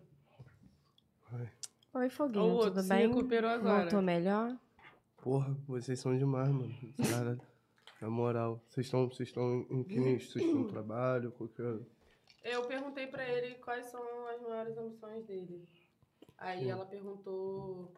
[1.94, 3.08] Oi, O Foguinho, outro tudo se bem?
[3.08, 3.82] recuperou agora.
[3.84, 4.58] Voltou melhor?
[5.18, 6.74] Porra, vocês são demais, mano.
[7.10, 7.38] Cara,
[8.02, 8.62] na moral.
[8.68, 10.32] Vocês estão vocês estão em que nicho?
[10.32, 11.32] Vocês estão no trabalho?
[11.34, 11.80] Qualquer...
[12.44, 15.64] Eu perguntei pra ele quais são as maiores ambições dele.
[16.40, 17.94] Aí ela perguntou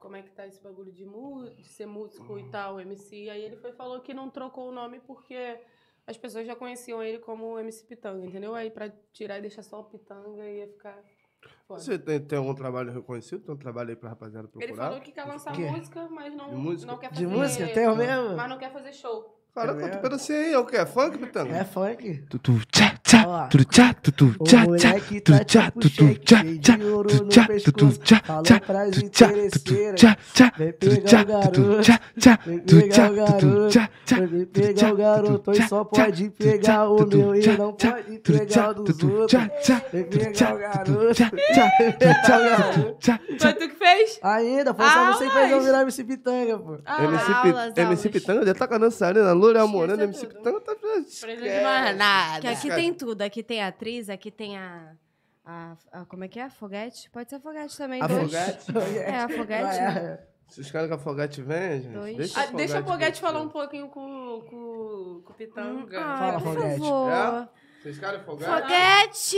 [0.00, 3.28] como é que tá esse bagulho de, mu de ser músico e tal, MC.
[3.28, 5.60] Aí ele foi falou que não trocou o nome porque
[6.06, 8.54] as pessoas já conheciam ele como MC Pitanga, entendeu?
[8.54, 10.98] Aí pra tirar e deixar só o Pitanga ia ficar
[11.68, 11.80] foda.
[11.80, 13.44] Você tem, tem algum trabalho reconhecido?
[13.44, 14.68] Tem um trabalho aí pra rapaziada procurar?
[14.72, 15.70] Ele falou que quer lançar quê?
[15.70, 16.90] música, mas não, De música?
[16.90, 17.36] não quer De fazer...
[17.36, 17.66] música?
[17.68, 18.36] Tem mesmo?
[18.36, 19.36] Mas não quer fazer show.
[19.54, 20.02] Cara, quanto mesmo?
[20.02, 20.52] pedacinho aí?
[20.52, 20.76] É o quê?
[20.76, 21.56] É funk, Pitanga?
[21.56, 22.22] É funk.
[22.30, 27.46] Tutu, tchá, tchá, tutu, tchá, O tchá, tchá, tchá, shake, tchá, tchá, no tchá,
[28.04, 30.00] tchá, Falou tchá, pras tutu, tchá, tutu, interesseiras.
[30.00, 31.50] tchá, tchá, Vem tutu, pegar tchá, o garoto.
[31.50, 33.68] tutu, tchá, tchá, Vem tutu, pegar tchá, o tutu, garoto.
[33.70, 34.16] tchá, tchá,
[34.52, 35.50] pegar tchá, o garoto.
[35.50, 38.46] E tchá, só tchá, pode pegar tchá, o meu e tchá, não tchá, pode pegar
[38.46, 39.30] tchá, o dos tutu, outros.
[39.30, 39.80] tchá, tchá,
[40.32, 41.14] tchá, garoto.
[41.14, 41.70] tchá, tchá,
[42.22, 44.18] tchá, tchá, Foi tu que fez?
[44.22, 46.78] Ainda, foi só você que fez eu virar MC Pitanga, pô.
[46.86, 47.04] Ah,
[47.76, 48.08] MC.
[48.08, 50.36] Pitanga já tá com a dançarina, Loura Esqueça MC tudo.
[50.36, 50.74] Pitanga tá...
[50.74, 52.40] Precisa de mais nada.
[52.40, 53.22] Que aqui tem tudo.
[53.22, 54.92] Aqui tem a atriz, aqui tem a.
[55.44, 56.48] a, a- como é que é?
[56.50, 57.10] Foguete?
[57.10, 58.00] Pode ser foguete também.
[58.06, 58.34] dois.
[58.34, 58.98] Afogate?
[58.98, 59.78] É, afogete.
[59.80, 60.26] É.
[60.48, 62.16] Se os caras com Afogate vêm, gente, Dois.
[62.16, 66.00] deixa Ah, deixa o Foguete falar um pouquinho com, com, com o Pitanga.
[66.04, 66.80] Ah, Fala, por Foguete.
[66.80, 67.12] favor.
[67.12, 67.48] É?
[67.80, 68.62] Vocês querem Afogate?
[68.62, 69.36] Foguete,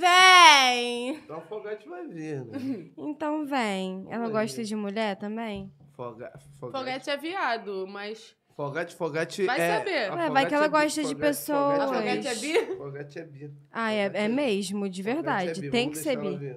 [0.00, 1.10] vem!
[1.16, 2.58] Então Afogate vai vir, né?
[2.98, 4.06] Então vem.
[4.10, 4.32] Ela Oi.
[4.32, 5.72] gosta de mulher também?
[5.94, 6.32] Foga...
[6.58, 6.78] Fogate.
[6.78, 8.36] Foguete é viado, mas.
[8.56, 9.78] Fogate, Fogate Vai é...
[9.78, 10.12] saber.
[10.14, 11.78] Ué, vai que ela é bi- gosta de Fogate- pessoas.
[11.80, 12.76] A Fogate Foguete é bi?
[12.76, 13.54] Fogate é bi.
[13.70, 15.66] Ah, é, é é mesmo, de verdade.
[15.66, 16.56] é Tem vamos que ser bi.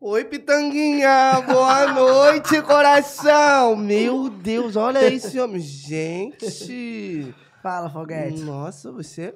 [0.00, 1.40] Oi, Pitanguinha!
[1.46, 3.76] Boa noite, coração!
[3.76, 5.60] Meu Deus, olha esse homem.
[5.60, 7.32] Gente!
[7.62, 8.40] Fala, Foguete.
[8.42, 9.32] Nossa, você...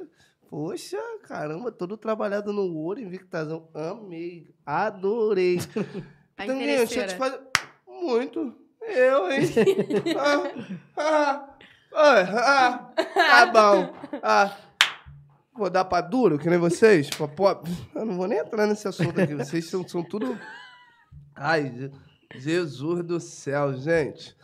[0.49, 3.69] Poxa, caramba, todo trabalhado no ouro, invictazão.
[3.75, 5.59] Amei, adorei.
[6.37, 7.41] A Pitanguinha, deixa eu te fazer...
[7.89, 8.55] Muito.
[8.83, 9.41] Eu, hein?
[10.17, 10.53] ah,
[10.97, 11.49] ah,
[11.95, 13.95] ah, ah, tá bom.
[14.23, 14.57] Ah,
[15.55, 17.09] vou dar pra duro, que nem vocês?
[17.11, 17.73] Pra pobre.
[17.95, 19.35] Eu não vou nem entrar nesse assunto aqui.
[19.35, 20.39] Vocês são, são tudo...
[21.35, 21.91] Ai, Je-
[22.39, 24.37] Jesus do céu, gente.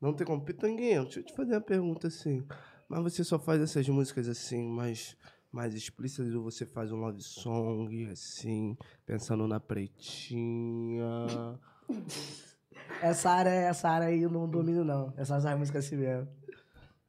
[0.00, 0.44] Não tem como.
[0.44, 2.46] Pitanguinha, deixa eu te fazer uma pergunta assim.
[2.88, 5.16] Mas você só faz essas músicas assim, mais,
[5.52, 8.76] mais explícitas, ou você faz um love song, assim,
[9.06, 11.04] pensando na pretinha?
[13.02, 15.12] Essa área, essa área aí eu não domino, não.
[15.16, 16.28] Essas músicas assim mesmo.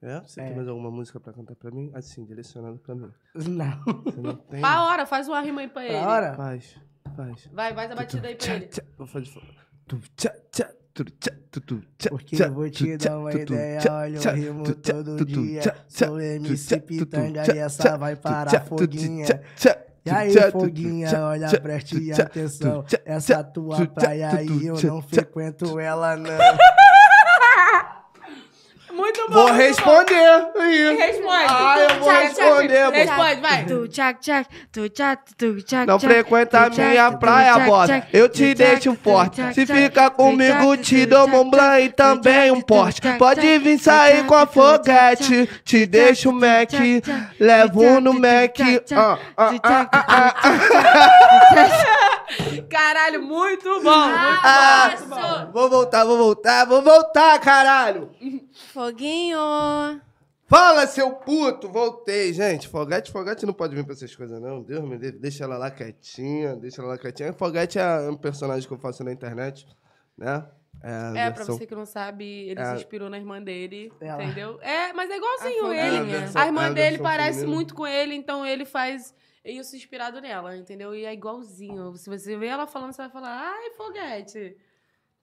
[0.01, 0.21] É?
[0.21, 0.45] Você É.
[0.47, 1.91] tem mais alguma música pra cantar pra mim?
[1.93, 3.11] Assim, direcionada pra mim.
[3.35, 4.03] Não.
[4.03, 4.61] Você não tem?
[4.61, 5.97] Pra hora, faz uma rima aí pra ele.
[5.99, 6.33] Pra hora?
[6.35, 6.79] Faz,
[7.15, 7.47] faz.
[7.51, 8.69] Vai, faz a batida aí pra ele.
[8.97, 9.29] Vou fazer...
[10.15, 10.71] Tchá, tchá,
[12.09, 15.75] Porque eu vou te dar uma ideia, olha, eu rimo todo dia.
[15.87, 19.25] Sou MC Pitanga e essa vai tu, foguinha.
[20.05, 22.83] E aí, foguinha, olha, preste atenção.
[23.05, 26.29] Essa tua praia aí eu não frequento ela, não.
[28.99, 29.33] Muito bom.
[29.33, 29.57] Vou muito bom.
[29.57, 30.47] responder.
[30.59, 30.97] Aí.
[30.97, 31.45] Responde.
[31.47, 32.89] Ah, eu vou Tchac, responder.
[32.91, 33.65] Responde, vai.
[33.65, 38.07] Tu tchac tchac, tu tchac, tu tchac Não frequenta a minha praia, bota.
[38.11, 39.41] Eu te tchac, deixo forte.
[39.41, 43.01] tchac, Se tu comigo, tchac, te dou um blanc e também um porte.
[43.17, 45.49] Pode vir sair tchac, com a foguete.
[45.63, 46.71] Te deixo Mac.
[47.39, 48.57] Levo no Mac.
[48.91, 52.09] Ah, ah, ah, ah, ah.
[52.69, 54.05] Caralho, muito bom.
[54.07, 55.15] Muito Ah, bom.
[55.15, 55.51] Muito bom.
[55.51, 58.09] Vou voltar, vou voltar, vou voltar, caralho.
[58.79, 59.37] Foguinho.
[60.47, 61.67] Fala, seu puto!
[61.67, 62.65] Voltei, gente.
[62.69, 64.63] Foguete, Foguete não pode vir pra essas coisas, não.
[64.63, 65.19] Deus me livre.
[65.19, 67.33] Deixa ela lá quietinha, deixa ela lá quietinha.
[67.33, 69.67] Foguete é um personagem que eu faço na internet,
[70.17, 70.45] né?
[70.81, 72.65] É, É, pra você que não sabe, ele É.
[72.67, 74.23] se inspirou na irmã dele, Ela.
[74.23, 74.57] entendeu?
[74.61, 75.97] É, mas é igualzinho A ele.
[75.97, 76.13] Foguinha.
[76.15, 77.55] É, a versão- A é irmã a dele parece feminina.
[77.55, 80.95] muito com ele, então ele faz isso inspirado nela, entendeu?
[80.95, 81.97] E é igualzinho.
[81.97, 84.55] Se você vê ela falando, você vai falar, ai, foguete.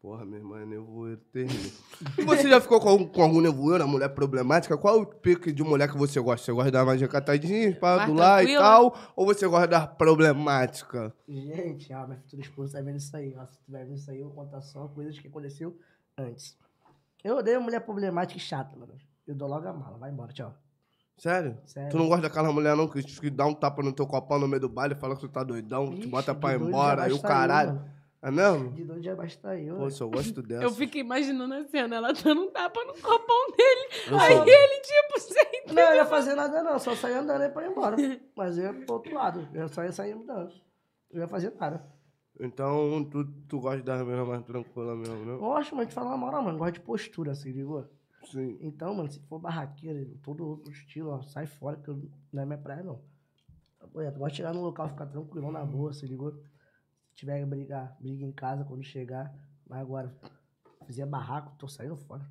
[0.00, 1.72] Porra, minha irmã é nevoeiro terrível.
[2.18, 4.76] E você já ficou com algum, com algum nevoeiro, a mulher problemática?
[4.76, 6.44] Qual o pique de mulher que você gosta?
[6.44, 7.72] Você gosta da mais recatadinha,
[8.06, 8.96] do lá e tal?
[9.16, 11.12] Ou você gosta da problemática?
[11.26, 13.34] Gente, ah, minha futura esposa tá vendo isso aí.
[13.36, 15.76] Ó, se tu vai vendo isso aí, eu vou contar só coisas que aconteceu
[16.16, 16.56] antes.
[17.24, 18.94] Eu odeio mulher problemática e chata, mano.
[19.26, 19.98] Eu dou logo a mala.
[19.98, 20.54] Vai embora, tchau.
[21.18, 21.56] Sério?
[21.64, 21.90] Sério.
[21.90, 24.46] Tu não gosta daquela mulher não que, que dá um tapa no teu copão no
[24.46, 26.60] meio do baile e fala que tu tá doidão, te Ixi, bota de pra ir
[26.60, 27.74] embora, aí o caralho.
[27.74, 27.95] mano.
[28.22, 28.72] É mesmo?
[28.72, 29.76] De doido já basta eu.
[29.76, 30.64] Pô, eu gosto dessa.
[30.64, 33.88] Eu fico imaginando a cena, ela dando um tapa no copão dele.
[34.10, 35.74] Eu aí sou- ele, tipo, sem.
[35.74, 37.96] Não, eu ia fazer nada não, só sair andando aí pra ir embora.
[38.36, 40.52] Mas eu ia pro outro lado, eu só ia sair andando.
[41.10, 41.84] Eu ia fazer nada.
[42.38, 45.38] Então, tu, tu gosta das meninas mais tranquilas mesmo, né?
[45.38, 46.58] Gosto, mas te falar uma moral, mano.
[46.58, 47.86] Gosto de postura, assim, ligou?
[48.30, 48.58] Sim.
[48.60, 52.02] Então, mano, se for barraqueira, todo outro estilo, ó, sai fora, que eu,
[52.32, 53.00] não é minha praia, não.
[53.92, 56.34] Pô, tu pode chegar no local, ficar tranquilão na boa, se ligou?
[57.16, 59.32] Se tiver que brigar, briga em casa quando chegar.
[59.66, 60.14] Mas agora,
[60.86, 62.22] fizer barraco, tô saindo fora.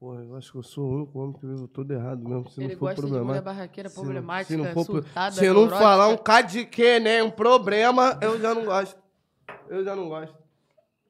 [0.00, 2.48] Porra, eu acho que eu sou o único homem que vive tudo errado mesmo.
[2.48, 3.44] Se Ele não for gosta de mulher problemático.
[3.44, 5.78] barraqueira, Se não- problemática, se não for surtada, Se não neurótica.
[5.78, 7.22] falar um K de que, né?
[7.22, 8.98] Um problema, eu já não gosto.
[9.68, 10.38] Eu já não gosto.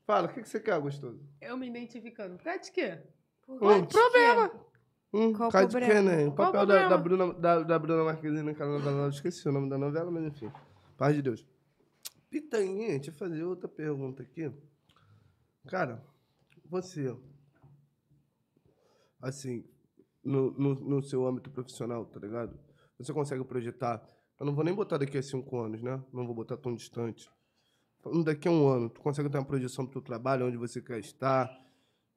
[0.05, 1.20] Fala, o que, que você quer, gostoso?
[1.41, 2.37] Eu me identificando.
[2.37, 2.99] De quê?
[3.49, 3.59] Hum.
[3.87, 4.51] Problema.
[5.12, 6.11] Hum, Qual K de que, problema?
[6.11, 6.27] né?
[6.27, 6.89] O Qual papel da, problema?
[6.91, 9.03] da, Bruna, da, da Bruna Marquezine naquela novela.
[9.05, 10.51] eu Esqueci o nome da novela, mas enfim.
[10.97, 11.47] Paz de Deus.
[12.31, 14.53] Pitanguinha, deixa eu fazer outra pergunta aqui.
[15.67, 16.05] Cara,
[16.67, 17.17] você,
[19.21, 19.65] assim,
[20.23, 22.59] no, no, no seu âmbito profissional, tá ligado?
[22.99, 24.07] Você consegue projetar.
[24.39, 26.03] Eu não vou nem botar daqui a cinco anos, né?
[26.13, 27.31] Não vou botar tão distante.
[28.25, 30.99] Daqui a um ano, tu consegue ter uma projeção do teu trabalho, onde você quer
[31.01, 31.51] estar,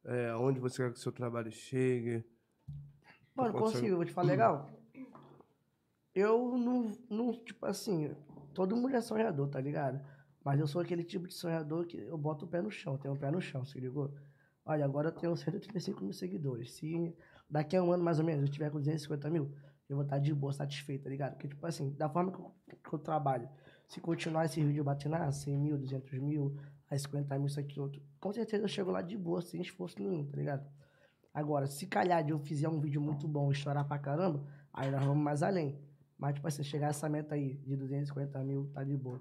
[0.05, 2.23] é, onde você quer que o seu trabalho chegue.
[3.35, 4.69] Mano, consegue- consigo, vou te falar legal.
[6.13, 8.15] Eu não, não, tipo assim,
[8.53, 10.01] todo mundo é sonhador, tá ligado?
[10.43, 13.13] Mas eu sou aquele tipo de sonhador que eu boto o pé no chão, tenho
[13.13, 14.13] o pé no chão, se ligou?
[14.65, 16.73] Olha, agora eu tenho 135 mil seguidores.
[16.73, 17.15] Se
[17.49, 19.51] daqui a um ano, mais ou menos, eu tiver com 250 mil,
[19.89, 21.33] eu vou estar de boa, satisfeito, tá ligado?
[21.33, 23.49] Porque, tipo assim, da forma que eu, que eu trabalho,
[23.87, 26.57] se continuar esse vídeo batendo ah, 100 mil, 200 mil,
[26.89, 30.01] a 50 mil, isso aqui, outro, com certeza eu chego lá de boa, sem esforço
[30.01, 30.65] nenhum, tá ligado?
[31.33, 34.91] Agora, se calhar de eu fizer um vídeo muito bom e estourar pra caramba, aí
[34.91, 35.79] nós vamos mais além.
[36.21, 39.19] Mas, tipo assim, chegar essa meta aí de 250 mil, tá de boa.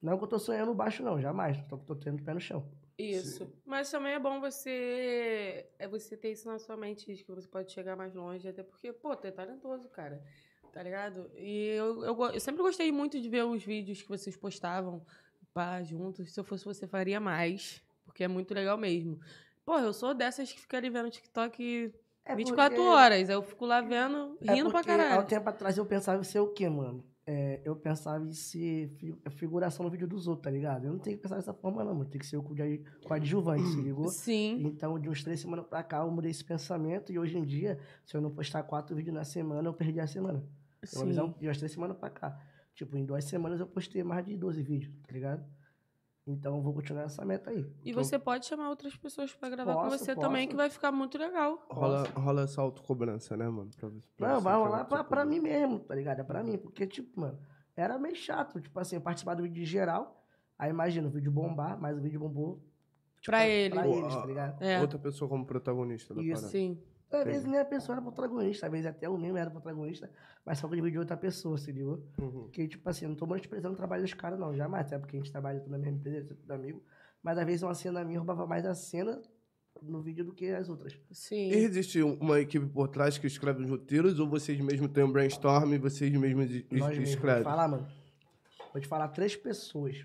[0.00, 1.62] Não que eu tô sonhando baixo, não, jamais.
[1.64, 2.66] Tô, tô tendo pé no chão.
[2.96, 3.52] Isso.
[3.62, 7.46] Mas também é bom você é você ter isso na sua mente, de que você
[7.46, 10.24] pode chegar mais longe, até porque, pô, tu é talentoso, cara.
[10.72, 11.30] Tá ligado?
[11.36, 15.04] E eu, eu, eu sempre gostei muito de ver os vídeos que vocês postavam
[15.52, 16.32] pá, juntos.
[16.32, 17.84] Se eu fosse você, faria mais.
[18.06, 19.20] Porque é muito legal mesmo.
[19.62, 21.92] Pô, eu sou dessas que fica ali vendo TikTok
[22.28, 23.28] É 24 porque- horas.
[23.28, 25.26] Eu fico lá vendo, é rindo pra porque Há um caralho.
[25.26, 27.04] tempo atrás eu pensava em ser o quê, mano?
[27.30, 30.86] É, eu pensava em ser fi- figuração no vídeo dos outros, tá ligado?
[30.86, 32.08] Eu não tenho que pensar dessa forma, não, mano.
[32.08, 34.08] Tem que ser o coadju- coadjuvante, se ligou?
[34.08, 34.62] Sim.
[34.64, 37.12] Então, de uns três semanas pra cá, eu mudei esse pensamento.
[37.12, 40.06] E hoje em dia, se eu não postar quatro vídeos na semana, eu perdi a
[40.06, 40.42] semana.
[40.80, 41.04] É Sim.
[41.06, 42.38] visão de umas três semanas pra cá.
[42.74, 45.44] Tipo, em duas semanas eu postei mais de 12 vídeos, tá ligado?
[46.30, 47.66] Então eu vou continuar essa meta aí.
[47.84, 50.50] E você pode chamar outras pessoas pra gravar com Posso, você também, posso.
[50.50, 51.66] que vai ficar muito legal.
[51.70, 53.70] Rola, rola essa autocobrança, né, mano?
[53.78, 56.20] Pra, pra Não, você vai rolar pra, pra mim mesmo, tá ligado?
[56.20, 56.58] É pra mim.
[56.58, 57.38] Porque, tipo, mano,
[57.74, 58.60] era meio chato.
[58.60, 60.22] Tipo assim, eu participar do vídeo de geral.
[60.58, 62.56] Aí imagina o vídeo bombar, mas o vídeo bombou.
[63.20, 63.74] tipo, Pra ele.
[63.74, 64.62] Pra eles, tá ligado?
[64.62, 64.80] É.
[64.80, 66.32] Outra pessoa como protagonista da Isso.
[66.32, 66.48] parada.
[66.48, 66.82] Sim.
[67.10, 70.10] Às vezes nem a pessoa era protagonista, às vezes até eu mesmo era protagonista,
[70.44, 72.02] mas só que de outra pessoa, se ligou?
[72.20, 72.42] Uhum.
[72.42, 75.20] Porque, tipo assim, não tô menosprezando o trabalho dos caras, não, jamais, até porque a
[75.20, 76.82] gente trabalha tudo na mesma empresa, tudo amigo.
[77.22, 79.20] Mas às vezes uma cena minha roubava mais a cena
[79.82, 80.98] no vídeo do que as outras.
[81.10, 81.48] Sim.
[81.50, 85.04] E existe um- uma equipe por trás que escreve os roteiros ou vocês mesmos têm
[85.04, 86.80] um brainstorm e vocês mesmos es- Nós.
[86.80, 87.42] Vou te escrevem?
[87.44, 87.86] falar, mano.
[88.72, 90.04] Vou te falar três pessoas.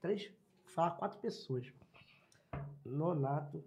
[0.00, 0.26] Três?
[0.64, 1.72] Vou falar quatro pessoas.
[2.84, 3.64] Nonato,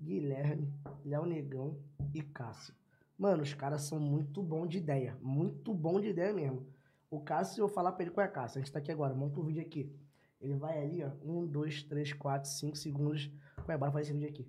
[0.00, 0.72] Guilherme,
[1.04, 1.76] Léo Negão
[2.14, 2.74] e Cássio.
[3.18, 5.16] Mano, os caras são muito bons de ideia.
[5.20, 6.66] Muito bom de ideia mesmo.
[7.10, 9.40] O Cássio, eu falar pra ele qual é Cássio, a gente tá aqui agora, monta
[9.40, 9.92] um vídeo aqui.
[10.40, 13.30] Ele vai ali, ó, um, dois, três, quatro, cinco segundos.
[13.68, 14.44] Ué, bora fazer esse vídeo aqui.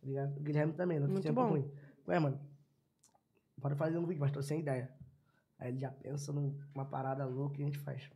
[0.00, 0.36] Tá ligado?
[0.36, 1.48] O Guilherme também, não tem Muito tempo bom.
[1.48, 1.70] ruim.
[2.06, 2.38] Ué, mano,
[3.56, 4.92] bora fazer um vídeo, mas tô sem ideia.
[5.58, 8.08] Aí ele já pensa numa parada louca que a gente faz.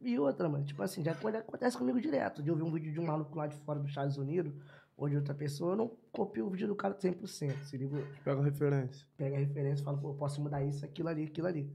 [0.00, 2.42] E outra, mano, tipo assim, já aconte- acontece comigo direto.
[2.42, 4.52] De eu ver um vídeo de um maluco lá de fora dos Estados Unidos,
[4.96, 7.62] ou de outra pessoa, eu não copio o vídeo do cara 100%.
[7.64, 9.06] Se liga, Pega a referência.
[9.16, 11.70] pega a referência e fala, pô, eu posso mudar isso, aquilo ali, aquilo ali.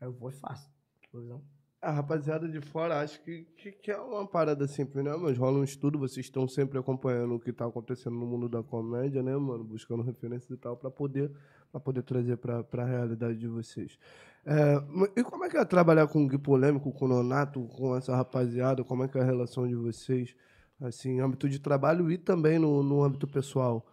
[0.00, 0.70] Aí eu vou e faço.
[1.12, 1.42] Entendeu?
[1.80, 5.14] A rapaziada de fora acho que, que, que é uma parada simples, né?
[5.16, 8.62] Mas rola um estudo, vocês estão sempre acompanhando o que tá acontecendo no mundo da
[8.62, 9.62] comédia, né, mano?
[9.62, 11.30] Buscando referências e tal, pra poder,
[11.70, 13.98] pra poder trazer pra, pra realidade de vocês.
[14.44, 14.74] É,
[15.16, 18.16] e como é que é trabalhar com o Gui Polêmico, com o Nonato, com essa
[18.16, 18.82] rapaziada?
[18.82, 20.34] Como é que é a relação de vocês,
[20.80, 23.86] assim, âmbito de trabalho e também no, no âmbito pessoal?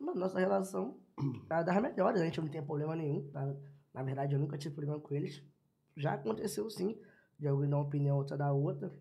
[0.00, 0.98] Mano, nossa relação
[1.50, 3.28] é das melhores, a gente não tem problema nenhum.
[3.30, 3.54] tá?
[3.92, 5.42] Na verdade, eu nunca tive problema com eles.
[5.96, 6.98] Já aconteceu sim,
[7.38, 8.92] de alguém dar uma opinião outra da outra.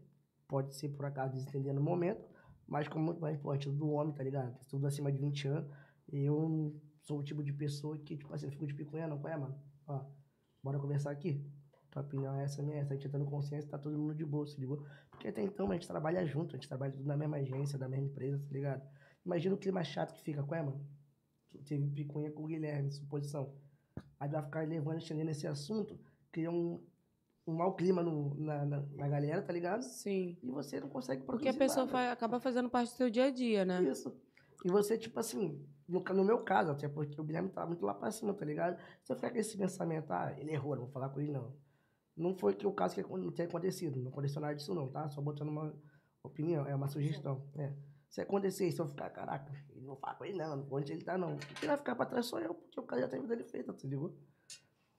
[0.48, 2.24] Pode ser por acaso desentender no momento,
[2.68, 4.56] mas como muito mais importante do homem, tá ligado?
[4.68, 5.72] Tudo acima de 20 anos.
[6.12, 9.34] E eu sou o tipo de pessoa que, tipo assim, fico de picuinha, não, qual
[9.34, 9.56] é, mano?
[9.88, 10.06] Ó,
[10.62, 11.44] bora conversar aqui.
[11.94, 12.92] Tua opinião é essa, minha essa.
[12.92, 14.84] A gente entrando consciência, tá todo mundo de boa, se ligou?
[15.12, 17.88] Porque até então a gente trabalha junto, a gente trabalha tudo na mesma agência, da
[17.88, 18.82] mesma empresa, tá ligado?
[19.24, 20.84] Imagina o clima chato que fica, qual é, mano?
[21.68, 23.54] Teve picuinha com o Guilherme, suposição.
[24.20, 26.00] Aí vai ficar levando, estendendo esse assunto,
[26.32, 26.84] cria um,
[27.46, 29.84] um mau clima no, na, na, na galera, tá ligado?
[29.84, 30.36] Sim.
[30.42, 31.92] E você não consegue Porque a produzir pessoa nada.
[31.98, 33.84] fa- acaba fazendo parte do seu dia a dia, né?
[33.84, 34.12] Isso.
[34.66, 37.94] E você, tipo assim, no, no meu caso, até porque o Guilherme tá muito lá
[37.94, 38.82] pra cima, tá ligado?
[39.04, 41.54] Você fica com esse pensamento, ah, ele errou, não vou falar com ele, não.
[42.16, 45.10] Não foi que o caso que não acontecido, não aconteceu nada disso, não, tá?
[45.10, 45.74] Só botando uma
[46.24, 47.44] opinião, é uma sugestão.
[47.56, 47.74] É.
[48.10, 51.18] Se acontecer isso, eu ficar, caraca, ele não fala com ele, não, onde ele tá,
[51.18, 51.36] não.
[51.60, 53.50] Quem vai ficar pra trás sou eu, porque o cara já tem a vida dele
[53.50, 54.16] feita, tá ligado?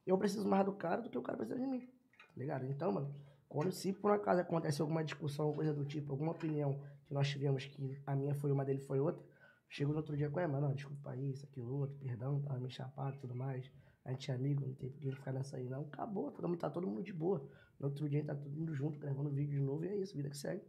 [0.05, 2.67] Eu preciso mais do cara do que o cara precisa de mim, tá ligado?
[2.67, 3.15] Então, mano,
[3.49, 7.65] quando se por acaso acontece alguma discussão, coisa do tipo, alguma opinião que nós tivemos
[7.65, 9.25] que a minha foi uma dele foi outra,
[9.69, 13.17] chego no outro dia com, é, mano, desculpa isso, aquilo, outro, perdão, tava meio chapado
[13.17, 13.71] e tudo mais.
[14.05, 15.83] A gente é amigo, não tem por que ficar nessa aí, não.
[15.83, 17.43] Acabou, todo mundo, tá todo mundo de boa.
[17.81, 20.29] No outro dia tá todo mundo junto, gravando vídeo de novo e é isso, vida
[20.29, 20.63] que segue.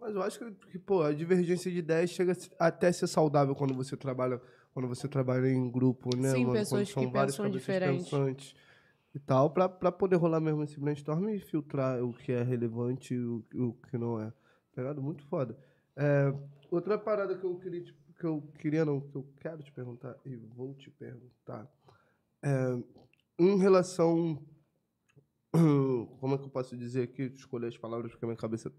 [0.00, 3.06] Mas eu acho que, que, pô, a divergência de ideias chega a até a ser
[3.06, 4.40] saudável quando você trabalha,
[4.74, 6.52] quando você trabalha em grupo, né, Sim, mano?
[6.58, 8.10] pessoas quando são que várias pensam cabeças diferente.
[8.10, 8.54] pensantes
[9.14, 13.14] e tal, pra, pra poder rolar mesmo esse brainstorm e filtrar o que é relevante
[13.14, 14.30] e o, o que não é.
[14.74, 15.00] Tá ligado?
[15.00, 15.56] Muito foda.
[15.96, 16.34] É,
[16.70, 17.84] outra parada que eu queria,
[18.18, 21.66] que eu queria não, que eu quero te perguntar e vou te perguntar,
[22.44, 24.40] é, em relação
[26.20, 27.22] como é que eu posso dizer aqui?
[27.34, 28.72] Escolher as palavras porque a minha cabeça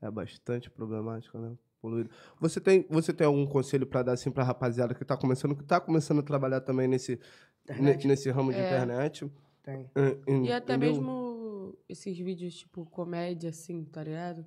[0.00, 1.56] é bastante problemática, né?
[1.80, 2.10] Poluída.
[2.40, 5.62] Você tem, você tem algum conselho pra dar assim pra rapaziada que tá começando, que
[5.62, 7.20] tá começando a trabalhar também nesse,
[7.62, 8.06] Internet?
[8.08, 8.66] nesse ramo de É.
[8.66, 9.30] internet?
[9.62, 9.88] Tem.
[9.94, 14.44] É, en- E até mesmo esses vídeos, tipo, comédia, assim, tá ligado?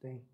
[0.00, 0.24] Tem.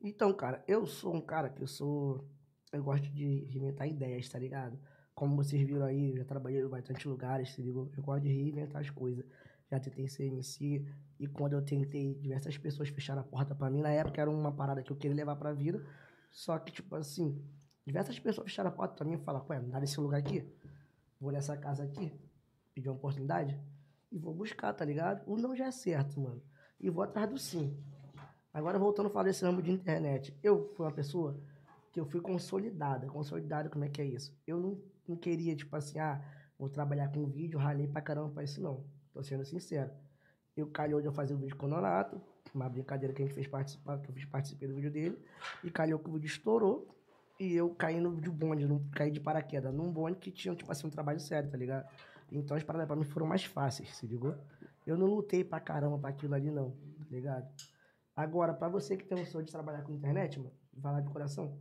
[0.00, 2.24] Então, cara, eu sou um cara que eu sou.
[2.72, 4.78] Eu gosto de reinventar ideias, tá ligado?
[5.16, 7.90] Como vocês viram aí, eu já trabalhei em bastante lugares, se ligou?
[7.96, 9.24] Eu gosto de reinventar as coisas.
[9.70, 10.86] Já tentei ser MC,
[11.18, 13.80] e quando eu tentei, diversas pessoas fecharam a porta pra mim.
[13.80, 15.82] Na época era uma parada que eu queria levar pra vida.
[16.30, 17.42] Só que, tipo assim,
[17.86, 20.46] diversas pessoas fecharam a porta pra mim e falaram, ué, não dá nesse lugar aqui?
[21.18, 22.12] Vou nessa casa aqui,
[22.74, 23.58] pedir uma oportunidade,
[24.12, 25.22] e vou buscar, tá ligado?
[25.26, 26.42] O não já é certo, mano.
[26.78, 27.74] E vou atrás do sim.
[28.52, 30.38] Agora, voltando a falar desse ramo de internet.
[30.42, 31.40] Eu fui uma pessoa
[31.90, 33.06] que eu fui consolidada.
[33.06, 34.38] Consolidada, como é que é isso?
[34.46, 36.22] Eu não, não queria, tipo assim, ah,
[36.58, 38.84] vou trabalhar com vídeo, ralei pra caramba pra isso, não.
[39.12, 39.90] Tô sendo sincero.
[40.56, 42.20] Eu calhou de eu fazer o vídeo com o Nonato,
[42.54, 45.18] uma brincadeira que a gente fez participar, que eu fiz participei do vídeo dele,
[45.62, 46.88] e calhou que o vídeo estourou,
[47.38, 50.70] e eu caí no de bonde, não caí de paraquedas, num bonde que tinha, tipo
[50.72, 51.86] assim, um trabalho sério, tá ligado?
[52.32, 54.34] Então as paradas pra mim foram mais fáceis, se ligou?
[54.86, 57.48] Eu não lutei pra caramba pra aquilo ali, não, tá ligado?
[58.14, 61.10] Agora, pra você que tem um sonho de trabalhar com internet, mano, vai lá de
[61.10, 61.60] coração.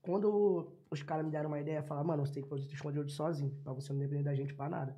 [0.00, 3.10] Quando os caras me deram uma ideia, falaram, mano, você tem que produzir esse conteúdo
[3.10, 4.94] sozinho, pra você não depender da gente pra nada.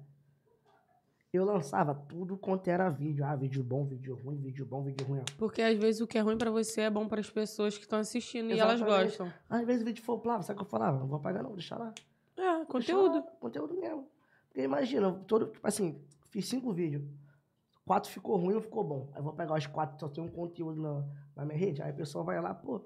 [1.32, 3.24] Eu lançava tudo quanto era vídeo.
[3.24, 5.20] Ah, vídeo bom, vídeo ruim, vídeo bom, vídeo ruim.
[5.36, 7.98] Porque às vezes o que é ruim pra você é bom pras pessoas que estão
[7.98, 9.06] assistindo e elas Exatamente.
[9.06, 9.32] gostam.
[9.50, 10.98] Às vezes o vídeo flopava, sabe o que eu falava?
[11.00, 11.92] Não vou apagar não, deixa lá.
[12.36, 13.16] É, conteúdo.
[13.16, 14.08] lá, conteúdo mesmo.
[14.48, 16.00] Porque imagina, todo, tipo assim,
[16.30, 17.02] fiz cinco vídeos.
[17.84, 19.08] Quatro ficou ruim, um ficou bom.
[19.12, 21.04] Aí eu vou pegar os quatro, só tem um conteúdo na,
[21.34, 21.82] na minha rede.
[21.82, 22.80] Aí a pessoa vai lá, pô,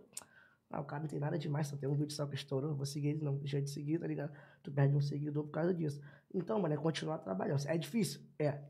[0.70, 2.74] ah, o cara não tem nada demais, só tem um vídeo só que estourou.
[2.74, 4.32] Vou seguir ele, não, deixa de seguir, tá ligado?
[4.62, 6.00] Tu perde um seguidor por causa disso.
[6.32, 7.66] Então, mano, é continuar trabalhando.
[7.66, 8.20] É difícil?
[8.38, 8.60] É.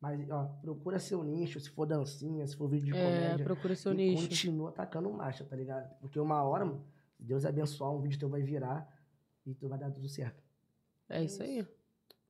[0.00, 3.44] Mas, ó, procura seu nicho, se for dancinha, se for vídeo de É, comédia.
[3.44, 4.28] procura seu e nicho.
[4.28, 5.92] continua atacando marcha, tá ligado?
[6.00, 6.84] Porque uma hora, mano,
[7.16, 8.86] se Deus abençoar, um vídeo teu vai virar
[9.44, 10.40] e tu vai dar tudo certo.
[11.08, 11.66] É isso aí.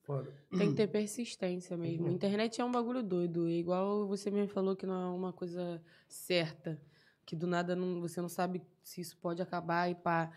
[0.02, 0.32] Foda.
[0.56, 2.04] Tem que ter persistência mesmo.
[2.04, 2.14] mesmo.
[2.16, 3.46] Internet é um bagulho doido.
[3.46, 6.80] É igual você mesmo falou que não é uma coisa certa.
[7.28, 10.30] Que do nada não- você não sabe se isso pode acabar e pá.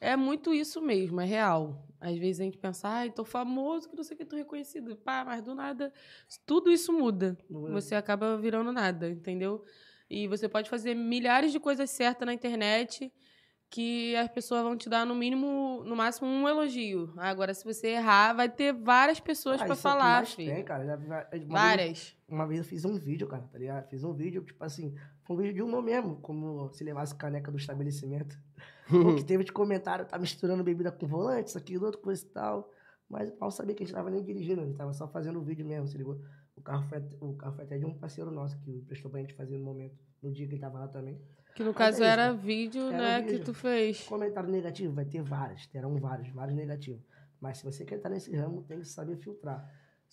[0.00, 1.86] É muito isso mesmo, é real.
[2.00, 4.96] Às vezes a gente pensa, ai, tô famoso, que não sei o que, tô reconhecido.
[4.96, 5.92] Pá, mas do nada,
[6.46, 7.36] tudo isso muda.
[7.50, 7.52] É?
[7.72, 9.62] Você acaba virando nada, entendeu?
[10.08, 13.12] E você pode fazer milhares de coisas certas na internet
[13.70, 17.12] que as pessoas vão te dar no mínimo, no máximo um elogio.
[17.16, 20.54] Agora, se você errar, vai ter várias pessoas Ah, o que falar, mais filho.
[20.54, 20.86] Tem, cara.
[20.86, 22.16] Já va- uma vez- Várias.
[22.28, 23.88] Uma vez eu fiz um vídeo, cara, tá ligado?
[23.88, 27.50] Fiz um vídeo, tipo assim, foi um vídeo de humor mesmo, como se levasse caneca
[27.50, 28.38] do estabelecimento.
[29.12, 32.28] O que teve de comentário, tá misturando bebida com volante, isso, aquilo, outra coisa e
[32.30, 32.70] tal.
[33.06, 35.42] Mas mal sabia que a gente tava nem dirigindo, a gente tava só fazendo o
[35.44, 36.18] vídeo mesmo, se ligou?
[36.56, 39.34] O carro foi, o carro foi até de um parceiro nosso que prestou pra gente
[39.34, 41.20] fazer no momento, no dia que ele tava lá também.
[41.58, 43.38] Que no caso é isso, era vídeo, Era né, vídeo.
[43.40, 44.04] que tu fez.
[44.04, 47.02] Comentário negativo, vai ter vários, terão vários, vários negativos.
[47.40, 49.68] Mas se você quer estar nesse ramo, tem que saber filtrar.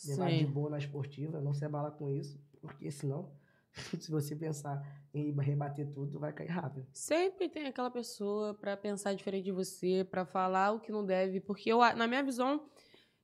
[0.08, 0.46] Levar de Sim.
[0.48, 3.32] boa na esportiva, não se abalar com isso, porque senão,
[4.02, 4.82] se você pensar
[5.14, 6.88] em rebater tudo, vai cair rápido.
[6.92, 11.40] Sempre tem aquela pessoa pra pensar diferente de você, pra falar o que não deve,
[11.40, 12.66] porque eu, na minha visão,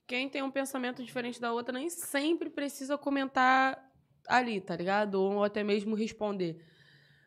[0.05, 3.83] quem tem um pensamento diferente da outra nem sempre precisa comentar
[4.27, 5.15] ali, tá ligado?
[5.15, 6.63] Ou até mesmo responder.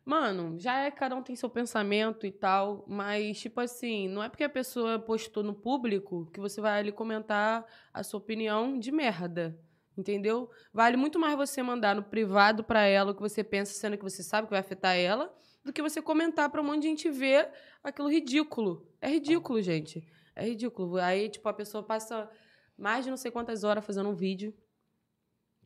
[0.04, 4.28] Mano, já é cada um tem seu pensamento e tal, mas tipo assim, não é
[4.28, 8.92] porque a pessoa postou no público que você vai ali comentar a sua opinião de
[8.92, 9.58] merda.
[9.96, 10.50] Entendeu?
[10.72, 14.02] Vale muito mais você mandar no privado pra ela o que você pensa, sendo que
[14.02, 15.32] você sabe que vai afetar ela,
[15.64, 17.50] do que você comentar pra um monte de gente ver
[17.82, 18.86] aquilo ridículo.
[19.00, 20.04] É ridículo, gente.
[20.34, 20.96] É ridículo.
[20.96, 22.28] Aí, tipo, a pessoa passa
[22.76, 24.52] mais de não sei quantas horas fazendo um vídeo.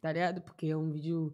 [0.00, 0.42] Tá ligado?
[0.42, 1.32] Porque é um vídeo.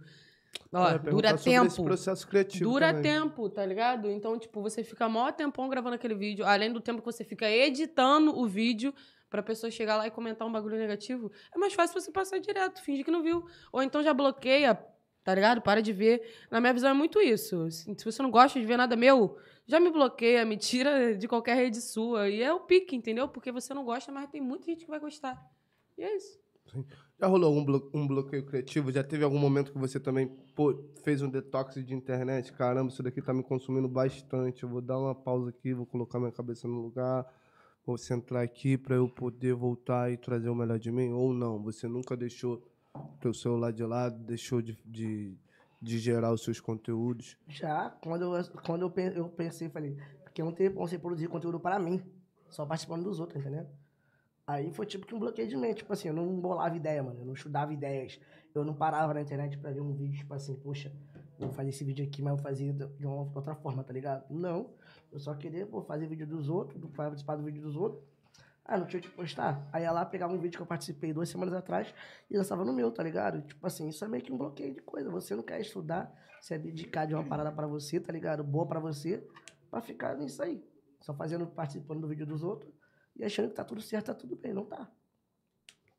[0.74, 1.84] Ó, ia dura tempo.
[1.84, 3.02] processo criativo Dura também.
[3.02, 4.10] tempo, tá ligado?
[4.10, 7.48] Então, tipo, você fica maior tempão gravando aquele vídeo, além do tempo que você fica
[7.48, 8.92] editando o vídeo
[9.30, 11.30] pra pessoa chegar lá e comentar um bagulho negativo.
[11.54, 13.44] É mais fácil você passar direto, fingir que não viu.
[13.72, 14.74] Ou então já bloqueia,
[15.24, 15.60] tá ligado?
[15.60, 16.22] Para de ver.
[16.50, 17.68] Na minha visão é muito isso.
[17.70, 19.36] Se você não gosta de ver nada meu,
[19.66, 22.28] já me bloqueia, me tira de qualquer rede sua.
[22.28, 23.28] E é o pique, entendeu?
[23.28, 25.40] Porque você não gosta, mas tem muita gente que vai gostar.
[25.98, 26.38] E é isso.
[27.18, 28.90] Já rolou algum blo- um bloqueio criativo?
[28.90, 30.74] Já teve algum momento que você também pô,
[31.04, 32.52] fez um detox de internet?
[32.52, 34.64] Caramba, isso daqui tá me consumindo bastante.
[34.64, 37.24] Eu vou dar uma pausa aqui, vou colocar minha cabeça no lugar,
[37.86, 41.12] vou centrar aqui para eu poder voltar e trazer o melhor de mim?
[41.12, 41.62] Ou não?
[41.62, 42.60] Você nunca deixou
[43.20, 45.36] teu celular de lado, deixou de, de,
[45.80, 47.36] de gerar os seus conteúdos?
[47.48, 51.78] Já, quando eu, quando eu, eu pensei, falei, porque tenho como você produzir conteúdo para
[51.78, 52.02] mim,
[52.50, 53.66] só participando dos outros, entendeu?
[54.46, 57.20] Aí foi tipo que um bloqueio de mente, tipo assim, eu não bolava ideia, mano,
[57.20, 58.20] eu não estudava ideias,
[58.54, 60.92] eu não parava na internet pra ver um vídeo, tipo assim, poxa,
[61.38, 64.26] vou fazer esse vídeo aqui, mas eu fazer de uma outra forma, tá ligado?
[64.28, 64.74] Não,
[65.10, 68.04] eu só queria, pô, fazer vídeo dos outros, participar do vídeo dos outros,
[68.66, 69.66] ah, não tinha o que postar.
[69.72, 71.94] Aí ia lá, pegava um vídeo que eu participei duas semanas atrás
[72.30, 73.42] e lançava no meu, tá ligado?
[73.42, 75.10] Tipo assim, isso é meio que um bloqueio de coisa.
[75.10, 76.10] Você não quer estudar,
[76.40, 78.42] se abdicar de uma parada pra você, tá ligado?
[78.42, 79.26] Boa pra você,
[79.70, 80.64] pra ficar nisso aí.
[81.02, 82.72] Só fazendo, participando do vídeo dos outros
[83.16, 84.52] e achando que tá tudo certo, tá tudo bem.
[84.52, 84.90] Não tá.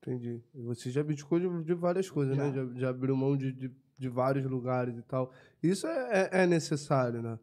[0.02, 0.42] Entendi.
[0.54, 2.52] Você já abdicou de, de várias coisas, né?
[2.54, 5.32] Já, já abriu mão de, de, de vários lugares e tal.
[5.64, 7.40] Isso é, é- é necessário, né?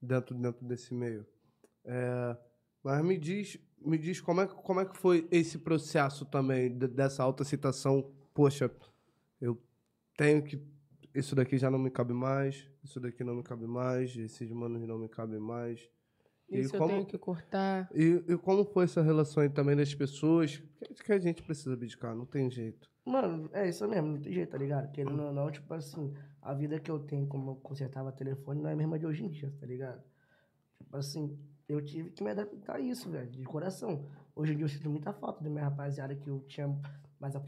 [0.00, 1.26] Dentro, dentro desse meio.
[1.84, 2.36] É,
[2.82, 6.88] mas me diz, me diz como, é, como é que foi esse processo também, de-
[6.88, 8.10] dessa autocitação.
[8.32, 8.70] Poxa,
[9.40, 9.60] eu
[10.16, 10.58] tenho que.
[11.14, 14.86] Isso daqui já não me cabe mais, isso daqui não me cabe mais, esses manos
[14.86, 15.90] não me cabem mais.
[16.50, 17.90] E Isso eu como- tenho que cortar.
[17.94, 20.62] E, e como foi essa relação aí também das pessoas?
[20.82, 22.88] Que, que a gente precisa abdicar, não tem jeito.
[23.04, 24.90] Mano, é isso mesmo, não tem jeito, tá ligado?
[24.92, 28.70] Querendo ou não, tipo assim, a vida que eu tenho como eu consertava telefone não
[28.70, 30.02] é a mesma de hoje em dia, tá ligado?
[30.78, 31.38] Tipo assim,
[31.68, 34.06] eu tive que me adaptar a isso, velho, de coração.
[34.34, 36.68] Hoje em dia eu sinto muita falta da minha rapaziada que eu tinha
[37.20, 37.40] mais a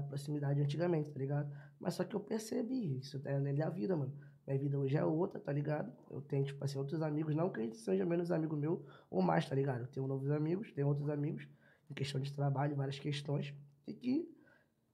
[0.00, 1.50] proximidade antigamente, tá ligado?
[1.78, 4.12] Mas só que eu percebi, isso é a lei da vida, mano.
[4.46, 5.92] Minha vida hoje é outra, tá ligado?
[6.10, 9.48] Eu tenho, tipo assim, outros amigos, não que eles sejam menos amigo meu ou mais,
[9.48, 9.82] tá ligado?
[9.82, 11.48] Eu tenho novos amigos, tenho outros amigos,
[11.90, 13.54] em questão de trabalho, várias questões,
[13.86, 14.28] e que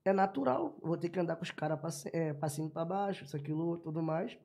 [0.05, 0.79] é natural.
[0.83, 4.39] Vou ter que andar com os caras ci- é, pra baixo, isso, aquilo, tudo mais.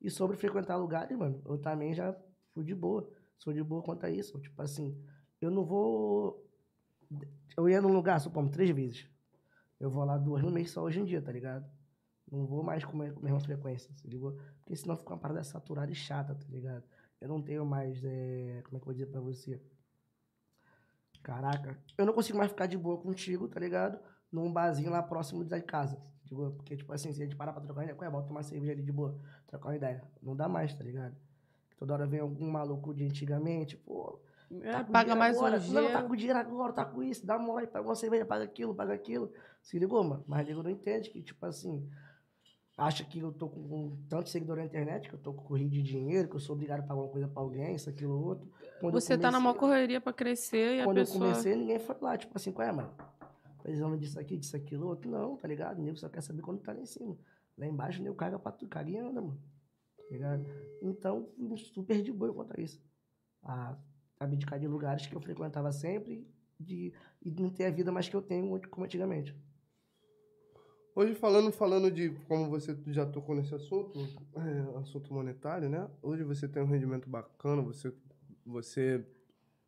[0.00, 2.14] E sobre frequentar lugares, mano, eu também já
[2.52, 3.10] fui de boa.
[3.38, 4.38] Sou de boa quanto a isso.
[4.40, 5.02] Tipo assim,
[5.40, 6.46] eu não vou.
[7.56, 9.08] Eu ia num lugar, supomos, três vezes.
[9.80, 11.66] Eu vou lá duas no mês só hoje em dia, tá ligado?
[12.34, 14.36] Não vou mais com a com a mesma frequência, se ligou?
[14.60, 16.82] Porque senão fica uma parada saturada e chata, tá ligado?
[17.20, 18.02] Eu não tenho mais.
[18.04, 19.60] é, Como é que eu vou dizer pra você?
[21.22, 23.98] Caraca, eu não consigo mais ficar de boa contigo, tá ligado?
[24.30, 25.96] Num barzinho lá próximo da casa.
[26.26, 28.12] Tipo, porque, tipo assim, se a gente parar pra trocar ideia, qual é?
[28.12, 30.02] Bota uma cerveja ali de boa, trocar uma ideia.
[30.22, 31.16] Não dá mais, tá ligado?
[31.78, 34.18] Toda hora vem algum maluco de antigamente, pô,
[34.60, 35.58] É, Tá paga mais agora.
[35.58, 38.44] um Não, tá com dinheiro agora, tá com isso, dá mole, paga uma cerveja, paga
[38.44, 39.32] aquilo, paga aquilo.
[39.62, 40.22] Se ligou, mano?
[40.26, 41.88] Mas nego não entende que, tipo assim,
[42.76, 45.82] acha que eu tô com, tanto seguidor na internet, que eu tô com corrido de
[45.82, 48.50] dinheiro, que eu sou obrigado a pagar uma coisa pra alguém, isso, aquilo, outro.
[48.80, 51.24] Quando Você tá na maior comecei- correria pra crescer e a Quando pessoa...
[51.26, 52.92] eu comecei, ninguém foi lá, tipo assim, qual é, mano?
[53.62, 55.10] Precisando disso aqui, disso, aquilo, outro.
[55.10, 55.78] Não, tá ligado?
[55.78, 57.16] O nego só quer saber quando tá lá em cima.
[57.56, 59.40] Lá embaixo, o nego caga pra tu, caga e anda, mano.
[59.96, 60.44] Tá ligado?
[60.82, 62.82] Então, fui super de boa quanto a isso.
[63.42, 63.78] A
[64.20, 66.26] abdicar de lugares que eu frequentava sempre
[66.60, 66.92] de,
[67.22, 69.34] e não ter a vida mais que eu tenho como antigamente.
[70.96, 73.98] Hoje falando, falando de como você já tocou nesse assunto,
[74.36, 75.90] é, assunto monetário, né?
[76.00, 77.92] Hoje você tem um rendimento bacana, você,
[78.46, 79.04] você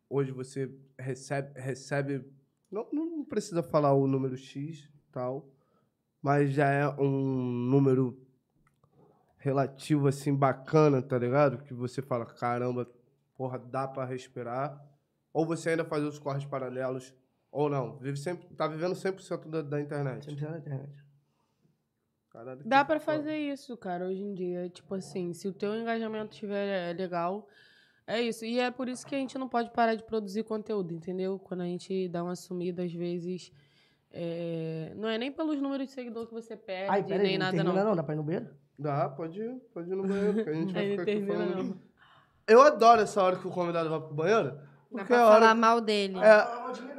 [0.09, 2.25] hoje você recebe, recebe
[2.71, 5.49] não, não precisa falar o número X tal,
[6.23, 8.17] mas já é um número
[9.37, 11.59] relativo assim bacana, tá ligado?
[11.59, 12.89] Que você fala, caramba,
[13.35, 14.81] porra, dá pra respirar.
[15.33, 17.15] Ou você ainda faz os corres paralelos,
[17.51, 17.99] ou não.
[17.99, 20.25] Vive sempre, tá vivendo 100% da, da internet.
[20.25, 21.06] Sempre na internet.
[22.37, 23.17] Caralho, Dá pra foda.
[23.19, 24.69] fazer isso, cara, hoje em dia.
[24.69, 27.49] Tipo assim, se o teu engajamento estiver legal,
[28.07, 28.45] é isso.
[28.45, 31.39] E é por isso que a gente não pode parar de produzir conteúdo, entendeu?
[31.39, 33.51] Quando a gente dá uma sumida, às vezes.
[34.13, 37.39] é, Não é nem pelos números de seguidores que você perde, Ai, pera nem aí,
[37.39, 37.89] não nada, termina não.
[37.91, 37.97] não.
[37.97, 38.49] Dá pra ir no banheiro?
[38.79, 41.57] Dá, pode ir, pode ir no banheiro, que a gente vai ficar aqui falando.
[41.65, 41.81] não.
[42.47, 44.51] Eu adoro essa hora que o convidado vai pro banheiro.
[44.53, 44.61] Dá
[44.91, 45.41] Porque pra é a hora.
[45.41, 46.17] falar mal dele.
[46.19, 46.96] É,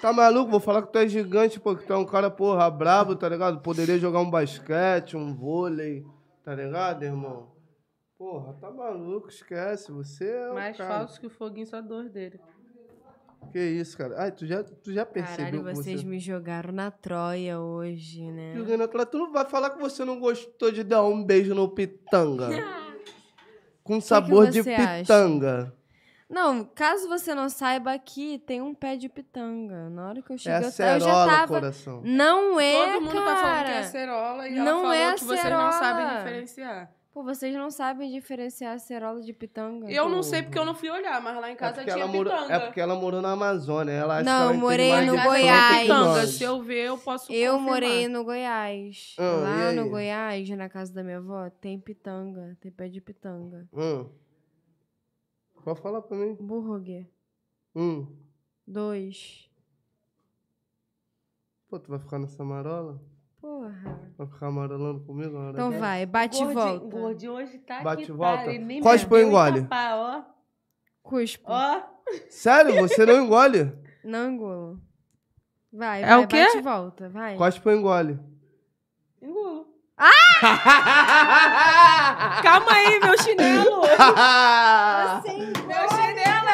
[0.00, 0.50] tá maluco?
[0.50, 3.28] Vou falar que tu é gigante, pô, que tu é um cara, porra, brabo, tá
[3.28, 3.60] ligado?
[3.60, 6.04] Poderia jogar um basquete, um vôlei,
[6.44, 7.48] tá ligado, irmão?
[8.18, 9.92] Porra, tá maluco, esquece.
[9.92, 10.98] Você é o Mais cara.
[10.98, 12.40] falso que o foguinho, só a dor dele.
[13.52, 14.14] Que isso, cara?
[14.18, 16.06] Ai, tu já, tu já Caralho, percebeu que vocês você...
[16.06, 18.54] me jogaram na Troia hoje, né?
[18.56, 21.68] Jogando atrás, tu não vai falar que você não gostou de dar um beijo no
[21.68, 22.48] pitanga.
[23.82, 25.04] Com sabor de você acha?
[26.28, 29.88] Não, caso você não saiba, aqui tem um pé de pitanga.
[29.88, 31.46] Na hora que eu É cheguei, a eu, eu já cerola, tava.
[31.54, 32.02] coração.
[32.04, 33.24] Não é, Todo mundo cara.
[33.24, 36.92] tá falando que é acerola e ela Não falou é que vocês não sabem diferenciar.
[37.14, 39.90] Pô, vocês não sabem diferenciar acerola de pitanga.
[39.90, 42.04] Eu não sei porque eu não fui olhar, mas lá em É casa porque, tinha
[42.04, 42.54] ela pitanga.
[42.54, 43.92] é porque ela morou na Amazônia.
[43.92, 45.80] Ela acha Não, ela eu morei mais no Goiás.
[45.82, 46.26] pitanga.
[46.26, 47.74] Se eu ver, eu posso Eu confirmar.
[47.74, 49.16] morei no Goiás.
[49.18, 49.88] Ah, Lá no?
[49.88, 52.54] Goiás, na casa da minha avó, tem pitanga.
[52.60, 53.66] Tem pé de pitanga.
[53.72, 54.06] Hum.
[55.68, 56.34] Pode falar pra mim.
[56.40, 57.06] Burger.
[57.76, 58.06] Hum.
[58.66, 59.50] Dois.
[61.68, 62.98] Pô, tu vai ficar nessa marola?
[63.38, 64.10] Porra.
[64.16, 65.34] Vai ficar amarolando comigo?
[65.34, 65.80] na hora Então dessa?
[65.80, 66.86] vai, bate e Gordinho- volta.
[66.96, 68.44] Gordinho hoje tá Bate que e volta.
[68.44, 69.66] Tá, ele nem Cospe ou e engole?
[69.70, 70.22] ó.
[71.02, 71.44] Cuspo.
[71.46, 71.82] Ó.
[72.30, 72.74] Sério?
[72.88, 73.70] Você não engole?
[74.02, 74.80] Não engulo.
[75.70, 76.44] Vai, É vai, o quê?
[76.46, 77.08] bate e volta.
[77.10, 77.36] Vai.
[77.36, 78.18] Cospe ou engole?
[79.98, 80.06] Engulo.
[82.42, 83.82] Calma aí, meu chinelo.
[85.26, 85.52] Sim.
[85.66, 86.48] meu chinelo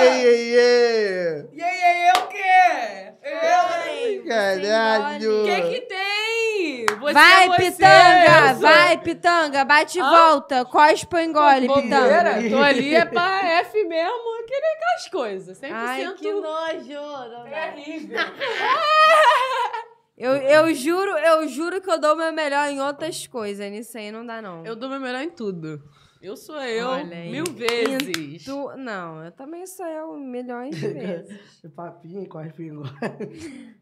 [0.00, 0.26] Ei, aí.
[0.26, 1.48] ei, ei!
[1.52, 3.12] E aí, aí, eu o quê?
[3.22, 4.24] Eu?
[4.28, 5.42] Caralho!
[5.42, 6.86] O que que tem?
[7.00, 8.54] Você Vai, é você, pitanga!
[8.54, 9.64] Vai, pitanga!
[9.64, 10.10] Bate e Hã?
[10.10, 10.64] volta!
[10.64, 12.50] Cospe ou engole, Bobeira, pitanga!
[12.50, 15.60] Tô ali é pra F mesmo, que nem aquelas coisas.
[15.60, 17.00] 100% Ai, que nojo!
[17.48, 18.18] Terrível.
[20.18, 23.70] Eu, eu juro, eu juro que eu dou o meu melhor em outras coisas.
[23.70, 24.66] Nisso aí não dá, não.
[24.66, 25.80] Eu dou meu melhor em tudo.
[26.20, 27.30] Eu sou eu Olha aí.
[27.30, 28.44] mil vezes.
[28.44, 31.38] Tu- não, eu também sou eu milhões de vezes.
[31.76, 32.82] Papinho, corre pingo.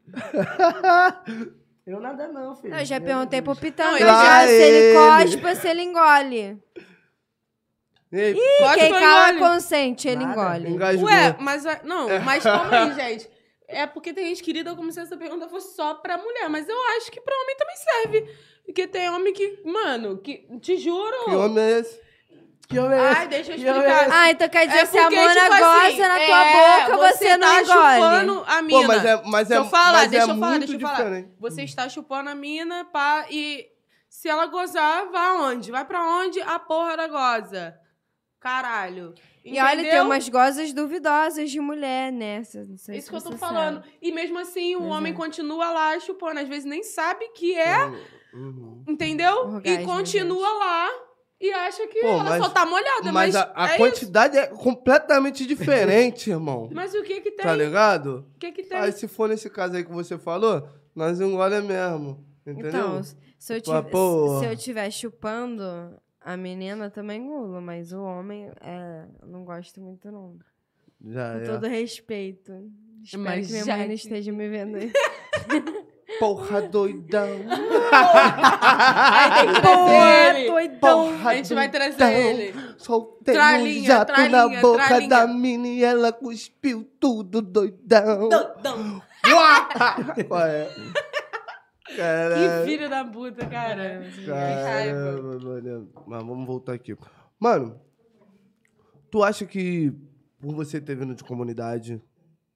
[1.87, 2.73] eu nada não, filho.
[2.75, 3.61] Não, eu já Meu perguntei pro Deus.
[3.61, 4.99] pitanga já ele- se ele
[5.49, 6.63] ou se ele engole.
[8.13, 10.59] Ei, Cospe Quem cala consente, ele Nada.
[10.59, 10.75] engole.
[10.75, 11.07] engasgou.
[11.09, 13.29] Ué, mas a- não, mas calma aí, gente.
[13.69, 16.77] É porque tem gente querida como se essa pergunta fosse só pra mulher, mas eu
[16.97, 18.37] acho que pra homem também serve.
[18.65, 21.25] Porque tem homem que, mano, que te juro.
[21.25, 22.01] Que homem é esse?
[22.69, 23.19] Que homem é esse?
[23.21, 24.09] Ai, deixa eu Que homem explicar.
[24.09, 24.13] é?
[24.13, 26.97] Ah, então quer dizer, É se a Mona tipo goza assim, na tua é, boca,
[27.13, 27.77] você, não tá engole.
[27.95, 28.81] chupando a mina.
[28.81, 30.75] Pô, mas é, mas Deixa é, eu falar, mas deixa é eu falar, muito deixa
[30.75, 30.95] eu falar.
[30.97, 31.29] diferente.
[31.39, 33.67] Você está chupando a mina, pá, e
[34.09, 35.71] se ela gozar, vai aonde?
[35.71, 36.41] Vai pra onde?
[36.43, 37.77] A porra da goza.
[38.41, 39.15] Caralho.
[39.49, 40.05] E olha, tem Entendeu?
[40.05, 42.43] umas gozas duvidosas de mulher, né?
[42.45, 43.77] Cê- Não sei Isso que eu tô falando.
[43.83, 43.89] sabe.
[44.03, 45.17] E mesmo assim, o homem é.
[45.17, 46.41] continua lá chupando.
[46.41, 47.87] Às vezes nem sabe que é,
[48.35, 48.83] Uhum.
[48.89, 49.35] entendeu?
[49.47, 50.89] Orgasmo, e continua lá
[51.41, 53.13] e acha que Pô, ela mas- só tá molhada.
[53.13, 56.65] Mas Mas, a, a é quantidade é completamente diferente, irmão.
[56.67, 56.75] isso.
[56.75, 57.47] Mas o que que tem?
[57.47, 58.27] Tá ligado?
[58.35, 58.77] O que que tem?
[58.79, 62.25] Aí se for nesse caso aí que você falou, nós engole mesmo.
[62.47, 62.69] Entendeu?
[62.69, 63.03] Então,
[63.39, 64.39] se eu, tive, porra.
[64.41, 65.63] se eu tiver chupando,
[66.27, 70.37] a menina também engula, mas o homem, é, eu não gosto muito, não.
[71.05, 71.45] Já Com é.
[71.45, 72.53] todo respeito.
[73.01, 74.93] Espero Mas que minha já mãe não esteja me vendo aí.
[76.19, 77.29] Porra, doidão.
[77.93, 80.49] Aí tem que trazer Porra, ele.
[80.51, 81.27] doidão.
[81.29, 82.11] A gente vai trazer doidão.
[82.11, 82.55] ele.
[82.79, 85.09] Soltei Tralinha, um jato na tralinha, boca tralinha.
[85.09, 88.29] da mina e ela cuspiu tudo, doidão.
[88.29, 89.01] Doidão.
[90.27, 90.69] Qual é?
[91.97, 92.67] Que Caralho.
[92.67, 94.03] filho da puta, cara.
[94.15, 94.27] Que.
[94.27, 95.89] Caramba, mano.
[96.07, 96.95] Mas vamos voltar aqui.
[97.41, 97.81] Mano,
[99.11, 99.91] tu acha que
[100.39, 102.03] por você ter vindo de comunidade,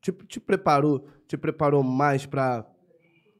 [0.03, 2.67] te, te preparou, te preparou mais pra,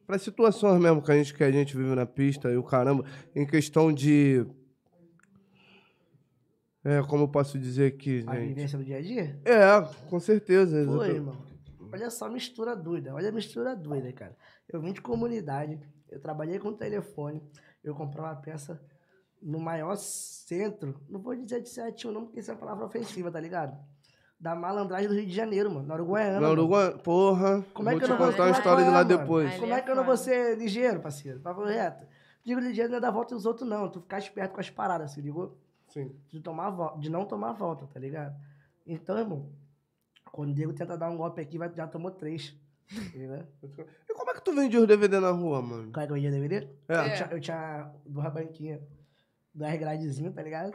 [0.07, 3.05] pra situações mesmo que a, gente, que a gente vive na pista e o caramba,
[3.35, 4.43] em questão de.
[6.83, 8.47] É, como eu posso dizer aqui, A gente?
[8.55, 9.39] vivência do dia a dia?
[9.45, 10.79] É, com certeza.
[10.79, 11.15] Exatamente.
[11.15, 11.50] irmão.
[11.93, 13.13] Olha só a mistura doida.
[13.13, 14.35] Olha a mistura doida, cara.
[14.67, 17.41] Eu vim de comunidade, eu trabalhei com telefone,
[17.83, 18.81] eu comprei uma peça
[19.41, 20.99] no maior centro.
[21.09, 23.77] Não vou dizer de 71, não, porque isso é uma palavra ofensiva, tá ligado?
[24.39, 25.87] Da malandragem do Rio de Janeiro, mano.
[25.87, 26.33] Na Uruguaiana.
[26.39, 26.53] Na mano.
[26.53, 28.83] Uruguai, porra, Como é vou que eu te não vou- contar uma como é história
[28.83, 29.17] de lá mano?
[29.17, 29.55] depois.
[29.59, 31.39] Como é que eu não vou ser ligeiro, parceiro?
[31.39, 32.05] Papo reto.
[32.43, 33.87] Digo ligeiro não é dar volta nos outros, não.
[33.89, 35.57] Tu ficar esperto com as paradas, se ligou?
[35.89, 36.15] Sim.
[36.29, 38.33] de, tomar a vol- de não tomar a volta, tá ligado?
[38.87, 39.51] Então, irmão,
[40.31, 42.55] quando o Diego tenta dar um golpe aqui, vai- já tomou três.
[42.91, 43.45] Entendeu?
[44.09, 45.91] E como é que tu vende os DVD na rua, mano?
[45.93, 46.67] Qual é que eu ia DVD?
[46.89, 46.95] É.
[47.11, 48.81] Eu, tinha, eu tinha duas banquinhas,
[49.53, 50.73] duas gradezinhas, tá ligado?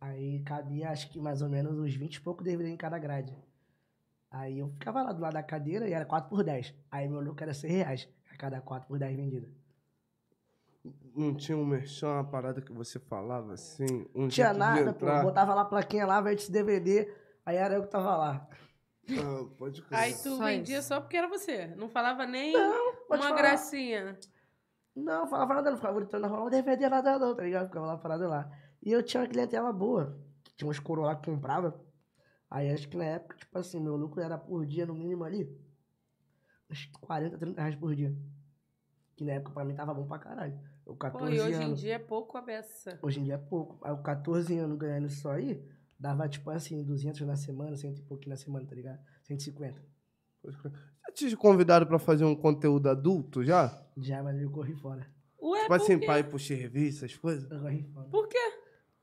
[0.00, 3.36] Aí cabia, acho que mais ou menos uns 20 e pouco DVD em cada grade.
[4.30, 6.74] Aí eu ficava lá do lado da cadeira e era 4 por 10.
[6.90, 9.46] Aí meu lucro era 100 reais a cada 4 por 10 vendida.
[11.14, 14.06] Não tinha um merchan, uma parada que você falava assim?
[14.14, 15.06] Um Não tinha nada, pô.
[15.22, 17.12] Botava lá a plaquinha lá, vende esse DVD,
[17.44, 18.48] aí era eu que tava lá.
[19.10, 19.98] Ah, pode crer.
[19.98, 20.88] Aí tu Só vendia isso.
[20.88, 21.66] só porque era você.
[21.76, 23.36] Não falava nem pode uma falar.
[23.36, 24.18] gracinha.
[24.94, 27.66] Não, falava nada, não ficava gritando na rua, não defendia nada não, tá ligado?
[27.68, 28.50] Ficava lá parado lá.
[28.82, 31.80] E eu tinha uma clientela boa, que tinha uns coroa lá que comprava.
[32.50, 35.50] Aí acho que na época, tipo assim, meu lucro era por dia, no mínimo ali,
[36.70, 38.14] uns 40, 30 reais por dia.
[39.16, 40.60] Que na época pra mim tava bom pra caralho.
[40.84, 41.80] Eu Pô, 14 e hoje em anos.
[41.80, 42.98] dia é pouco a beça.
[43.02, 43.78] Hoje em dia é pouco.
[43.84, 45.64] Aí eu 14 anos ganhando isso aí,
[46.02, 48.98] dava tipo assim, 200 na semana, 100 e pouquinho na semana, tá ligado?
[49.22, 49.80] 150.
[50.42, 50.72] Pode crer.
[51.06, 53.80] Já te convidaram pra fazer um conteúdo adulto já?
[53.96, 55.06] Já, mas eu corri fora.
[55.40, 57.48] Ué, tipo por assim, ir pro serviço, essas coisas?
[57.48, 58.08] Eu corri fora.
[58.08, 58.58] Por quê?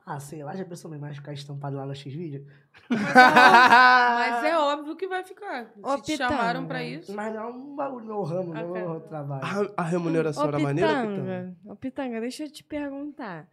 [0.05, 2.45] Ah, sei lá, já pensou mais ficar estampado lá no X-Video?
[2.89, 5.71] Mas é, óbvio, mas é óbvio que vai ficar.
[5.81, 6.67] Ô, Se te chamaram Pitanga.
[6.67, 7.13] pra isso.
[7.13, 8.81] Mas não é um bagulho meu ramo, não é Ok.
[8.81, 9.73] meu trabalho.
[9.77, 11.11] A, a remuneração Ô, era maneira, Pitanga?
[11.13, 13.47] Pitanga, ô, Pitanga, deixa eu te perguntar.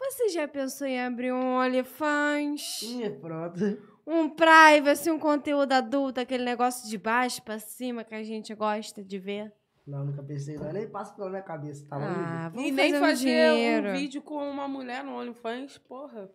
[0.00, 2.82] Você já pensou em abrir um OnlyFans?
[2.82, 3.78] Ih, pronto.
[4.06, 9.04] Um privacy, um conteúdo adulto, aquele negócio de baixo pra cima que a gente gosta
[9.04, 9.52] de ver?
[9.86, 10.72] Não, nunca pensei, não.
[10.72, 13.88] Nem passa pela minha cabeça, tá Ah, vamos E nem fazer um fazer dinheiro.
[13.88, 16.30] um vídeo com uma mulher no OnlyFans, porra.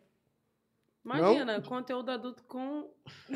[1.04, 2.90] Imagina, conteúdo adulto com.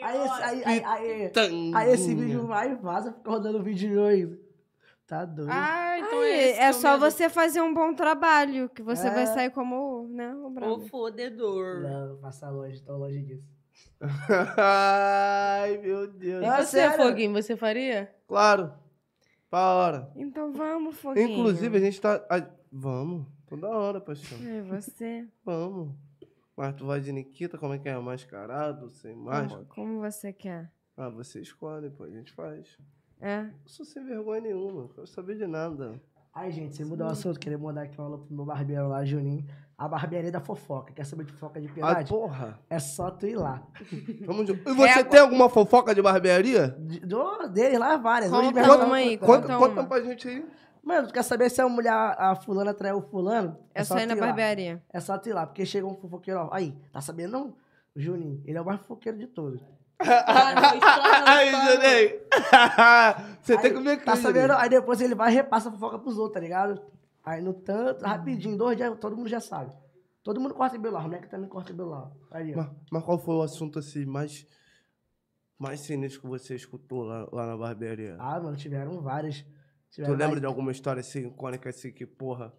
[0.00, 1.30] Aí, esse, aí, aí, aí,
[1.74, 4.38] aí esse vídeo vai e vaza, fica rodando vídeo ainda.
[5.06, 5.50] Tá doido.
[5.52, 9.10] Ah, então Aí, é esse é teu só você fazer um bom trabalho, que você
[9.10, 9.26] vai É.
[9.26, 10.80] sair como, né, o O brabo.
[10.88, 11.80] fodedor.
[11.82, 13.44] Não, passa longe, tô longe disso.
[14.56, 16.44] Ai, meu Deus.
[16.44, 16.96] E você, sério?
[16.96, 18.14] Foguinho, você faria?
[18.26, 18.72] Claro.
[19.50, 20.10] Pra hora.
[20.16, 21.28] Então vamos, Foguinho.
[21.30, 22.24] Inclusive, a gente tá...
[22.30, 23.26] a- Vamos.
[23.46, 24.36] Toda hora, paixão.
[24.38, 25.28] E você?
[25.44, 25.94] Vamos.
[26.56, 27.96] Mas tu vai de Nikita, como é que é?
[27.98, 29.64] Mascarado, sem máscara?
[29.66, 30.72] Como, como você quer?
[30.96, 32.04] Ah, você escolhe, pô.
[32.04, 32.76] A gente faz.
[33.20, 33.40] É?
[33.42, 34.82] Eu sou sem vergonha nenhuma.
[34.82, 36.00] Não quero saber de nada.
[36.32, 39.04] Aí, gente, sem mudar o assunto, queria mandar aqui um alô pro meu barbeiro lá,
[39.04, 39.44] Juninho.
[39.78, 40.92] A barbearia da fofoca.
[40.92, 42.08] Quer saber de fofoca de Ah, piedade?
[42.08, 42.58] porra.
[42.70, 43.62] é só tu ir lá.
[44.26, 44.52] Vamos de...
[44.52, 46.68] E você tem alguma fofoca de barbearia?
[46.78, 48.32] De- Do, dele lá, várias.
[48.32, 49.86] Hoje Conta mesmo- uma aí, Conta, conta conta uma.
[49.88, 50.46] pra gente aí.
[50.82, 53.56] Mano, tu quer saber se a mulher, a fulana traiu o fulano?
[53.74, 54.26] É só ir na tu lá.
[54.26, 54.82] barbearia.
[54.92, 56.50] É só tu ir lá, porque chega um fofoqueiro, ó.
[56.52, 57.56] Aí, tá sabendo não?
[57.96, 59.60] O Juninho, ele é o mais fofoqueiro de todos.
[60.00, 62.20] Aí, Juninho.
[63.42, 64.52] Você tem que me Tá sabendo?
[64.54, 66.80] Aí depois ele vai e repassa a fofoca pros outros, tá ligado?
[67.24, 69.72] Aí no tanto, rapidinho, dois dias, todo mundo já sabe.
[70.22, 72.10] Todo mundo corta cabelo lá, o moleque também corta cabelo lá.
[72.30, 72.56] Aí, ó.
[72.56, 74.46] Mas, mas qual foi o assunto assim mais,
[75.58, 78.16] mais sinistro que você escutou lá, lá na barbearia?
[78.18, 79.40] Ah, mano, tiveram várias.
[79.40, 79.46] tu
[79.90, 80.40] Tiveram lembra várias.
[80.40, 82.52] de alguma história assim, icônica assim, que porra...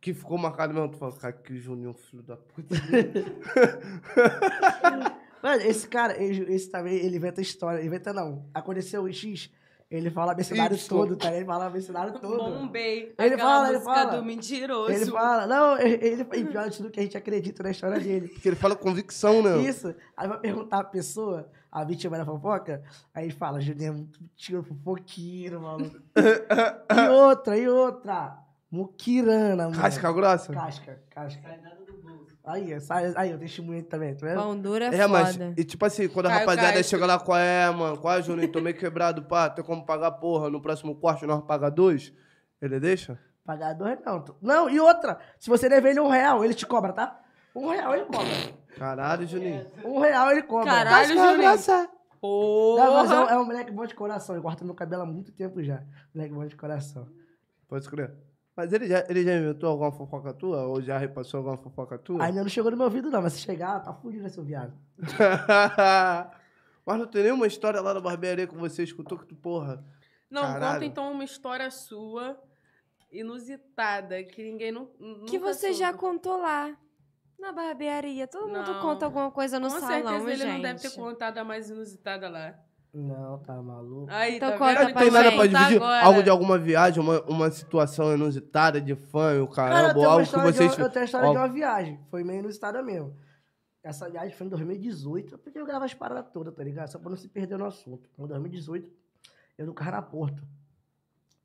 [0.00, 2.74] Que ficou marcado mesmo, tu falou, cara, que Juninho, filho da puta.
[5.42, 7.84] Mano, esse cara, ele- esse também, ele inventa história.
[7.84, 8.44] Inventa não.
[8.52, 9.50] Aconteceu o X,
[9.90, 10.88] ele fala o cenário Y.
[10.88, 11.34] todo, tá?
[11.34, 12.36] Ele fala o cenário todo.
[12.36, 13.12] Bombei.
[13.18, 14.16] Ele fala, ele fala.
[14.18, 14.92] do mentiroso.
[14.92, 17.98] Ele fala, não, ele, ele e pior de tudo que a gente acredita na história
[17.98, 18.28] dele.
[18.28, 19.58] Porque ele fala convicção, né?
[19.62, 19.94] Isso.
[20.16, 22.82] Aí vai perguntar a pessoa, a vítima da fofoca,
[23.14, 25.96] aí ele fala, Juninho é muito tiro fofoqueiro, maluco.
[26.14, 28.36] e outra, e outra.
[28.70, 29.76] Muquirana, mano.
[29.82, 30.52] Casca grossa?
[30.52, 31.40] Casca, casca.
[32.50, 34.36] Aí, essa- aí, eu testemunho também, tá vendo?
[34.36, 36.90] Pão duro é, É, mas, e tipo assim, quando a Caio rapaziada Castro.
[36.90, 37.98] chega lá, qual é, mano?
[37.98, 38.50] Qual é, Juninho?
[38.50, 42.12] Tomei quebrado, pá, tem como pagar, porra, no próximo corte nós pagar dois?
[42.60, 43.18] Ele deixa?
[43.44, 44.20] Pagar dois não.
[44.20, 47.20] tu- Não, e outra, se você dever ele um real, ele te cobra, tá?
[47.54, 48.28] Um real ele cobra.
[48.78, 49.66] Caralho, Juninho.
[49.84, 50.66] Um real ele cobra.
[50.72, 51.42] Caralho, Juninho.
[52.22, 53.32] Não, mas é, um, Porra!
[53.32, 54.34] é um moleque bom de coração.
[54.34, 55.82] Ele corta meu cabelo há muito tempo já.
[56.14, 57.08] Moleque bom de coração.
[57.66, 58.12] Pode crer.
[58.60, 60.66] Mas ele já, ele já inventou alguma fofoca tua?
[60.66, 62.22] Ou já repassou alguma fofoca tua?
[62.24, 64.74] Ainda não chegou no meu ouvido, não, mas se chegar, tá fudido, né, seu viado?
[66.84, 69.84] Mas não tem nenhuma história lá na barbearia que você escutou que tu, porra.
[70.30, 70.72] Não, Caralho.
[70.74, 72.36] conta então uma história sua
[73.12, 74.92] inusitada, que ninguém nunca
[75.26, 75.98] Que você já soube.
[76.00, 76.74] contou lá.
[77.38, 78.26] Na barbearia.
[78.26, 78.80] Todo mundo Não.
[78.82, 79.88] conta alguma coisa no Com salão,
[80.20, 80.52] certeza ele gente.
[80.52, 82.54] não deve ter contado a mais inusitada lá.
[82.92, 84.10] Não, tá maluco.
[84.10, 84.84] Aí, Então tá conta?
[84.84, 85.76] Não pra tem nada pra dividir?
[85.76, 86.04] agora.
[86.04, 90.00] Algo de alguma viagem, uma, uma situação inusitada de fã e o Cara, eu caramba,
[90.00, 90.74] uma algo que vocês.
[90.74, 92.00] de eu tenho a história de Ó, uma viagem.
[92.10, 93.16] Foi meio inusitada mesmo.
[93.82, 96.88] Essa viagem foi em 2018, porque eu gravo as paradas todas, tá ligado?
[96.88, 98.10] Só pra não se perder no assunto.
[98.18, 98.90] Em 2018,
[99.56, 100.42] eu no carro na Porto.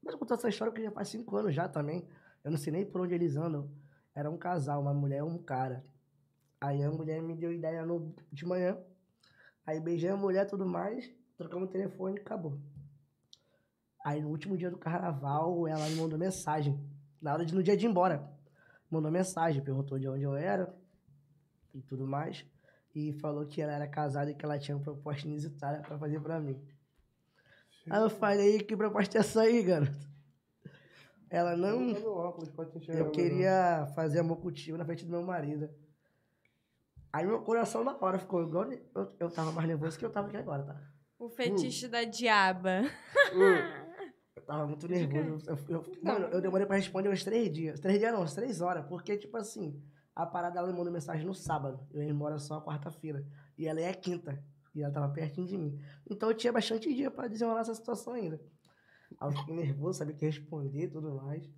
[0.03, 2.07] Mas eu contar essa história porque já faz cinco anos já também.
[2.43, 3.69] Eu não sei nem por onde eles andam.
[4.13, 5.85] Era um casal, uma mulher e um cara.
[6.59, 8.77] Aí a mulher me deu ideia no, de manhã.
[9.65, 11.09] Aí beijei a mulher e tudo mais.
[11.37, 12.59] Trocamos o telefone e acabou.
[14.05, 16.79] Aí no último dia do carnaval, ela me mandou mensagem.
[17.21, 18.31] Na hora de no dia de ir embora.
[18.89, 20.73] Mandou mensagem, perguntou de onde eu era
[21.73, 22.45] e tudo mais.
[22.93, 26.21] E falou que ela era casada e que ela tinha uma proposta inusitada pra fazer
[26.21, 26.61] pra mim.
[27.89, 30.15] Aí eu falei, que proposta é essa aí, garoto?
[31.29, 31.93] Ela não.
[32.87, 35.69] Eu queria fazer amor contigo na frente do meu marido.
[37.11, 38.71] Aí meu coração na hora ficou igual.
[38.71, 40.94] Eu, eu tava mais nervoso que eu tava aqui agora, tá?
[41.17, 42.81] O fetiche da diaba.
[44.35, 45.49] Eu tava muito nervoso.
[45.49, 47.79] Eu, eu- mano, eu demorei pra responder uns três dias.
[47.79, 48.85] Três dias não, uns três horas.
[48.87, 49.81] Porque, tipo assim,
[50.13, 51.87] a parada ela me mandou mensagem no sábado.
[51.93, 53.25] Eu ia embora só quarta-feira.
[53.57, 54.43] E ela é quinta.
[54.73, 55.79] E ela tava pertinho de mim.
[56.09, 58.39] Então eu tinha bastante dia pra desenrolar essa situação ainda.
[59.19, 61.49] Aí eu fiquei nervoso, sabia que responder e tudo mais.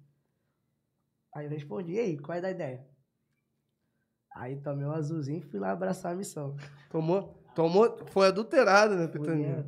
[1.33, 2.87] Aí eu respondi, e aí, qual é da ideia?
[4.35, 6.55] Aí tomei um azulzinho e fui lá abraçar a missão.
[6.91, 9.65] Tomou, tomou, foi adulterado, né, né?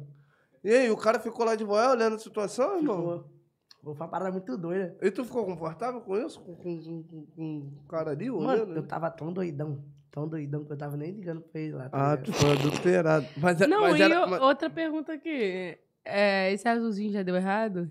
[0.64, 2.96] E aí, o cara ficou lá de boa olhando a situação, irmão?
[2.98, 3.40] Ficou.
[3.82, 4.96] Foi uma parada muito doida.
[5.02, 6.40] E tu ficou confortável com isso?
[6.42, 8.68] Com, com, com, com o cara ali olhando?
[8.68, 9.84] Mano, eu tava tão doidão.
[10.12, 11.90] Tão doidão que eu tava nem ligando pra ele lá.
[11.90, 12.26] tá Ah, ligado?
[12.26, 13.26] tu foi adulterado.
[13.38, 14.28] Mas, é- Não, mas e era...
[14.28, 15.78] mas- outra pergunta aqui.
[16.06, 17.90] É, esse azulzinho já deu errado?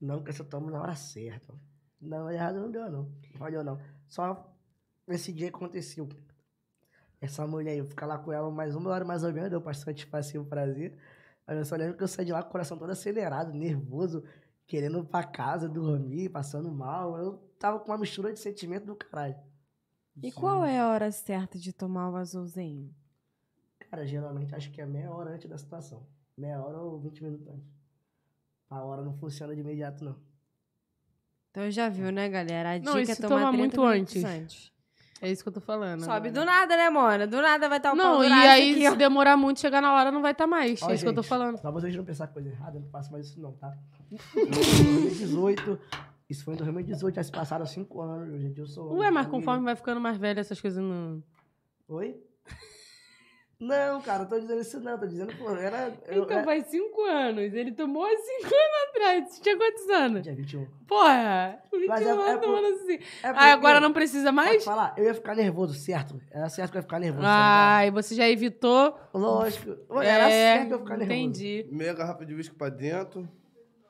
[0.00, 1.54] Não, que eu só tomo na hora certa.
[2.00, 3.02] Não, errado não deu, não.
[3.04, 3.78] Não falhou, não.
[4.08, 4.52] Só
[5.08, 6.08] esse dia aconteceu.
[7.20, 9.60] Essa mulher aí, eu ficar lá com ela mais uma hora mais ou menos, deu
[9.60, 10.96] bastante satisfação prazer.
[11.46, 14.24] Aí eu só lembro que eu saí de lá com o coração todo acelerado, nervoso,
[14.66, 17.18] querendo ir pra casa, dormir, passando mal.
[17.18, 19.36] Eu tava com uma mistura de sentimento do caralho.
[20.22, 22.94] E qual é a hora certa de tomar o azulzinho?
[23.90, 26.06] Cara, geralmente acho que é meia hora antes da situação.
[26.36, 27.68] Meia hora ou 20 minutos antes.
[28.68, 30.16] A hora não funciona de imediato, não.
[31.50, 32.74] Então já viu, né, galera?
[32.74, 34.24] A Não, dica é tomar tomar 30 muito antes?
[34.24, 34.72] antes.
[35.22, 36.00] É isso que eu tô falando.
[36.00, 36.32] Sobe agora.
[36.32, 37.26] do nada, né, Mona?
[37.26, 38.94] Do nada vai estar o Não, e aí, aqui, se ó.
[38.94, 40.82] demorar muito, chegar na hora, não vai estar mais.
[40.82, 41.58] Ó, é isso que eu tô gente, falando.
[41.60, 43.76] Pra vocês não pensar coisa errada, eu não faço mais isso não, tá?
[44.10, 44.16] Em
[44.48, 45.78] 2018,
[46.30, 48.94] isso foi em 2018, já se passaram cinco anos, hoje em dia eu sou...
[48.94, 49.30] Ué, mas família.
[49.30, 51.22] conforme vai ficando mais velho, essas coisas não.
[51.88, 52.16] Oi?
[53.60, 55.92] Não, cara, eu tô dizendo isso não, tô dizendo, pô, era...
[56.08, 57.52] Eu, Então é- faz cinco anos.
[57.52, 59.28] Ele tomou há cinco anos atrás.
[59.34, 60.22] Você tinha quantos anos?
[60.22, 60.66] Dia 21.
[60.88, 61.62] Porra!
[61.70, 62.94] 21 Mas é- é anos por- tomando assim.
[63.22, 64.64] É Ah, agora porque- não precisa Pode mais?
[64.64, 66.18] falar, eu ia ficar nervoso, certo?
[66.30, 68.98] Era certo que eu ia ficar nervoso, Ah, e você já evitou.
[69.12, 69.76] Lógico.
[70.02, 71.18] Era é, certo que eu ia ficar nervoso.
[71.18, 71.66] entendi.
[71.70, 73.28] Meia garrafa de uísque pra dentro.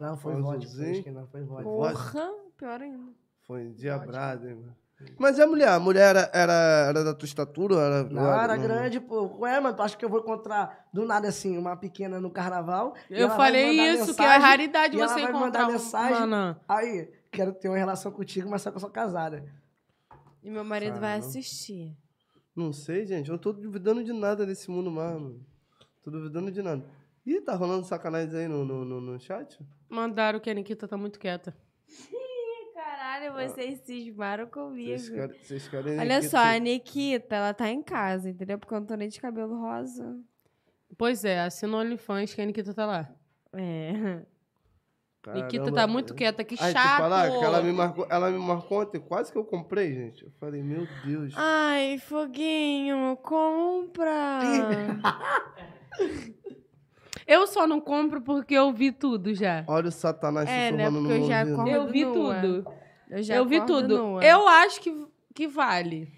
[0.00, 1.62] Não, foi vodka, não, foi vodka.
[1.62, 3.12] Porra, pior ainda.
[3.46, 4.79] Foi diabrado, hein, mano.
[5.18, 5.68] Mas a mulher?
[5.68, 6.52] A mulher era, era,
[6.88, 7.76] era da tua estatura?
[7.76, 9.38] Era, Não, era grande, pô.
[9.40, 12.94] Ué, mano, tu acha que eu vou encontrar do nada assim, uma pequena no carnaval?
[13.08, 16.26] Eu vai falei isso, que é mensagem, raridade e ela você vai encontrar mandar mensagem.
[16.26, 19.44] Mano, Aí, quero ter uma relação contigo, mas só que eu sou casada.
[20.42, 21.26] E meu marido vai Caramba.
[21.26, 21.96] assistir.
[22.54, 23.28] Não sei, gente.
[23.28, 25.44] Eu não tô duvidando de nada desse mundo mais, mano.
[26.02, 26.84] Tô duvidando de nada.
[27.26, 29.58] Ih, tá rolando sacanagem aí no, no, no, no chat?
[29.88, 31.54] mandaram que a Nikita tá muito quieta.
[33.10, 34.96] Caralho, vocês cismaram comigo.
[34.96, 38.56] Vocês querem, vocês querem Olha só, a Nikita, ela tá em casa, entendeu?
[38.56, 40.16] Porque eu não tô nem de cabelo rosa.
[40.96, 43.10] Pois é, assina o OnlyFans que a Nikita tá lá.
[43.52, 44.22] É.
[45.34, 45.72] Nikita Caramba.
[45.72, 47.00] tá muito quieta, que Ai, chato!
[47.00, 50.24] falar que ela me marcou, ela me marcou ontem, quase que eu comprei, gente.
[50.24, 51.34] Eu falei, meu Deus.
[51.36, 54.38] Ai, Foguinho, compra!
[57.26, 59.64] Eu só não compro porque eu vi tudo já.
[59.68, 61.42] Olha o satanás É, né, sussurrando porque no eu meu já
[61.76, 62.40] Eu vi nua.
[62.40, 62.79] tudo.
[63.10, 63.98] Eu já eu vi tudo.
[63.98, 64.24] nua.
[64.24, 66.12] Eu acho que, que vale.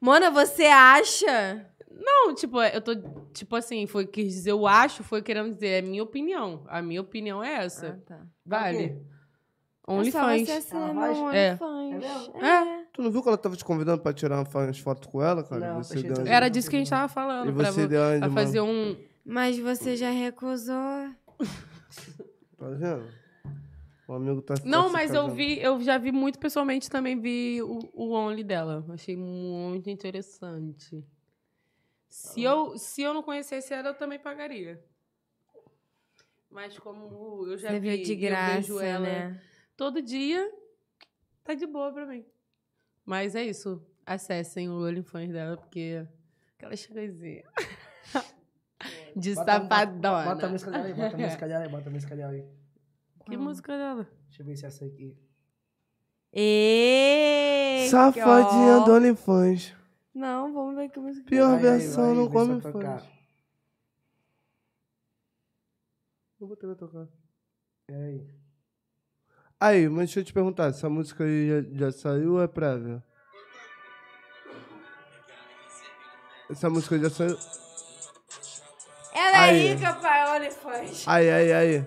[0.00, 1.66] Mona, você acha?
[1.90, 2.92] Não, tipo, eu tô.
[3.32, 6.62] Tipo assim, foi quis dizer, eu acho, foi querendo dizer, é minha opinião.
[6.68, 7.88] A minha opinião é essa.
[7.88, 8.20] Ah, tá.
[8.46, 8.76] Vale.
[8.84, 8.84] É
[9.90, 10.48] É OnlyFans.
[11.34, 11.58] É.
[11.60, 12.34] OnlyFans.
[12.42, 12.46] É?
[12.46, 12.84] É.
[12.92, 15.74] Tu não viu que ela tava te convidando pra tirar umas fotos com ela, cara?
[15.74, 16.26] Não, você deu.
[16.26, 17.48] Era disso que a gente tava falando.
[17.50, 18.96] E pra, você vo- deu pra fazer um.
[19.24, 20.74] Mas você já recusou.
[22.58, 23.04] Tá vendo?
[24.08, 24.54] O amigo tá.
[24.54, 28.10] tá Não, se mas eu vi, eu já vi muito pessoalmente também vi o, o
[28.12, 28.82] Only dela.
[28.88, 31.04] Achei muito interessante.
[32.08, 34.82] Se eu, se eu não conhecesse ela, eu também pagaria.
[36.50, 39.42] Mas como eu já Você vi, de eu graça, vejo ela né?
[39.76, 40.50] todo dia,
[41.44, 42.24] tá de boa pra mim.
[43.04, 43.86] Mas é isso.
[44.06, 46.06] Acessem o OnlyFans dela, porque
[46.56, 47.44] aquelas coisinhas.
[49.14, 50.24] de Bota- safadona.
[50.34, 52.57] Bota a música dela aí, bota a música dela aí, bota a música dela aí.
[53.28, 54.08] Que música dela?
[54.28, 55.16] Deixa eu ver se é essa aqui.
[56.32, 59.74] Ei, Safadinha do OnlyFans.
[60.14, 61.26] Não, vamos ver que música.
[61.28, 62.72] Pior Vai, vai, versão vai, não come fãs.
[62.72, 63.02] tocar.
[66.40, 67.08] Não botei pra tocar.
[67.86, 68.26] Peraí.
[69.60, 73.02] Aí, mas deixa eu te perguntar, essa música aí já, já saiu ou é prévia?
[76.50, 77.36] Essa música já saiu.
[79.12, 79.66] Ela Aí.
[79.68, 81.08] é rica, pai, OnlyFans.
[81.08, 81.86] Aí, aí, aí.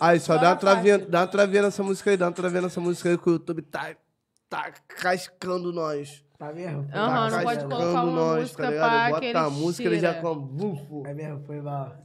[0.00, 2.80] Aí, só, dá uma travinha, dá uma travinha nessa música aí, dá uma travinha nessa
[2.80, 3.94] música aí que o YouTube tá,
[4.48, 6.24] tá cascando nós.
[6.38, 6.88] Tá mesmo?
[6.92, 8.88] Aham, tá não pode colocar uma nós, música tá ligado?
[8.90, 10.22] pra Bota a ele música, ele já tira.
[10.22, 11.02] com bufo.
[11.06, 11.96] É mesmo, foi mal.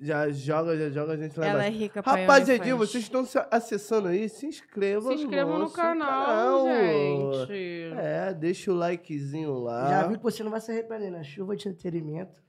[0.00, 1.78] Já joga, já joga a gente lá Ela é embaixo.
[1.78, 2.90] rica, pai, Rapaziadinha, OnlyFans.
[2.90, 7.92] vocês estão se acessando aí, se inscrevam Se inscrevam no nosso canal, gente.
[7.96, 9.88] É, deixa o likezinho lá.
[9.88, 11.22] Já vi que você não vai se arrepender, né?
[11.22, 12.42] Chuva de entretenimento,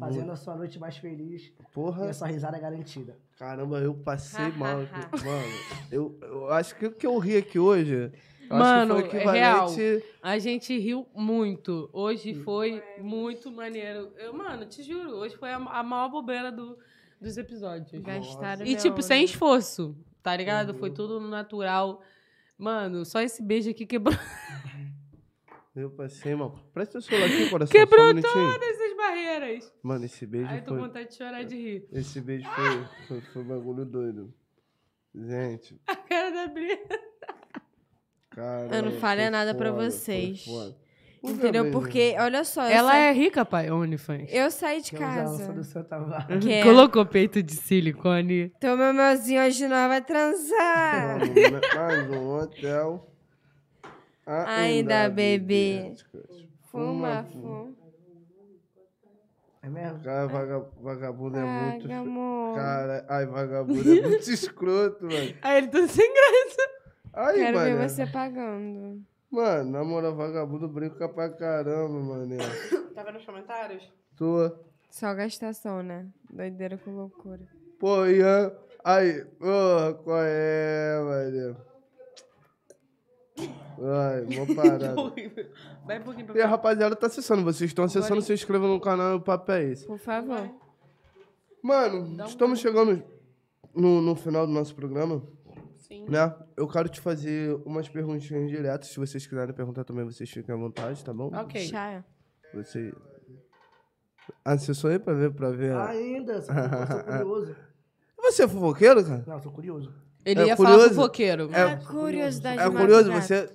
[0.00, 3.16] fazendo a sua noite mais feliz e Porra, a sua risada garantida.
[3.38, 4.78] caramba, eu passei mal.
[4.78, 5.54] Mano,
[5.92, 8.10] eu, eu acho que o que eu ri aqui hoje.
[8.50, 10.04] eu Mano, acho que foi equivalente.
[10.22, 11.88] A gente riu muito.
[11.92, 14.12] Hoje foi muito maneiro.
[14.16, 16.76] Eu, mano, te juro, hoje foi a, a maior bobeira do,
[17.20, 18.02] dos episódios.
[18.02, 20.74] Gastaram E, tipo, sem esforço, tá ligado?
[20.74, 22.02] Foi tudo natural.
[22.58, 24.14] Mano, só esse beijo aqui quebrou
[25.74, 26.58] Eu passei mal.
[26.74, 27.72] Presta o celular aqui, coração.
[27.72, 28.79] Quebrou um todas
[29.10, 29.72] as barreiras.
[29.82, 30.86] Mano, esse beijo Ai, tô com foi.
[30.88, 31.88] vontade de chorar de rir.
[31.92, 34.32] Esse beijo foi, foi, foi um bagulho doido.
[35.14, 36.78] Gente, A cara da Bri.
[38.30, 38.76] cara.
[38.76, 40.46] Eu não falei nada foi vocês.
[41.22, 41.70] Entendeu?
[41.70, 44.32] Porque, olha só, Ela saí, é rica, pai, OnlyFans.
[44.32, 45.52] eu saí de casa.
[45.52, 45.84] do seu.
[46.40, 46.62] Que é.
[46.62, 48.50] Colocou peito de silicone.
[48.56, 51.18] Então, meu melzinho hoje nós vai transar.
[51.76, 53.06] Mais um hotel.
[54.24, 55.92] Ainda bebê.
[56.70, 57.79] Fuma, Fuma, fuma.
[59.70, 60.00] Mesmo?
[60.02, 61.82] Cara, vaga- vagabundo é muito.
[61.88, 62.56] Paga, amor.
[62.56, 65.34] Cara, ai, vagabundo é muito escroto, mano.
[65.42, 66.70] Aí ele tá sem graça.
[67.12, 67.76] Aí, Quero mano.
[67.78, 69.02] ver você pagando.
[69.30, 72.36] Mano, na moral, vagabundo brinca pra caramba, mano.
[72.94, 73.90] Tá vendo os comentários?
[74.16, 74.50] Tô.
[74.90, 76.06] Só gastação, né?
[76.30, 77.40] Doideira com loucura.
[77.78, 78.52] Pô, Ian.
[78.84, 81.56] Aí, porra, qual é, mano?
[83.82, 84.94] Ai, mó parada.
[85.86, 87.42] Vai um pouquinho pra E a rapaziada tá acessando.
[87.42, 89.86] Vocês estão acessando, se inscrevam no canal e o papo é esse.
[89.86, 90.50] Por favor.
[91.62, 93.02] Mano, estamos chegando
[93.74, 95.22] no, no final do nosso programa,
[95.76, 96.06] Sim.
[96.08, 96.34] né?
[96.56, 98.88] Eu quero te fazer umas perguntinhas diretas.
[98.88, 101.30] Se vocês quiserem perguntar também, vocês fiquem à vontade, tá bom?
[101.34, 101.60] Ok.
[101.66, 102.04] Chá.
[102.54, 102.92] Você.
[104.44, 105.74] Acessou aí pra ver, pra ver.
[105.76, 107.56] Ainda, sou, eu sou curioso.
[108.22, 109.24] Você é fofoqueiro, cara?
[109.26, 109.92] Não, sou curioso.
[110.24, 110.78] Ele É ia curioso?
[110.80, 111.50] falar fofoqueiro.
[111.54, 113.50] É- curiosidade É o curioso, você.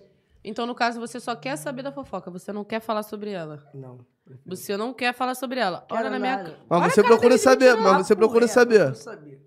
[0.46, 2.30] Então, no caso, você só quer saber da fofoca.
[2.30, 3.68] Você não quer falar sobre ela.
[3.74, 4.06] Não.
[4.46, 5.86] Você não quer falar sobre ela.
[5.90, 6.60] Olha Quero na minha cara.
[6.70, 8.82] Mas você procura saber, mas você procura saber.
[8.90, 9.40] eu sabia.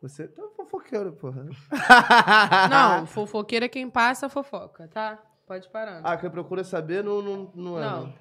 [0.00, 1.46] Você tá fofoqueiro, porra.
[2.70, 5.18] Não, fofoqueiro é quem passa a fofoca, tá?
[5.46, 6.00] Pode parar.
[6.04, 7.82] Ah, quem procura saber não, não, não é.
[7.82, 8.14] Não.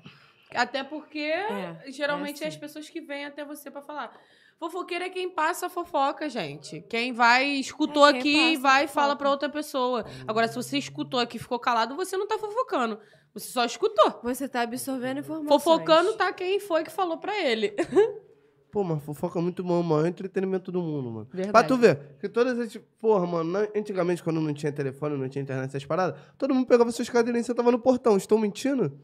[0.56, 2.56] Até porque É, geralmente é é, assim.
[2.56, 4.14] as pessoas que vêm até você pra falar.
[4.60, 6.82] Fofoqueiro é quem passa a fofoca, gente.
[6.90, 10.06] Quem vai, escutou É quem aqui e vai e fala pra outra pessoa.
[10.28, 13.00] Agora, se você escutou aqui e ficou calado, você não tá fofocando.
[13.34, 14.20] Você só escutou.
[14.24, 15.50] Você tá absorvendo informações.
[15.50, 17.74] Fofocando tá quem foi que falou pra ele.
[18.72, 20.02] Pô, mas fofoca é muito bom, mano.
[20.02, 21.28] É o entretenimento do mundo, mano.
[21.32, 21.52] Verdade.
[21.52, 22.76] Pra tu ver, que todas as.
[23.00, 26.92] Porra, mano, antigamente, quando não tinha telefone, não tinha internet, essas paradas, todo mundo pegava
[26.92, 28.18] suas cadeirinhas e você tava no portão.
[28.18, 29.00] Estou mentindo?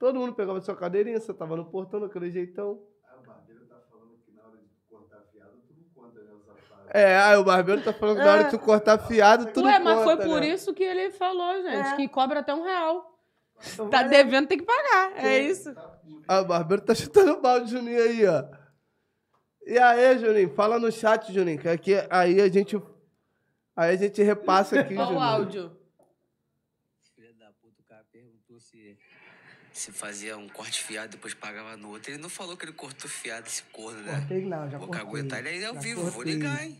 [0.00, 2.82] Todo mundo pegava sua cadeirinha, você tava no portão daquele jeitão.
[6.92, 9.78] É, aí o barbeiro tá falando que na hora de tu cortar fiado, tu Ué,
[9.78, 10.48] não mas foi conta, por né?
[10.48, 11.94] isso que ele falou, gente, É.
[11.96, 13.16] que cobra até um real.
[13.78, 15.12] Eu Tá devendo, tem que pagar.
[15.24, 15.72] É isso.
[16.26, 18.44] Ah, o barbeiro tá chutando balde, Juninho, aí, ó.
[19.66, 20.50] E aí, Juninho?
[20.54, 22.76] Fala no chat, Juninho, que aqui, aí a gente...
[23.76, 25.22] Aí a gente repassa aqui, Olha o Juninho.
[25.22, 25.76] áudio.
[27.14, 28.98] filho da puta, o cara perguntou se,
[29.80, 32.10] se fazia um corte fiado depois pagava no outro.
[32.12, 34.18] Ele não falou que ele cortou fiado esse corno, né?
[34.20, 35.04] Cortei não, já Vou cortei.
[35.06, 36.34] caguetar ele aí ao vivo, vou cortei.
[36.34, 36.78] ligar, hein?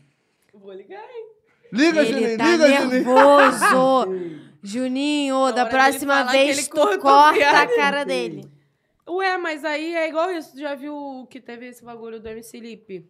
[0.53, 1.27] Vou ligar, hein?
[1.73, 2.89] Liga, Ele Juninho, tá liga, Juninho.
[2.89, 4.51] nervoso.
[4.63, 8.49] Juninho, da próxima vez ele tu cortou corta a cara dele.
[9.07, 10.51] Ué, mas aí é igual isso.
[10.53, 13.09] Tu já viu que teve esse bagulho do MC Lipe?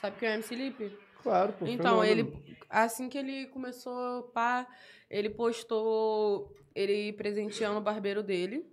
[0.00, 0.98] Sabe quem é o MC Lipe?
[1.22, 1.66] Claro, pô.
[1.66, 2.32] Então, ele.
[2.68, 4.66] Assim que ele começou, pá,
[5.08, 8.66] ele postou ele presenteando o barbeiro dele.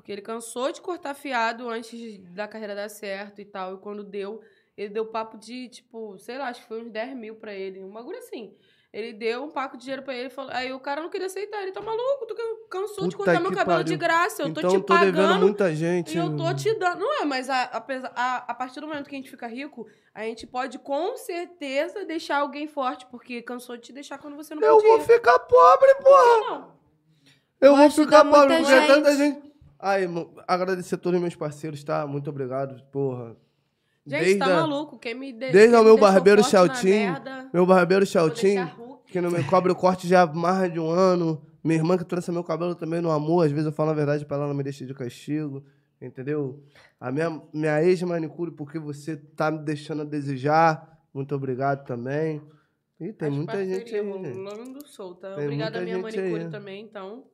[0.00, 3.74] Porque ele cansou de cortar fiado antes da carreira dar certo e tal.
[3.74, 4.40] E quando deu,
[4.76, 7.84] ele deu papo de, tipo, sei lá, acho que foi uns 10 mil pra ele.
[7.84, 8.54] Um bagulho assim.
[8.92, 10.50] Ele deu um paco de dinheiro pra ele e falou.
[10.52, 11.62] Aí o cara não queria aceitar.
[11.62, 13.84] Ele tá maluco, tu can- cansou de Puta cortar meu cabelo pariu.
[13.84, 14.42] de graça.
[14.42, 15.40] Eu tô então, te eu tô devendo pagando.
[15.42, 16.14] muita gente.
[16.14, 16.98] E eu tô te dando.
[16.98, 17.70] Não é, mas a,
[18.16, 22.04] a, a partir do momento que a gente fica rico, a gente pode com certeza
[22.06, 24.88] deixar alguém forte, porque cansou de te deixar quando você não Eu podia.
[24.88, 26.50] vou ficar pobre, porra.
[26.50, 26.80] Não.
[27.60, 28.86] Eu vou ficar de pobre, porque é gente.
[28.88, 29.49] tanta gente.
[29.80, 32.06] Aí, irmão, agradecer a todos os meus parceiros, tá?
[32.06, 33.36] Muito obrigado, porra.
[34.06, 34.98] Gente, tá a- maluco.
[34.98, 36.42] Quem me de, desde o me meu barbeiro
[36.84, 38.04] merda, Meu barbeiro
[38.76, 39.12] Hulk.
[39.12, 41.40] que não me cobra o corte já há mais de um ano.
[41.62, 43.44] Minha irmã que trouxe meu cabelo também no amor.
[43.46, 45.62] Às vezes eu falo a verdade pra ela, não me deixa de castigo.
[46.00, 46.62] Entendeu?
[46.98, 50.98] A minha, minha ex-manicure, porque você tá me deixando a desejar.
[51.12, 52.40] Muito obrigado também.
[52.98, 55.34] E tem As muita gente aí, rolando solta.
[55.34, 56.50] Tem Obrigada a minha manicure aí.
[56.50, 57.24] também, então.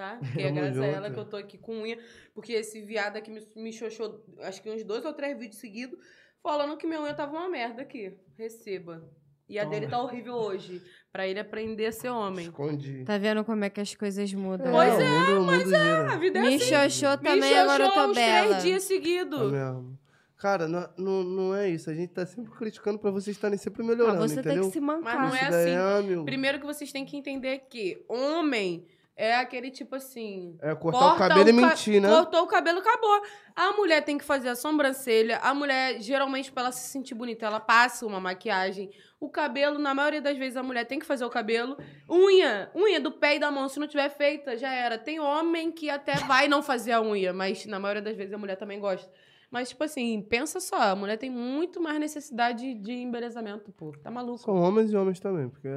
[0.00, 0.18] Tá?
[0.32, 1.98] Que é graças a ela que eu tô aqui com unha.
[2.34, 5.98] Porque esse viado aqui me, me xoxou, acho que uns dois ou três vídeos seguidos,
[6.42, 8.14] falando que minha unha tava uma merda aqui.
[8.38, 9.06] Receba.
[9.46, 9.74] E a Toma.
[9.74, 10.80] dele tá horrível hoje.
[11.12, 12.46] Pra ele aprender a ser homem.
[12.46, 13.04] Escondi.
[13.04, 14.72] Tá vendo como é que as coisas mudam?
[14.72, 16.12] Pois mundo, o mundo gira.
[16.12, 16.64] A vida é Me assim.
[16.66, 18.46] xoxou Me também, agora eu xoxou tô uns bela.
[18.48, 19.52] três dias seguidos.
[19.52, 19.98] mesmo.
[20.38, 21.90] Cara, não, não, não é isso.
[21.90, 24.68] A gente tá sempre criticando pra vocês estarem sempre Ah, melhorando, você tem entendeu?
[24.68, 25.18] que se mancar.
[25.18, 26.04] Mas não é assim.
[26.06, 30.56] amigo, Primeiro que vocês têm que entender que homem é aquele tipo assim.
[30.62, 32.08] É cortar o cabelo e ca- mentir, né?
[32.08, 33.22] Cortou o cabelo, acabou.
[33.54, 35.38] A mulher tem que fazer a sobrancelha.
[35.38, 38.90] A mulher, geralmente, pra ela se sentir bonita, ela passa uma maquiagem.
[39.18, 41.76] O cabelo, na maioria das vezes, a mulher tem que fazer o cabelo.
[42.08, 44.96] Unha, unha do pé e da mão, se não tiver feita, já era.
[44.96, 48.38] Tem homem que até vai não fazer a unha, mas na maioria das vezes a
[48.38, 49.10] mulher também gosta.
[49.50, 53.92] Mas, tipo assim, pensa só, a mulher tem muito mais necessidade de embelezamento, pô.
[54.00, 54.38] Tá maluco.
[54.38, 55.68] São homens e homens também, porque...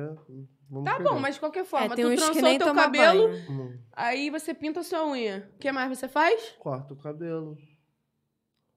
[0.69, 1.09] Vamos Tá pegar.
[1.11, 3.45] bom, mas de qualquer forma, É, tem tu trançou teu cabelo, banho.
[3.51, 5.47] Hum, aí você pinta a sua unha.
[5.55, 6.55] O que mais você faz?
[6.59, 7.55] Corta o cabelo.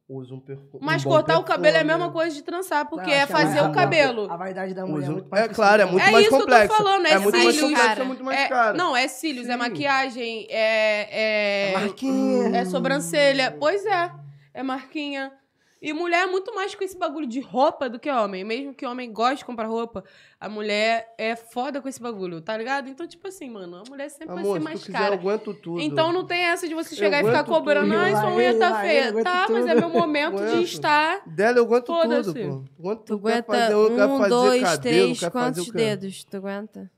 [0.08, 0.78] Usa um perfume.
[0.84, 1.98] Mas um cortar o cabelo é a perfume.
[1.98, 4.30] mesma coisa de trançar, porque Não, é a fazer o cabelo.
[4.30, 6.28] A vaidade da mulher Usa é muito mais É claro, é muito É mais isso
[6.28, 6.76] que eu tô complexo.
[6.76, 8.00] falando, é muito mais cílios, complexo, cara.
[8.00, 8.78] é muito mais É- caro.
[8.78, 9.58] Não, é cílios, é Sim.
[9.58, 12.56] maquiagem, é, é, Marquinha.
[12.56, 13.56] é sobrancelha.
[13.58, 14.12] Pois é,
[14.54, 15.32] é marquinha.
[15.80, 18.42] E mulher é muito mais com esse bagulho de roupa do que homem.
[18.44, 20.02] Mesmo que homem goste de comprar roupa,
[20.40, 22.88] a mulher é foda com esse bagulho, tá ligado?
[22.88, 25.14] Então, tipo assim, mano, a mulher sempre vai Amor, ser se mais quiser, cara.
[25.14, 25.80] eu aguento tudo.
[25.80, 28.58] Então não tem essa de você Eu chegar e ficar aguento cobrando, ai, sua unha
[28.58, 29.08] tá feia.
[29.08, 30.62] aguento Tá, mas é meu momento de Aguento.
[30.64, 31.22] estar.
[31.28, 32.82] Dela eu aguento tudo, pô.
[32.82, 36.90] Quanto Tu aguenta fazer, eu um, fazer dois, cabelo, três, quantos dedos tu aguenta?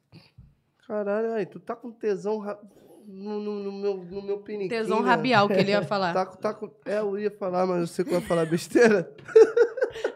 [0.87, 2.41] Caralho, aí, tu tá com tesão
[3.09, 4.68] no, no, no meu, no meu piniquinho.
[4.68, 6.12] Tesão rabial que ele ia falar.
[6.12, 6.70] Tá, tá com...
[6.85, 9.10] É, eu ia falar, mas eu sei que eu ia falar besteira.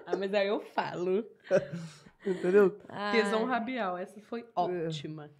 [0.06, 1.24] Ah, mas aí eu falo.
[2.26, 2.78] Entendeu?
[3.10, 5.30] Tesão rabial, essa foi ótima.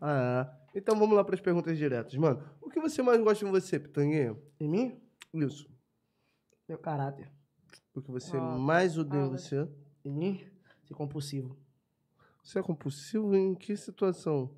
[0.00, 0.78] Ah, é.
[0.78, 2.14] Então vamos lá pras perguntas diretas.
[2.14, 4.36] Mano, o que você mais gosta em você, Pitanguinha?
[4.60, 5.00] Em mim?
[5.34, 5.68] Isso.
[6.68, 7.28] Meu caráter.
[7.92, 9.38] O que você Ah, mais odeia em fala.
[9.38, 9.68] você?
[10.04, 10.46] Em mim?
[10.84, 11.58] Ser compulsivo.
[12.42, 14.48] Você é compulsivo em que situação?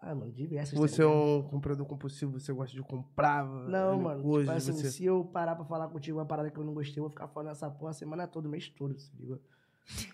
[0.00, 0.78] Ah, mano, diversas.
[0.78, 1.20] Você é ligado?
[1.20, 4.22] um comprador compulsivo, você gosta de comprar Não, N mano.
[4.22, 4.90] coisas, tipo assim, você...
[4.92, 7.26] se eu parar pra falar contigo uma parada que eu não gostei, eu vou ficar
[7.28, 9.40] falando essa porra a semana toda, o mês todo, se liga?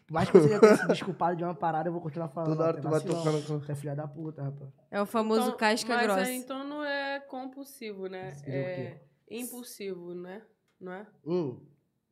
[0.06, 2.50] Por mais que você já tenha se desculpado de uma parada, eu vou continuar falando.
[2.52, 4.70] Toda hora "Ó, tu é vai tocando com- Tu é filha da puta, rapaz.
[4.90, 6.20] É o famoso Então, casca mas grossa.
[6.22, 8.32] aí, então não é compulsivo, né?
[8.46, 9.00] O É
[9.30, 10.42] impulsivo, né?
[10.80, 11.06] Não é?
[11.26, 11.58] Hum,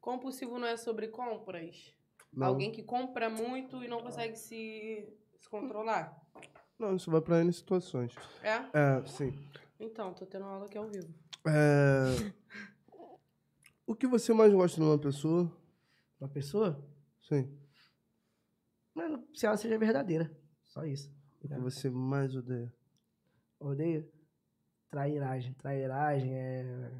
[0.00, 1.94] Compulsivo não é sobre compras?
[2.32, 2.46] não.
[2.46, 5.06] Alguém que compra muito e não consegue se,
[5.38, 6.16] se controlar?
[6.80, 8.14] Não, isso vai pra N situações.
[8.42, 8.56] É?
[8.72, 9.38] É, sim.
[9.78, 11.12] Então, tô tendo aula aqui ao vivo.
[11.46, 12.32] É...
[13.86, 15.54] O que você mais gosta numa pessoa?
[16.18, 16.82] Uma pessoa,
[17.22, 17.54] Sim.
[18.94, 20.34] mano, se ela seja verdadeira.
[20.64, 21.10] Só isso.
[21.42, 22.72] O que você mais odeia?
[23.58, 24.10] Odeio
[24.90, 25.52] trairagem.
[25.54, 26.92] Trairagem é.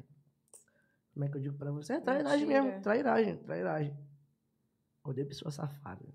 [1.13, 1.93] Como é que eu digo pra você?
[1.93, 2.63] É trairagem Mentira.
[2.63, 2.81] mesmo.
[2.81, 3.97] Trairagem, trairagem.
[5.03, 6.05] Odeio pessoa safada.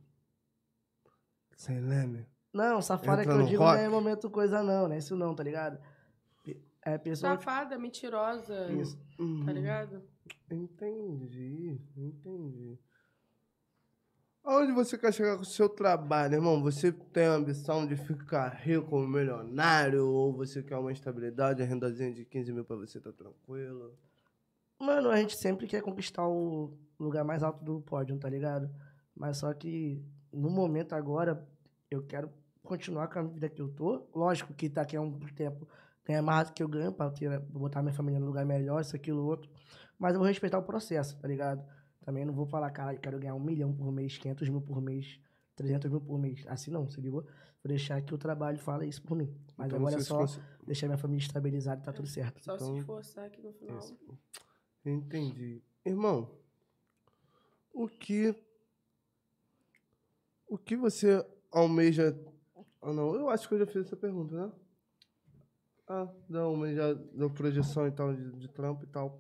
[1.57, 2.27] Sem leme?
[2.57, 3.77] Não, safada Entra que eu digo rock.
[3.77, 4.97] não é momento coisa, não, né?
[4.99, 5.79] Isso não, tá ligado?
[6.83, 7.33] É pessoa.
[7.35, 8.97] Safada, mentirosa, Isso.
[8.97, 10.03] tá Hum, ligado?
[10.49, 12.79] Entendi, entendi.
[14.45, 16.63] Aonde você quer chegar com o seu trabalho, irmão?
[16.63, 20.07] Você tem a ambição de ficar rico, milionário?
[20.07, 23.93] Ou você quer uma estabilidade, a rendazinha de 15 mil pra você tá tranquilo?
[24.79, 28.71] Mano, a gente sempre quer conquistar o lugar mais alto do pódio, tá ligado?
[29.17, 30.01] Mas só que
[30.33, 31.45] no momento agora,
[31.91, 32.31] eu quero
[32.67, 34.07] continuar com a vida que eu tô.
[34.15, 35.67] Lógico que daqui a um tempo
[36.05, 38.95] ganhar mais do que eu ganho pra ter, botar minha família no lugar melhor, isso,
[38.95, 39.51] aquilo, outro.
[39.99, 41.65] Mas eu vou respeitar o processo, tá ligado?
[42.05, 44.81] Também não vou falar, cara, eu quero ganhar um milhão por mês, 500 mil por
[44.81, 45.19] mês,
[45.57, 46.45] 300 mil por mês.
[46.47, 47.23] Assim não, se ligou?
[47.23, 49.35] Vou deixar que o trabalho fala isso por mim.
[49.57, 52.45] Mas Então agora é só cons- deixar minha família estabilizada e tá tudo certo.
[52.45, 53.79] Só Então- se esforçar aqui no final.
[53.79, 53.99] Isso.
[54.85, 55.61] Entendi.
[55.85, 56.31] Irmão,
[57.73, 58.35] o que.
[60.49, 62.17] O que você almeja.
[62.87, 64.53] Ah, não, eu acho que eu já fiz essa pergunta, né?
[65.89, 69.19] Ah, não, mas já deu projeção e tal, de, de trampo e tal.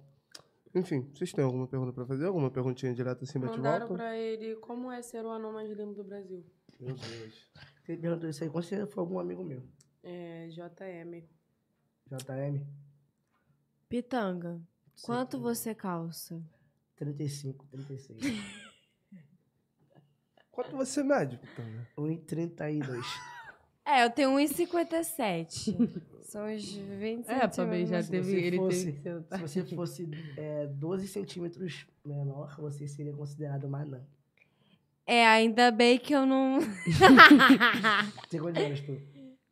[0.72, 2.26] Enfim, vocês têm alguma pergunta pra fazer?
[2.26, 5.94] Alguma perguntinha direta assim, bate Mandaram pra ele como é ser o anão mais lindo
[5.94, 6.47] do Brasil.
[6.78, 7.51] Meu Deus.
[7.82, 9.64] Você perguntou isso aí, com certeza foi algum amigo meu.
[10.05, 11.24] É, JM.
[12.06, 12.64] JM,
[13.88, 14.60] Pitanga,
[15.02, 16.40] quanto você calça?
[16.94, 18.20] 35, 36.
[20.52, 21.88] Quanto você mede, Pitanga?
[21.98, 23.35] 1,32.
[23.86, 26.02] É, eu tenho 1,57.
[26.26, 28.08] São uns 20 É, pra bem, já centímetros.
[28.08, 29.22] teve, se ele fosse- teve.
[29.30, 34.02] Se você fosse é, 12 centímetros menor, você seria considerado uma anã.
[35.06, 36.58] É, ainda bem que eu não...
[38.28, 39.00] Tem quantos anos tu?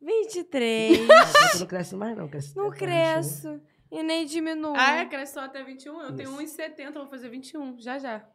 [0.01, 1.09] 23.
[1.09, 2.27] Ah, tu não cresce mais, não.
[2.27, 2.87] Cresce Não até 21.
[2.87, 3.61] cresço.
[3.89, 4.73] E nem diminuo.
[4.75, 5.05] Ah, é?
[5.05, 6.01] Cresceu até 21?
[6.01, 6.57] Eu tenho Isso.
[6.57, 8.27] 1,70, vou fazer 21, já já.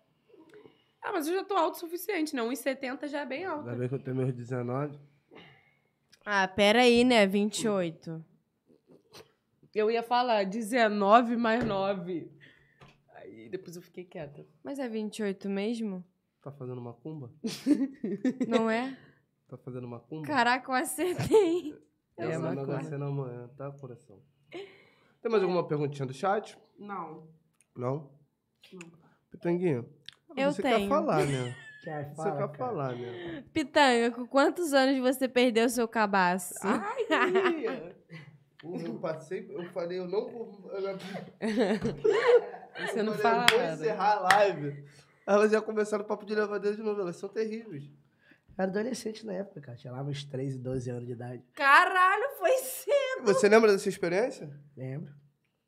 [1.03, 2.43] Ah, mas eu já tô alto o suficiente, né?
[2.43, 3.69] 1,70 já é bem alto.
[3.69, 4.99] Ainda bem que eu tenho meus 19.
[6.25, 7.27] Ah, peraí, né?
[7.27, 8.25] 28.
[9.75, 12.31] Eu ia falar 19 mais 9.
[13.15, 14.47] Aí depois eu fiquei quieta.
[14.63, 16.05] Mas é 28 mesmo?
[16.43, 17.31] Tá fazendo macumba?
[18.49, 18.97] Não é?
[19.49, 20.27] Tá fazendo macumba?
[20.27, 21.75] Caraca, eu acertei.
[22.17, 22.77] É, É, uma macumba.
[22.77, 24.21] Mega Sena amanhã, tá, coração?
[24.51, 26.59] Tem mais alguma perguntinha do chat?
[26.79, 27.29] Não.
[27.77, 28.11] Não?
[28.73, 28.81] Não.
[29.31, 29.85] Pitanguinha,
[30.37, 30.79] Eu você tenho.
[30.81, 31.55] quer falar, né?
[31.83, 32.59] Quer, Você fala, quer cara.
[32.59, 33.45] falar, né?
[33.55, 36.55] Pitanga, com quantos anos você perdeu seu cabaço?
[36.63, 37.07] Ai,
[38.63, 40.71] Eu passei, eu falei, eu não vou.
[40.75, 40.99] eu-
[42.87, 43.73] Você não eu fala vou nada.
[43.75, 44.85] encerrar a live.
[45.27, 47.85] Elas já começaram o papo de levadeira de novo, elas são terríveis.
[47.85, 49.79] Eu era adolescente na época, cara.
[49.79, 51.43] Tinha lá uns 13, 12 anos de idade.
[51.55, 53.25] Caralho, foi cedo.
[53.25, 54.51] Você lembra dessa experiência?
[54.77, 55.11] Lembro.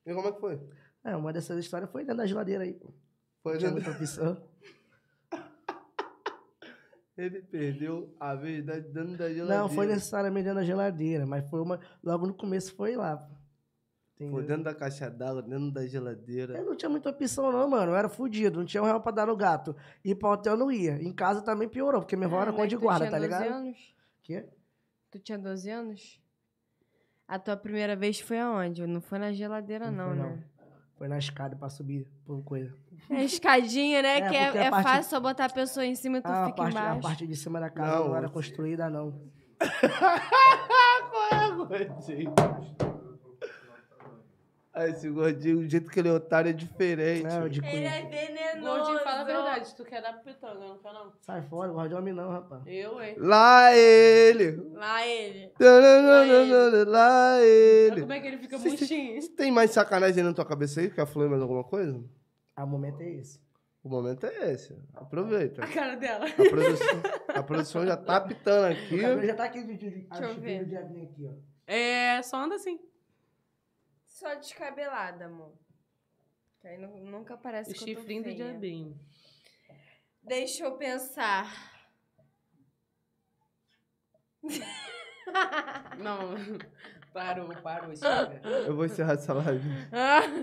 [0.05, 0.61] E como é que foi?
[1.03, 2.75] É, uma dessas histórias foi dentro da geladeira aí.
[2.75, 2.93] pô.
[3.43, 4.45] Foi Não dentro- muita opção.
[7.17, 9.45] Ele perdeu a vez da, dentro da geladeira.
[9.63, 11.79] Não, foi necessariamente dentro da geladeira, mas foi uma.
[12.03, 13.29] Logo no começo foi lá.
[14.15, 14.35] Entendeu?
[14.35, 16.57] Foi dentro da caixa d'água, dentro da geladeira.
[16.57, 17.93] Eu não tinha muita opção, não, mano.
[17.93, 19.77] Eu era fudido, não tinha um real pra dar no gato.
[20.05, 21.03] Ir pra hotel eu não ia.
[21.03, 23.11] Em casa também piorou, porque minha avó era Ah, conta mas de tu guarda, tinha
[23.11, 23.53] tá 12 ligado?
[23.59, 23.95] anos?
[24.23, 24.47] Quê?
[25.11, 26.21] Tu tinha 12 anos?
[27.29, 28.87] A tua primeira vez foi aonde?
[28.87, 30.45] Não foi na geladeira, Não não, foi, né?
[31.03, 32.73] Foi na escada pra subir por coisa.
[33.11, 34.19] É escadinha, né?
[34.23, 36.29] É, que é, a é parte- fácil só botar a pessoa em cima e tu
[36.29, 37.01] Ah, a, fica parte, a embaixo.
[37.01, 39.13] parte de cima da casa Não, não, era construída, não.
[41.11, 42.33] Qual é, gordinho?
[44.75, 47.27] Ah, esse gordinho, o jeito que ele é otário é diferente.
[47.27, 48.79] É, o de Ele é venenoso.
[48.79, 49.75] Gordinho, fala a verdade.
[49.77, 51.13] Tu quer dar pro pitanga, não quer não?
[51.21, 52.63] Sai fora, guarda de homem não, rapaz.
[52.67, 53.15] Eu, hein?
[53.19, 54.57] Lá ele!
[54.73, 55.53] Lá ele.
[56.87, 58.01] Lá Olha ele!
[58.01, 59.21] como é que ele fica murchinho.
[59.21, 60.91] Você tem mais sacanagem na tua cabeça aí?
[60.91, 62.03] Quer falar mais alguma coisa?
[62.57, 63.39] Ah, o momento é esse.
[63.85, 64.75] O momento é esse.
[64.95, 65.65] Aproveita.
[65.65, 66.25] A cara dela.
[66.25, 68.95] A produção, a produção já tá apitando aqui.
[68.95, 70.79] O já tá aqui de, de, de, Deixa eu ver.
[70.79, 71.33] aqui, ó.
[71.67, 72.79] É, só anda assim.
[74.23, 75.53] Só descabelada, amor.
[76.61, 78.37] Que aí nu- nunca parece O que eu tô chifrinho do feia.
[78.37, 79.01] diabinho.
[80.23, 81.53] Deixa eu pensar.
[85.99, 86.35] Não,
[87.13, 87.97] parou, parou.
[87.97, 88.41] chega.
[88.67, 89.69] Eu vou encerrar essa live.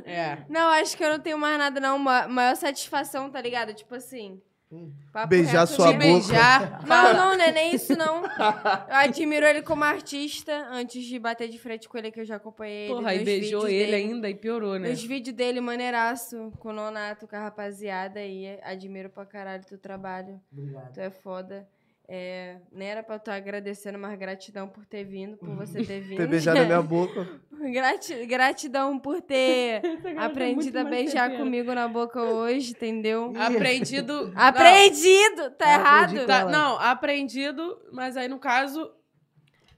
[0.05, 0.45] É.
[0.49, 1.97] Não, acho que eu não tenho mais nada, não.
[1.99, 3.73] Ma- maior satisfação, tá ligado?
[3.73, 4.41] Tipo assim.
[4.71, 4.91] Hum.
[5.11, 5.97] papo Beijar reto sua boca.
[5.97, 6.81] Beijar.
[6.85, 8.23] Não, não, não é nem isso, não.
[8.23, 12.35] Eu admiro ele como artista, antes de bater de frente com ele, que eu já
[12.35, 12.93] acompanhei ele.
[12.93, 13.95] Porra, nos beijou ele dele.
[13.95, 14.89] ainda e piorou, né?
[14.91, 18.59] Os vídeos dele, maneiraço, com o Nonato, com a rapaziada aí.
[18.61, 20.39] Admiro pra caralho teu trabalho.
[20.51, 20.93] Obrigado.
[20.93, 21.67] Tu é foda.
[22.11, 26.01] É, nem era pra eu estar agradecendo, mas gratidão por ter vindo, por você ter
[26.01, 26.17] vindo.
[26.17, 27.27] Ter beijado a minha boca.
[27.71, 29.79] Grati- gratidão por ter
[30.17, 33.31] aprendido a beijar comigo na boca hoje, entendeu?
[33.37, 34.31] Aprendido.
[34.35, 35.51] Aprendido!
[35.51, 36.25] Tá Ah, errado?
[36.25, 38.91] Tá, não, aprendido, mas aí no caso.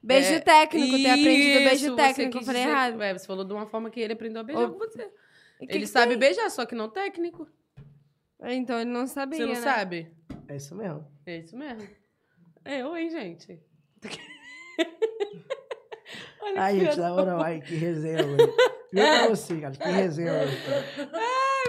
[0.02, 3.02] Beijo é, técnico, ter aprendido isso, beijo técnico, eu falei dizer- errado.
[3.03, 5.03] É, você falou de uma forma que ele aprendeu a beijar Ô, com você.
[5.60, 6.20] Que ele que sabe tem?
[6.20, 7.45] beijar, só que não técnico.
[8.44, 9.60] Então ele não sabia, Você não né?
[9.62, 10.12] sabe?
[10.48, 11.06] É isso mesmo.
[11.26, 11.88] É isso mesmo.
[12.65, 13.59] Eu, hein, gente?
[16.41, 18.38] Olha Ai, gente, na moral, ai, que resenha, mano.
[18.38, 18.53] Juro
[18.91, 20.51] pra você, cara, que resenha, mano.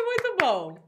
[0.05, 0.79] Muito bom.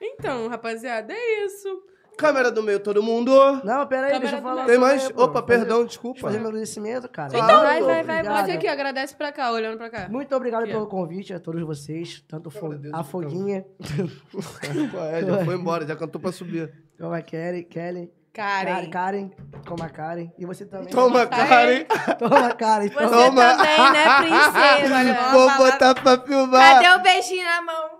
[0.00, 1.82] Então, rapaziada, é isso.
[2.16, 3.32] Câmera do meio, todo mundo.
[3.64, 4.66] Não, pera aí, Câmera deixa eu falar.
[4.66, 5.10] Tem mais?
[5.16, 6.20] Opa, perdão, eu desculpa.
[6.20, 7.28] fazer meu agradecimento, cara.
[7.28, 8.36] Então Muito vai, vai, obrigado.
[8.36, 10.08] Pode aqui, agradece pra cá, olhando pra cá.
[10.08, 13.04] Muito obrigado Aqui, pelo convite a todos vocês, tanto fo- agradeço, a então.
[13.10, 13.66] Foguinha,
[15.12, 15.24] é?
[15.26, 16.72] Já foi embora, já cantou pra subir.
[16.96, 18.90] como a Kelly, Kelly, Karen.
[18.90, 19.30] Karen, Karen,
[19.66, 20.88] como a Karen, e você também.
[20.92, 21.84] Toma, Karen.
[22.18, 22.88] Toma, Karen.
[22.88, 23.10] Você Toma.
[23.10, 23.56] Toma.
[23.56, 24.94] também, né, princesa?
[24.96, 26.82] Olha, Vou Fala- botar pra filmar.
[26.82, 27.90] Cadê o beijinho na mão?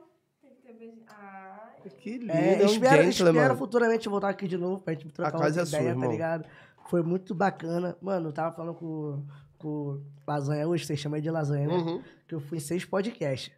[0.43, 1.05] Tem que ter beijinho.
[1.09, 1.90] Ai.
[1.98, 3.40] Que lindo, É, espero, gentleman.
[3.40, 6.06] espero futuramente voltar aqui de novo pra gente trocar uma é sua, ideia, irmão.
[6.09, 6.44] tá ligado?
[6.89, 7.97] Foi muito bacana.
[8.02, 9.24] Mano, eu tava falando com,
[9.59, 11.74] com o Lasanha hoje, vocês chamam ele de Lasanha, né?
[11.74, 12.02] Uhum.
[12.28, 13.51] Que eu fui em seis podcasts.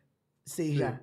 [0.47, 0.77] Seis Sim.
[0.77, 1.01] já.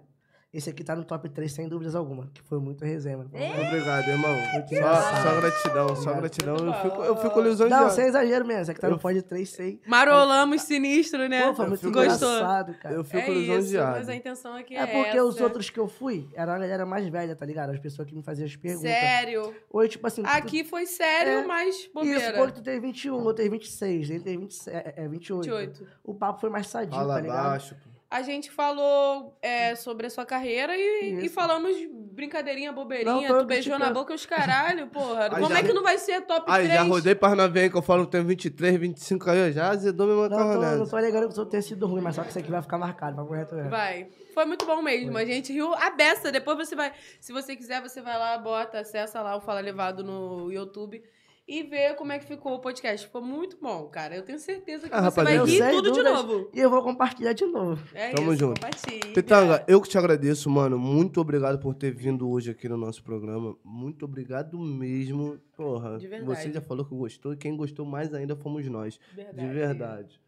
[0.53, 2.29] Esse aqui tá no top 3, sem dúvidas alguma.
[2.31, 3.31] Que foi muito resenha, mano.
[3.33, 4.35] Obrigado, irmão.
[4.69, 6.19] Só, só gratidão, só Obrigado.
[6.19, 6.55] gratidão.
[6.57, 7.83] Eu fico, eu fico lisonjeado.
[7.85, 8.61] Não, sem exagero mesmo.
[8.61, 9.81] Esse aqui tá no pod 3, sei.
[9.87, 11.47] Marolamos sinistro, né?
[11.47, 12.93] Pô, foi muito fico- engraçado, cara.
[12.93, 13.91] Eu fico é isso, lisonjeado.
[13.97, 15.23] mas a intenção aqui É é porque essa.
[15.25, 17.71] os outros que eu fui era a galera mais velha, tá ligado?
[17.71, 18.91] As pessoas que me faziam as perguntas.
[18.91, 19.55] Sério.
[19.71, 20.21] Ou tipo assim.
[20.21, 22.37] tu- Aqui foi sério, É, mas Isso, bobeira.
[22.37, 25.43] pô, que tu tem 21, eu tenho 26, ele tem 27, é, 28.
[25.49, 25.87] 28.
[26.03, 27.43] O papo foi mais sadio, Fala tá ligado?
[27.43, 27.75] baixo.
[27.75, 27.92] pô.
[28.13, 31.75] A gente falou é, sobre a sua carreira e, e falamos
[32.11, 33.27] brincadeirinha, bobeirinha.
[33.27, 35.23] Não, tu beijou na boca os caralho, porra.
[35.33, 36.79] Aí Como já- é que não vai ser top Aí, 3?
[36.79, 40.37] já rodei Parnavém, que eu falo que tenho 23, 25 aí, já azedou minha Não,
[40.53, 42.51] tô, não tô alegando que o seu tenha sido ruim, mas só que isso aqui
[42.51, 43.71] vai ficar marcado, vai correto mesmo.
[43.71, 44.07] Vai.
[44.35, 45.17] Foi muito bom mesmo.
[45.17, 46.31] A gente riu a beça.
[46.31, 46.93] Depois você vai.
[47.19, 51.01] Se você quiser, você vai lá, bota, acessa lá o Fala Levado no YouTube
[51.47, 53.05] e vê como é que ficou o podcast.
[53.05, 54.15] Ficou muito bom, cara.
[54.15, 56.49] Eu tenho certeza que Ah, você vai rir tudo de novo.
[56.53, 57.83] E eu vou compartilhar de novo.
[57.93, 58.61] É Tamo isso, junto.
[58.61, 59.13] compartilha.
[59.13, 60.79] Pitanga, eu que te agradeço, mano.
[60.79, 63.55] Muito obrigado por ter vindo hoje aqui no nosso programa.
[63.63, 65.37] Muito obrigado mesmo.
[65.55, 66.25] Porra, De verdade.
[66.41, 68.97] você já falou que gostou e quem gostou mais ainda fomos nós.
[69.13, 69.47] Verdade.
[69.47, 70.21] De verdade.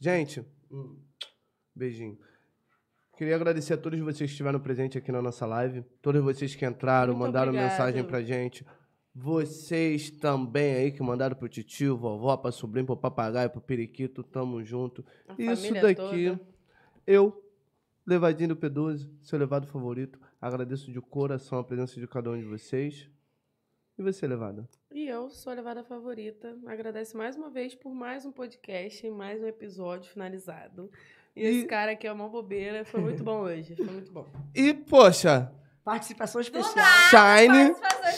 [0.00, 0.96] Gente, hum,
[1.76, 2.18] beijinho.
[3.16, 5.82] Queria agradecer a todos vocês que estiveram presentes aqui na nossa live.
[6.00, 7.70] Todos vocês que entraram, Muito mandaram obrigado.
[7.70, 8.66] mensagem pra gente.
[9.14, 14.22] Vocês também aí que mandaram pro tio, vovó, pra sobrinho, pro papagaio, pro periquito.
[14.22, 15.04] Tamo junto.
[15.28, 15.94] A Isso daqui,
[16.30, 16.40] toda.
[17.06, 17.38] eu,
[18.06, 22.44] Levadinho do P12, seu levado favorito, agradeço de coração a presença de cada um de
[22.44, 23.08] vocês.
[23.98, 24.66] E você, Levada?
[24.90, 26.56] E eu sou a levada favorita.
[26.66, 30.90] Agradeço mais uma vez por mais um podcast, mais um episódio finalizado.
[31.36, 32.84] E, E- esse cara aqui é uma bobeira.
[32.84, 33.76] Foi muito bom hoje.
[33.76, 34.26] Foi muito bom.
[34.54, 35.52] E, poxa,
[35.84, 36.84] Participação especial.
[37.10, 37.74] Shine,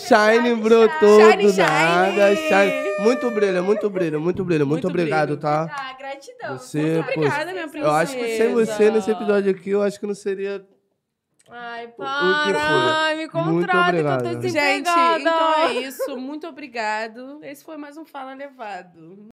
[0.07, 1.63] Shine brotou Shine, do Shine.
[1.67, 2.37] nada.
[2.37, 2.85] Shine.
[3.01, 4.67] Muito brilho, muito brilho, muito brilho.
[4.67, 5.41] Muito, Muito obrigado, brilho.
[5.41, 5.67] tá?
[5.75, 6.59] Ah, gratidão.
[6.59, 7.87] Você, Muito pô, obrigada, minha princesa.
[7.87, 10.65] eu acho que sem você nesse episódio aqui, eu acho que não seria.
[11.51, 12.55] Ai, O que para.
[12.55, 12.91] foi?
[12.93, 14.23] Ai, me contrata Muito que eu obrigado.
[14.23, 15.21] tô Gente, desempregada.
[15.21, 16.17] então é isso.
[16.17, 17.41] Muito obrigado.
[17.43, 19.19] Esse foi mais um Fala Levado.